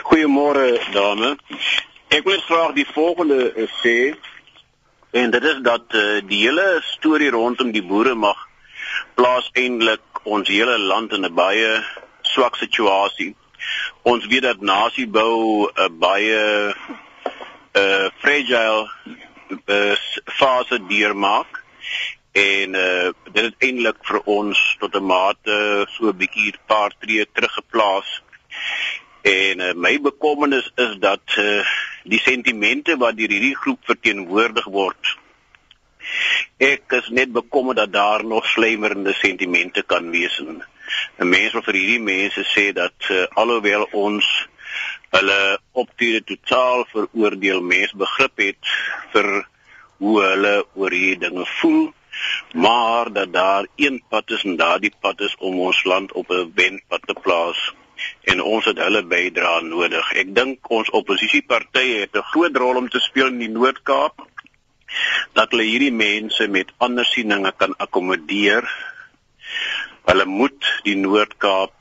Goeiemôre 0.10 0.80
dame. 0.94 1.36
Ek 2.10 2.24
wil 2.26 2.42
graag 2.42 2.74
die 2.74 2.88
volgende 2.90 3.54
uh, 3.54 3.68
sê 3.84 4.18
en 5.12 5.30
dit 5.30 5.44
is 5.44 5.62
dat 5.62 5.94
uh, 5.94 6.22
die 6.26 6.42
hele 6.48 6.82
storie 6.82 7.30
rondom 7.30 7.72
die 7.72 7.86
boere 7.86 8.16
mag 8.16 8.49
plaas 9.20 9.50
eintlik 9.60 10.22
ons 10.24 10.48
hele 10.48 10.78
land 10.80 11.12
in 11.18 11.26
'n 11.28 11.36
baie 11.36 11.72
swak 12.34 12.56
situasie. 12.56 13.36
Ons 14.12 14.28
weet 14.32 14.46
dat 14.48 14.62
nasiebou 14.62 15.68
'n 15.68 15.98
baie 16.06 16.44
uh 17.82 18.08
fragile 18.22 18.88
uh, 19.76 19.96
fase 20.40 20.78
deurmaak 20.92 21.52
en 22.32 22.80
uh 22.86 23.12
dit 23.36 23.44
het 23.44 23.68
eintlik 23.68 24.00
vir 24.10 24.22
ons 24.38 24.58
tot 24.80 24.96
'n 24.96 25.10
mate 25.12 25.56
so 25.94 26.08
'n 26.08 26.20
bietjie 26.24 26.56
paar 26.72 26.92
tree 27.00 27.28
teruggeplaas. 27.34 28.10
En 29.22 29.60
uh, 29.60 29.74
my 29.74 29.96
bekommernis 30.02 30.72
is 30.76 30.96
dat 31.00 31.26
uh 31.38 31.64
die 32.04 32.24
sentimente 32.30 32.98
wat 32.98 33.18
deur 33.18 33.36
hierdie 33.36 33.60
groep 33.64 33.82
verteenwoordig 33.84 34.66
word 34.66 35.19
ek 36.60 36.92
is 36.98 37.08
net 37.16 37.32
bekommerd 37.32 37.78
dat 37.78 37.94
daar 37.94 38.24
nog 38.26 38.46
slijmerende 38.46 39.14
sentimente 39.14 39.84
kan 39.84 40.12
wees 40.12 40.40
en 40.40 40.64
'n 41.20 41.30
mens 41.30 41.54
wil 41.54 41.62
vir 41.62 41.74
hierdie 41.74 42.02
mense 42.04 42.44
sê 42.56 42.74
dat 42.74 43.10
uh, 43.10 43.26
alhoewel 43.42 43.88
ons 43.92 44.26
hulle 45.16 45.60
optrede 45.72 46.24
totaal 46.24 46.86
veroordeel 46.92 47.62
mens 47.62 47.94
begrip 47.94 48.38
het 48.38 48.74
vir 49.14 49.48
hoe 49.98 50.18
hulle 50.24 50.56
oor 50.76 50.92
hierdie 50.92 51.24
dinge 51.28 51.46
voel 51.62 51.94
maar 52.54 53.14
dat 53.14 53.34
daar 53.34 53.66
een 53.76 54.04
pad 54.10 54.32
is 54.32 54.44
en 54.44 54.56
daardie 54.56 54.94
pad 55.00 55.22
is 55.22 55.36
om 55.40 55.60
ons 55.60 55.84
land 55.84 56.12
op 56.12 56.30
'n 56.30 56.52
wendpad 56.56 57.02
te 57.06 57.14
plaas 57.14 57.74
en 58.24 58.42
ons 58.42 58.66
het 58.66 58.78
hulle 58.78 59.04
bydrae 59.04 59.62
nodig. 59.62 60.12
Ek 60.22 60.36
dink 60.36 60.70
ons 60.72 60.90
oppositiepartye 60.90 62.00
het 62.00 62.16
'n 62.16 62.30
groot 62.32 62.56
rol 62.56 62.76
om 62.76 62.90
te 62.90 63.00
speel 63.00 63.28
in 63.28 63.40
die 63.40 63.50
Noord-Kaap 63.50 64.28
dat 65.34 65.52
hulle 65.52 65.68
hierdie 65.68 65.94
mense 65.94 66.48
met 66.48 66.72
ander 66.78 67.06
sieninge 67.06 67.52
kan 67.58 67.76
akkommodeer 67.78 68.68
Hulle 70.10 70.26
moet 70.26 70.66
die 70.88 70.96
Noord-Kaap 70.98 71.74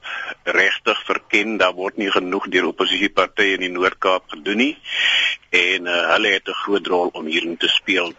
regtig 0.56 0.98
verken. 1.08 1.56
Daar 1.60 1.72
word 1.72 1.96
nie 1.96 2.10
genoeg 2.12 2.48
deur 2.52 2.66
oppositiepartye 2.72 3.54
in 3.56 3.64
die 3.64 3.72
Noord-Kaap 3.72 4.34
gedoen 4.34 4.60
nie 4.64 4.74
en 5.56 5.88
uh, 5.88 5.94
hulle 6.12 6.34
het 6.34 6.48
'n 6.52 6.58
groot 6.62 6.86
rol 6.92 7.08
om 7.20 7.26
hierin 7.26 7.56
te 7.56 7.70
speel. 7.72 8.12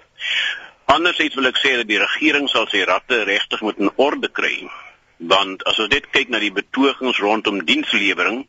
Andersins 0.90 1.36
wil 1.38 1.52
ek 1.52 1.62
sê 1.62 1.76
dat 1.78 1.88
die 1.88 2.02
regering 2.02 2.50
sal 2.50 2.66
sy 2.72 2.82
ratte 2.90 3.22
regtig 3.30 3.62
moet 3.62 3.78
in 3.78 3.94
orde 3.96 4.32
kry. 4.34 4.66
Want 5.18 5.64
as 5.70 5.78
ons 5.80 5.94
dit 5.94 6.10
kyk 6.10 6.34
na 6.34 6.40
die 6.40 6.56
betogings 6.58 7.20
rondom 7.20 7.62
dienslewering, 7.66 8.48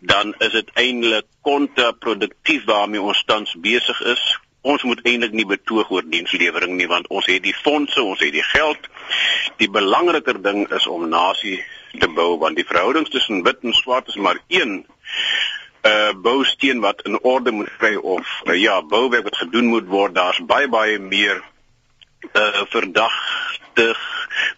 dan 0.00 0.34
is 0.38 0.52
dit 0.58 0.70
eintlik 0.74 1.26
kontraproduktief 1.46 2.66
waarmee 2.66 3.02
ons 3.02 3.22
tans 3.30 3.54
besig 3.54 4.00
is 4.00 4.24
ons 4.62 4.82
moet 4.82 5.00
eintlik 5.08 5.32
nie 5.32 5.46
betoog 5.48 5.90
oor 5.90 6.06
dienslewering 6.06 6.76
nie 6.76 6.88
want 6.88 7.08
ons 7.08 7.26
het 7.30 7.42
die 7.42 7.56
fondse, 7.56 8.02
ons 8.02 8.20
het 8.20 8.32
die 8.32 8.46
geld. 8.52 8.88
Die 9.62 9.70
belangriker 9.70 10.40
ding 10.42 10.66
is 10.72 10.86
om 10.86 11.08
nasie 11.08 11.58
te 11.98 12.08
bou 12.08 12.36
want 12.38 12.60
die 12.60 12.66
verhoudings 12.66 13.10
tussen 13.10 13.42
wit 13.46 13.64
en 13.64 13.74
swart 13.76 14.08
is 14.08 14.20
maar 14.20 14.40
een 14.48 14.84
uh 15.88 16.12
bousteen 16.12 16.80
wat 16.84 17.00
in 17.08 17.16
orde 17.24 17.50
moet 17.50 17.70
kry 17.80 17.94
of 17.96 18.28
uh, 18.44 18.54
ja, 18.60 18.82
bouwerk 18.82 19.24
wat 19.24 19.36
gedoen 19.36 19.72
moet 19.72 19.86
word. 19.88 20.14
Daar's 20.14 20.40
baie 20.44 20.68
baie 20.68 20.98
meer 20.98 21.40
uh 22.36 22.64
verdagte 22.68 23.94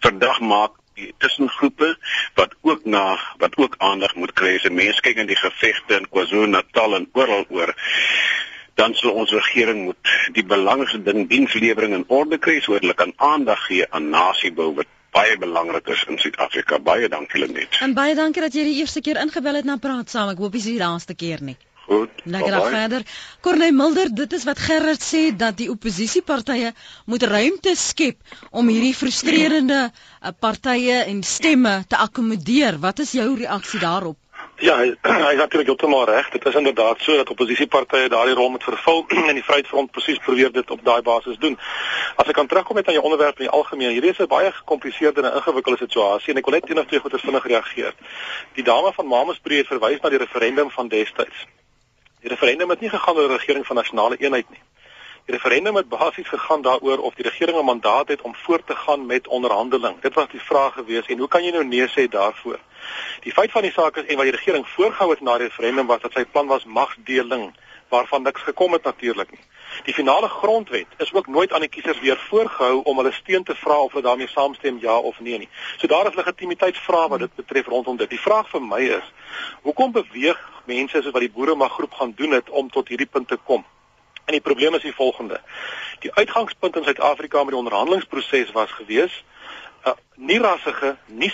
verdag 0.03 0.39
maak 0.39 0.79
tussengroepe 1.17 1.95
wat 2.35 2.55
ook 2.61 2.85
na 2.85 3.19
wat 3.37 3.55
ook 3.57 3.75
aandag 3.77 4.15
moet 4.15 4.33
kry. 4.33 4.57
Se 4.59 4.69
mense 4.69 5.01
kyk 5.01 5.23
in 5.23 5.31
die 5.31 5.39
gevegte 5.39 5.97
in 5.97 6.09
KwaZulu-Natal 6.09 6.95
en 6.99 7.07
oral 7.13 7.45
oor 7.49 7.73
dan 8.79 8.95
sal 8.97 9.13
ons 9.21 9.31
regering 9.31 9.83
moet 9.85 10.13
die 10.33 10.45
belangrikste 10.45 11.01
ding 11.05 11.27
dienslewering 11.29 11.93
in 11.93 12.05
orde 12.07 12.39
kry 12.41 12.59
sodat 12.61 12.85
hulle 12.85 12.97
kan 12.97 13.13
aandag 13.17 13.65
gee 13.67 13.85
aan 13.89 14.09
nasiebou 14.13 14.71
wat 14.79 14.89
baie 15.13 15.37
belangrik 15.37 15.91
is 15.93 16.05
in 16.09 16.17
Suid-Afrika. 16.17 16.79
Baie 16.79 17.09
dankie 17.09 17.43
Lenet. 17.43 17.77
En 17.85 17.93
baie 17.93 18.15
dankie 18.17 18.41
dat 18.41 18.55
jy 18.57 18.63
die 18.65 18.79
eerste 18.81 19.03
keer 19.05 19.19
ingebel 19.21 19.61
het 19.61 19.69
na 19.69 19.77
praat 19.77 20.09
saam. 20.09 20.31
Ek 20.33 20.41
hoop 20.41 20.57
dis 20.57 20.65
die 20.71 20.79
laaste 20.79 21.13
keer 21.13 21.43
nie. 21.45 21.57
Goed. 21.83 22.21
Lekker 22.23 22.55
dag 22.55 22.69
verder. 22.71 23.03
Corneil 23.43 23.75
Mulder, 23.75 24.09
dit 24.15 24.33
is 24.33 24.45
wat 24.47 24.59
Gerard 24.63 25.03
sê 25.03 25.23
dat 25.35 25.57
die 25.59 25.67
oppositiepartye 25.71 26.71
moet 27.11 27.25
ruimte 27.27 27.75
skep 27.75 28.35
om 28.51 28.71
hierdie 28.71 28.95
frustrerende 28.95 29.81
uh, 29.91 30.31
partye 30.39 31.03
en 31.03 31.19
stemme 31.27 31.81
te 31.87 31.99
akkommodeer. 31.99 32.79
Wat 32.79 33.03
is 33.03 33.11
jou 33.19 33.27
reaksie 33.35 33.83
daarop? 33.83 34.22
Ja, 34.63 34.77
hy, 34.79 34.93
hy 35.27 35.33
is 35.33 35.41
natuurlik 35.41 35.67
heeltemal 35.67 36.05
reg. 36.07 36.29
Dit 36.31 36.45
is 36.45 36.55
inderdaad 36.55 37.01
so 37.03 37.15
dat 37.19 37.29
oppositiepartye 37.29 38.07
daardie 38.09 38.35
rol 38.35 38.49
moet 38.49 38.63
vervul 38.63 39.01
en 39.29 39.35
die 39.35 39.43
Vryheidsfront 39.43 39.91
presies 39.91 40.21
probeer 40.23 40.53
dit 40.55 40.71
op 40.71 40.85
daai 40.87 41.01
basis 41.03 41.35
doen. 41.43 41.57
As 42.15 42.29
ek 42.31 42.37
kan 42.37 42.47
terugkom 42.47 42.79
met 42.79 42.87
aan 42.87 42.95
jou 42.95 43.03
onderwerp 43.03 43.41
in 43.41 43.49
die 43.49 43.51
algemeen, 43.57 43.91
hierdie 43.91 44.13
is 44.13 44.21
'n 44.23 44.29
baie 44.31 44.51
gekompliseerde 44.55 45.21
en 45.21 45.35
ingewikkelde 45.41 45.83
situasie 45.83 46.31
en 46.31 46.39
ek 46.39 46.47
wil 46.47 46.55
net 46.55 46.69
eendag 46.69 46.87
twee 46.87 47.03
goeie 47.03 47.19
vinnig 47.19 47.47
reageer. 47.51 47.93
Die 48.55 48.63
dame 48.63 48.93
van 48.93 49.07
Mamasbury 49.07 49.57
het 49.57 49.67
verwys 49.67 49.99
na 49.99 50.09
die 50.09 50.23
referendum 50.23 50.71
van 50.71 50.87
destyds. 50.87 51.43
Die 52.23 52.31
referendum 52.31 52.69
het 52.69 52.79
nie 52.79 52.89
gegaan 52.89 53.19
oor 53.19 53.27
'n 53.29 53.35
regering 53.35 53.67
van 53.67 53.75
nasionale 53.75 54.15
eenheid 54.15 54.49
nie. 54.49 54.63
Die 55.25 55.33
referendum 55.35 55.75
het 55.75 55.89
basies 55.89 56.27
gegaan 56.27 56.61
daaroor 56.61 56.97
of 56.97 57.13
die 57.13 57.23
regering 57.23 57.57
'n 57.57 57.65
mandaat 57.65 58.07
het 58.07 58.21
om 58.21 58.35
voort 58.35 58.67
te 58.67 58.75
gaan 58.75 59.05
met 59.05 59.27
onderhandeling. 59.27 60.01
Dit 60.01 60.13
was 60.13 60.27
die 60.31 60.41
vraag 60.41 60.73
gewees 60.73 61.05
en 61.05 61.17
hoe 61.17 61.27
kan 61.27 61.43
jy 61.43 61.51
nou 61.51 61.65
nee 61.65 61.87
sê 61.87 62.07
daarvoor? 62.09 62.59
Die 63.19 63.31
feit 63.31 63.51
van 63.51 63.61
die 63.61 63.71
saak 63.71 63.97
is 63.97 64.05
en 64.05 64.15
wat 64.15 64.23
die 64.23 64.35
regering 64.35 64.67
voorgehou 64.67 65.09
het 65.09 65.21
na 65.21 65.37
die 65.37 65.47
referendum 65.47 65.87
was 65.87 66.01
dat 66.01 66.11
sy 66.11 66.25
plan 66.25 66.47
was 66.47 66.65
magsdeling 66.65 67.53
waarvan 67.87 68.21
niks 68.21 68.41
gekom 68.41 68.71
het 68.71 68.83
natuurlik 68.83 69.31
nie. 69.31 69.39
Die 69.83 69.93
finale 69.93 70.27
grondwet 70.27 70.87
is 70.97 71.13
ook 71.13 71.27
nooit 71.27 71.53
aan 71.53 71.59
die 71.59 71.69
kiesers 71.69 71.99
weer 71.99 72.17
voorgehou 72.17 72.81
om 72.83 72.97
hulle 72.97 73.11
steun 73.11 73.43
te 73.43 73.55
vra 73.55 73.77
of 73.81 73.91
hulle 73.91 74.03
daarmee 74.03 74.27
saamstem 74.27 74.77
ja 74.79 74.97
of 74.97 75.19
nee 75.19 75.37
nie. 75.37 75.49
So 75.77 75.87
daar 75.87 76.07
is 76.07 76.15
legitimiteitsvrae 76.15 77.07
wat 77.07 77.19
dit 77.19 77.35
betref 77.35 77.65
rondom 77.65 77.97
dit. 77.97 78.09
Die 78.09 78.19
vraag 78.19 78.49
vir 78.49 78.61
my 78.61 78.81
is: 78.81 79.13
hoekom 79.61 79.91
beweeg 79.91 80.49
mense 80.65 81.01
soos 81.01 81.11
wat 81.11 81.21
die 81.21 81.31
boere 81.31 81.55
mag 81.55 81.71
groep 81.71 81.93
gaan 81.93 82.13
doen 82.15 82.31
het 82.31 82.49
om 82.49 82.69
tot 82.69 82.87
hierdie 82.87 83.09
punt 83.11 83.27
te 83.27 83.39
kom? 83.43 83.65
En 84.25 84.31
die 84.31 84.41
probleem 84.41 84.73
is 84.73 84.81
die 84.81 84.95
volgende. 84.95 85.41
Die 85.99 86.13
uitgangspunt 86.13 86.75
in 86.75 86.83
Suid-Afrika 86.83 87.37
met 87.43 87.49
die 87.49 87.57
onderhandelingsproses 87.57 88.51
was 88.51 88.71
gewees 88.71 89.23
'n 89.83 89.89
uh, 89.89 89.93
nie 90.15 90.39
rassige, 90.39 90.95
nie 91.05 91.31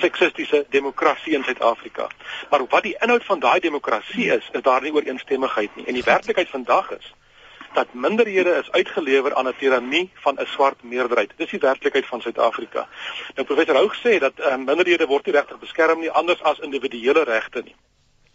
seksistiese 0.00 0.66
demokrasie 0.70 1.34
in 1.34 1.44
Suid-Afrika. 1.44 2.06
Maar 2.50 2.66
wat 2.66 2.82
die 2.82 2.96
inhoud 2.98 3.24
van 3.24 3.38
daai 3.38 3.60
demokrasie 3.60 4.26
is, 4.36 4.48
is 4.52 4.62
daar 4.62 4.82
nie 4.82 4.92
ooreenstemmigheid 4.92 5.76
nie. 5.76 5.86
En 5.86 5.94
die 5.94 6.02
werklikheid 6.02 6.48
vandag 6.48 6.90
is 6.90 7.14
dat 7.72 7.86
minderhede 7.92 8.50
is 8.50 8.70
uitgelewer 8.70 9.34
aan 9.34 9.48
'n 9.48 9.56
tirannie 9.58 10.10
van 10.14 10.34
'n 10.40 10.46
swart 10.46 10.82
meerderheid. 10.82 11.32
Dis 11.36 11.50
die 11.50 11.60
werklikheid 11.60 12.06
van 12.06 12.20
Suid-Afrika. 12.20 12.88
Nou 13.34 13.46
professor 13.46 13.76
Houg 13.76 13.96
sê 13.96 14.18
dat 14.18 14.32
uh, 14.38 14.56
minderhede 14.56 15.06
word 15.06 15.26
nie 15.26 15.34
regtig 15.34 15.58
beskerm 15.58 16.00
nie 16.00 16.10
anders 16.10 16.42
as 16.42 16.58
individuele 16.58 17.22
regte 17.22 17.62
nie. 17.62 17.74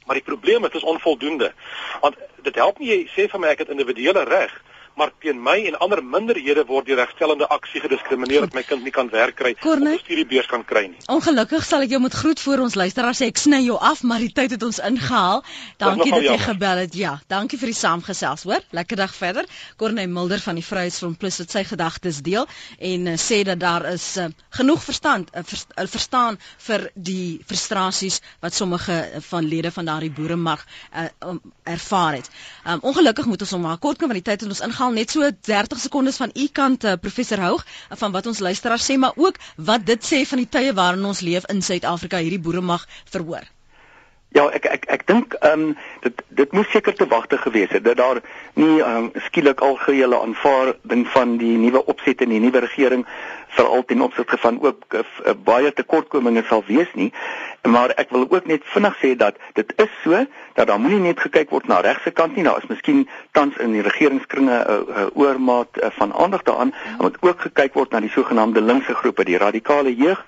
Maar 0.06 0.16
die 0.16 0.26
probleem 0.26 0.66
is 0.66 0.72
dit 0.72 0.82
is 0.82 0.88
onvoldoende. 0.88 1.54
Want 2.02 2.16
dit 2.42 2.56
help 2.56 2.80
nie 2.80 2.90
jy 2.90 3.00
sê 3.14 3.28
vir 3.32 3.42
my 3.42 3.54
ek 3.54 3.66
het 3.66 3.74
individuele 3.74 4.24
reg 4.30 4.54
maar 4.96 5.12
teen 5.20 5.42
my 5.44 5.58
en 5.70 5.78
ander 5.84 6.04
minderhede 6.04 6.66
word 6.66 6.88
die 6.90 6.96
regstellende 6.96 7.48
aksie 7.52 7.82
gediskrimineer 7.84 8.46
dat 8.48 8.54
my 8.56 8.64
kind 8.64 8.84
nie 8.84 8.94
kan 8.96 9.10
werk 9.12 9.36
kry 9.36 9.56
of 9.56 9.80
'n 9.80 9.98
studiebeurs 10.00 10.48
kan 10.48 10.64
kry 10.66 10.86
nie. 10.88 10.98
Ongelukkig 11.12 11.64
sal 11.66 11.82
ek 11.82 11.90
jou 11.90 12.00
moet 12.00 12.14
groet 12.14 12.40
voor 12.40 12.64
ons 12.66 12.76
luisteraars 12.76 13.22
sê 13.22 13.28
ek 13.28 13.38
sny 13.38 13.62
jou 13.66 13.78
af 13.78 14.04
maar 14.04 14.20
die 14.20 14.32
tyd 14.32 14.52
het 14.52 14.64
ons 14.64 14.80
ingehaal. 14.80 15.44
Dankie 15.78 16.12
dat 16.12 16.24
jy 16.24 16.38
gebel 16.38 16.78
het. 16.78 16.94
Ja, 16.96 17.20
dankie 17.28 17.60
vir 17.60 17.68
die 17.68 17.80
saamgesels, 17.80 18.44
hoor. 18.44 18.62
Lekker 18.72 18.98
dag 18.98 19.16
verder. 19.16 19.46
Corneil 19.78 20.08
Mulder 20.08 20.40
van 20.40 20.56
die 20.56 20.64
Vryheidsfront 20.64 21.18
Plus 21.18 21.38
het 21.38 21.52
sy 21.52 21.64
gedagtes 21.64 22.22
deel 22.22 22.48
en 22.80 23.08
uh, 23.08 23.18
sê 23.18 23.44
dat 23.44 23.60
daar 23.60 23.86
is 23.92 24.18
uh, 24.18 24.28
genoeg 24.50 24.84
verstand 24.84 25.30
uh, 25.36 25.44
vers, 25.44 25.66
uh, 25.76 25.88
verstaan 25.88 26.40
vir 26.68 26.90
die 26.96 27.42
frustrasies 27.46 28.22
wat 28.40 28.54
sommige 28.54 29.22
van 29.30 29.44
lede 29.44 29.72
van 29.72 29.86
daardie 29.86 30.12
boeremag 30.12 30.66
uh, 30.94 31.08
um, 31.20 31.42
ervaar 31.64 32.14
het. 32.14 32.30
Um, 32.66 32.80
ongelukkig 32.82 33.26
moet 33.26 33.42
ons 33.42 33.52
hom 33.52 33.62
maar 33.62 33.78
kort 33.78 33.98
kom 33.98 34.08
want 34.08 34.24
die 34.24 34.32
tyd 34.32 34.42
het 34.42 34.50
ons 34.50 34.62
ingehaal 34.62 34.85
net 34.92 35.12
so 35.16 35.30
30 35.50 35.80
sekondes 35.80 36.18
van 36.22 36.32
u 36.36 36.48
kant 36.48 36.84
uh, 36.84 36.94
professor 37.02 37.40
Houg 37.40 37.66
van 37.90 38.12
wat 38.12 38.28
ons 38.28 38.40
luisteraars 38.40 38.86
sê 38.92 38.98
maar 38.98 39.16
ook 39.16 39.40
wat 39.56 39.86
dit 39.86 40.12
sê 40.12 40.26
van 40.28 40.44
die 40.44 40.50
tye 40.50 40.74
waarin 40.74 41.06
ons 41.06 41.26
leef 41.26 41.50
in 41.54 41.62
Suid-Afrika 41.62 42.22
hierdie 42.22 42.42
boere 42.42 42.62
mag 42.62 42.88
verhoor. 43.10 43.55
Ja, 44.36 44.50
ek 44.52 44.66
ek 44.68 44.86
ek 44.92 45.04
dink 45.08 45.34
ehm 45.40 45.62
um, 45.64 45.78
dit 46.04 46.22
dit 46.36 46.52
moes 46.52 46.68
seker 46.68 46.94
te 46.94 47.06
wagte 47.08 47.38
gewees 47.40 47.72
het 47.72 47.86
dat 47.86 47.96
daar 48.02 48.18
nie 48.60 48.82
um, 48.84 49.06
skielik 49.30 49.62
algehele 49.64 50.18
aanvaarding 50.20 51.06
van 51.14 51.38
die 51.40 51.54
nuwe 51.58 51.86
opset 51.94 52.20
in 52.26 52.34
die 52.34 52.42
nuwe 52.44 52.60
regering 52.66 53.06
veral 53.56 53.86
ten 53.88 54.02
opsigte 54.04 54.38
van 54.38 54.58
ook 54.62 54.98
uh, 55.00 55.04
baie 55.44 55.72
tekortkominge 55.74 56.44
sal 56.50 56.66
wees 56.68 56.92
nie. 57.00 57.14
Maar 57.64 57.94
ek 57.96 58.12
wil 58.12 58.28
ook 58.28 58.50
net 58.52 58.68
vinnig 58.74 58.98
sê 59.00 59.14
dat 59.22 59.40
dit 59.56 59.72
is 59.86 59.94
so 60.04 60.26
dat 60.60 60.68
daar 60.68 60.84
moenie 60.84 61.00
net 61.06 61.24
gekyk 61.24 61.56
word 61.56 61.72
na 61.72 61.80
regse 61.88 62.12
kant 62.12 62.36
nie. 62.36 62.44
Daar 62.44 62.60
is 62.60 62.68
miskien 62.68 63.06
tans 63.32 63.56
in 63.64 63.72
die 63.72 63.86
regeringskringe 63.88 64.52
'n 64.52 64.68
uh, 64.68 65.00
uh, 65.06 65.08
oormaat 65.16 65.80
uh, 65.80 65.94
van 66.02 66.12
aandag 66.14 66.44
daaraan, 66.44 66.76
maar 66.98 67.08
moet 67.08 67.24
ook 67.24 67.48
gekyk 67.48 67.74
word 67.74 67.96
na 67.96 68.04
die 68.04 68.12
sogenaamde 68.12 68.62
linkse 68.62 69.00
groepe, 69.00 69.24
die 69.24 69.40
radikale 69.40 69.96
jeug 69.96 70.26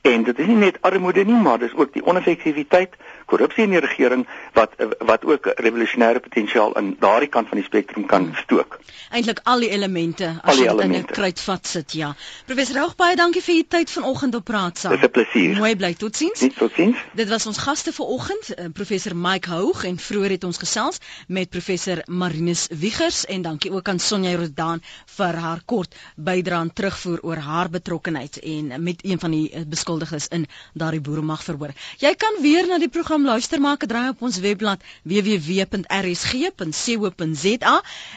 En 0.00 0.22
dit 0.22 0.38
is 0.38 0.46
nie 0.46 0.56
net 0.56 0.78
armoede 0.80 1.24
nie, 1.24 1.40
maar 1.42 1.58
dis 1.58 1.74
ook 1.74 1.92
die 1.92 2.04
oneffektiwiteit, 2.04 2.94
korrupsie 3.26 3.64
in 3.66 3.74
die 3.74 3.82
regering 3.82 4.26
wat 4.54 4.74
wat 4.98 5.24
ook 5.24 5.48
revolusionêre 5.58 6.20
potensiaal 6.22 6.76
in 6.78 6.92
daardie 7.00 7.28
kant 7.28 7.48
van 7.48 7.58
die 7.58 7.66
spektrum 7.66 8.06
kan 8.06 8.28
hmm. 8.28 8.36
stook. 8.42 8.78
Eintlik 9.10 9.40
al 9.44 9.64
die 9.64 9.70
elemente 9.74 10.28
as 10.42 10.60
jy 10.60 10.68
dit 10.68 10.84
in 10.84 10.94
'n 10.94 11.04
kruitvat 11.10 11.66
sit, 11.66 11.92
ja. 11.92 12.14
Professor 12.46 12.80
Hoog, 12.80 12.94
baie 12.96 13.16
dankie 13.16 13.42
vir 13.42 13.54
u 13.54 13.62
tyd 13.62 13.90
vanoggend 13.90 14.34
op 14.34 14.44
praat 14.44 14.78
saam. 14.78 14.94
Dis 14.94 15.08
'n 15.08 15.10
plesier. 15.10 15.56
Mooi 15.56 15.76
bly, 15.76 15.94
totsiens. 15.94 16.40
Net 16.40 16.56
totsiens. 16.56 16.96
Dit 17.14 17.28
was 17.28 17.46
ons 17.46 17.58
gaste 17.58 17.92
vanoggend, 17.92 18.54
eh, 18.54 18.64
professor 18.72 19.16
Mike 19.16 19.50
Hoog 19.50 19.84
en 19.84 19.98
vroeër 19.98 20.30
het 20.30 20.44
ons 20.44 20.58
gesels 20.58 20.98
met 21.28 21.50
professor 21.50 22.02
Marinus 22.06 22.68
Wiegers 22.70 23.24
en 23.24 23.42
dankie 23.42 23.72
ook 23.72 23.88
aan 23.88 23.98
Sonja 23.98 24.36
Rodan 24.36 24.82
vir 25.16 25.34
haar 25.34 25.60
kort 25.64 25.94
bydrae 26.16 26.70
terugvoer 26.72 27.18
oor 27.22 27.36
haar 27.36 27.70
betrokkeheid 27.70 28.38
en 28.38 28.82
met 28.82 29.04
een 29.04 29.18
van 29.18 29.30
die 29.30 29.50
beskul 29.96 30.06
beskuldiges 30.06 30.28
in 30.28 30.46
daardie 30.74 31.00
boeremag 31.00 31.42
verhoor. 31.44 31.72
Jy 31.98 32.14
kan 32.14 32.42
weer 32.42 32.66
na 32.68 32.78
die 32.78 32.88
program 32.88 33.24
luister 33.24 33.60
maak 33.60 33.86
draai 33.88 34.08
op 34.10 34.22
ons 34.22 34.38
webblad 34.40 34.82
www.rsg.co.za. 35.04 35.82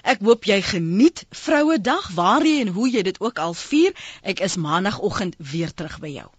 Ek 0.03 0.19
hoop 0.21 0.43
jy 0.45 0.61
geniet 0.61 1.25
Vrouedag 1.31 2.11
waar 2.15 2.45
jy 2.45 2.61
en 2.65 2.73
hoe 2.75 2.89
jy 2.89 3.01
dit 3.03 3.19
ook 3.21 3.39
al 3.39 3.53
vier. 3.53 3.93
Ek 4.23 4.39
is 4.39 4.55
maandagooggend 4.57 5.35
weer 5.37 5.73
terug 5.73 5.99
by 5.99 6.07
jou. 6.19 6.38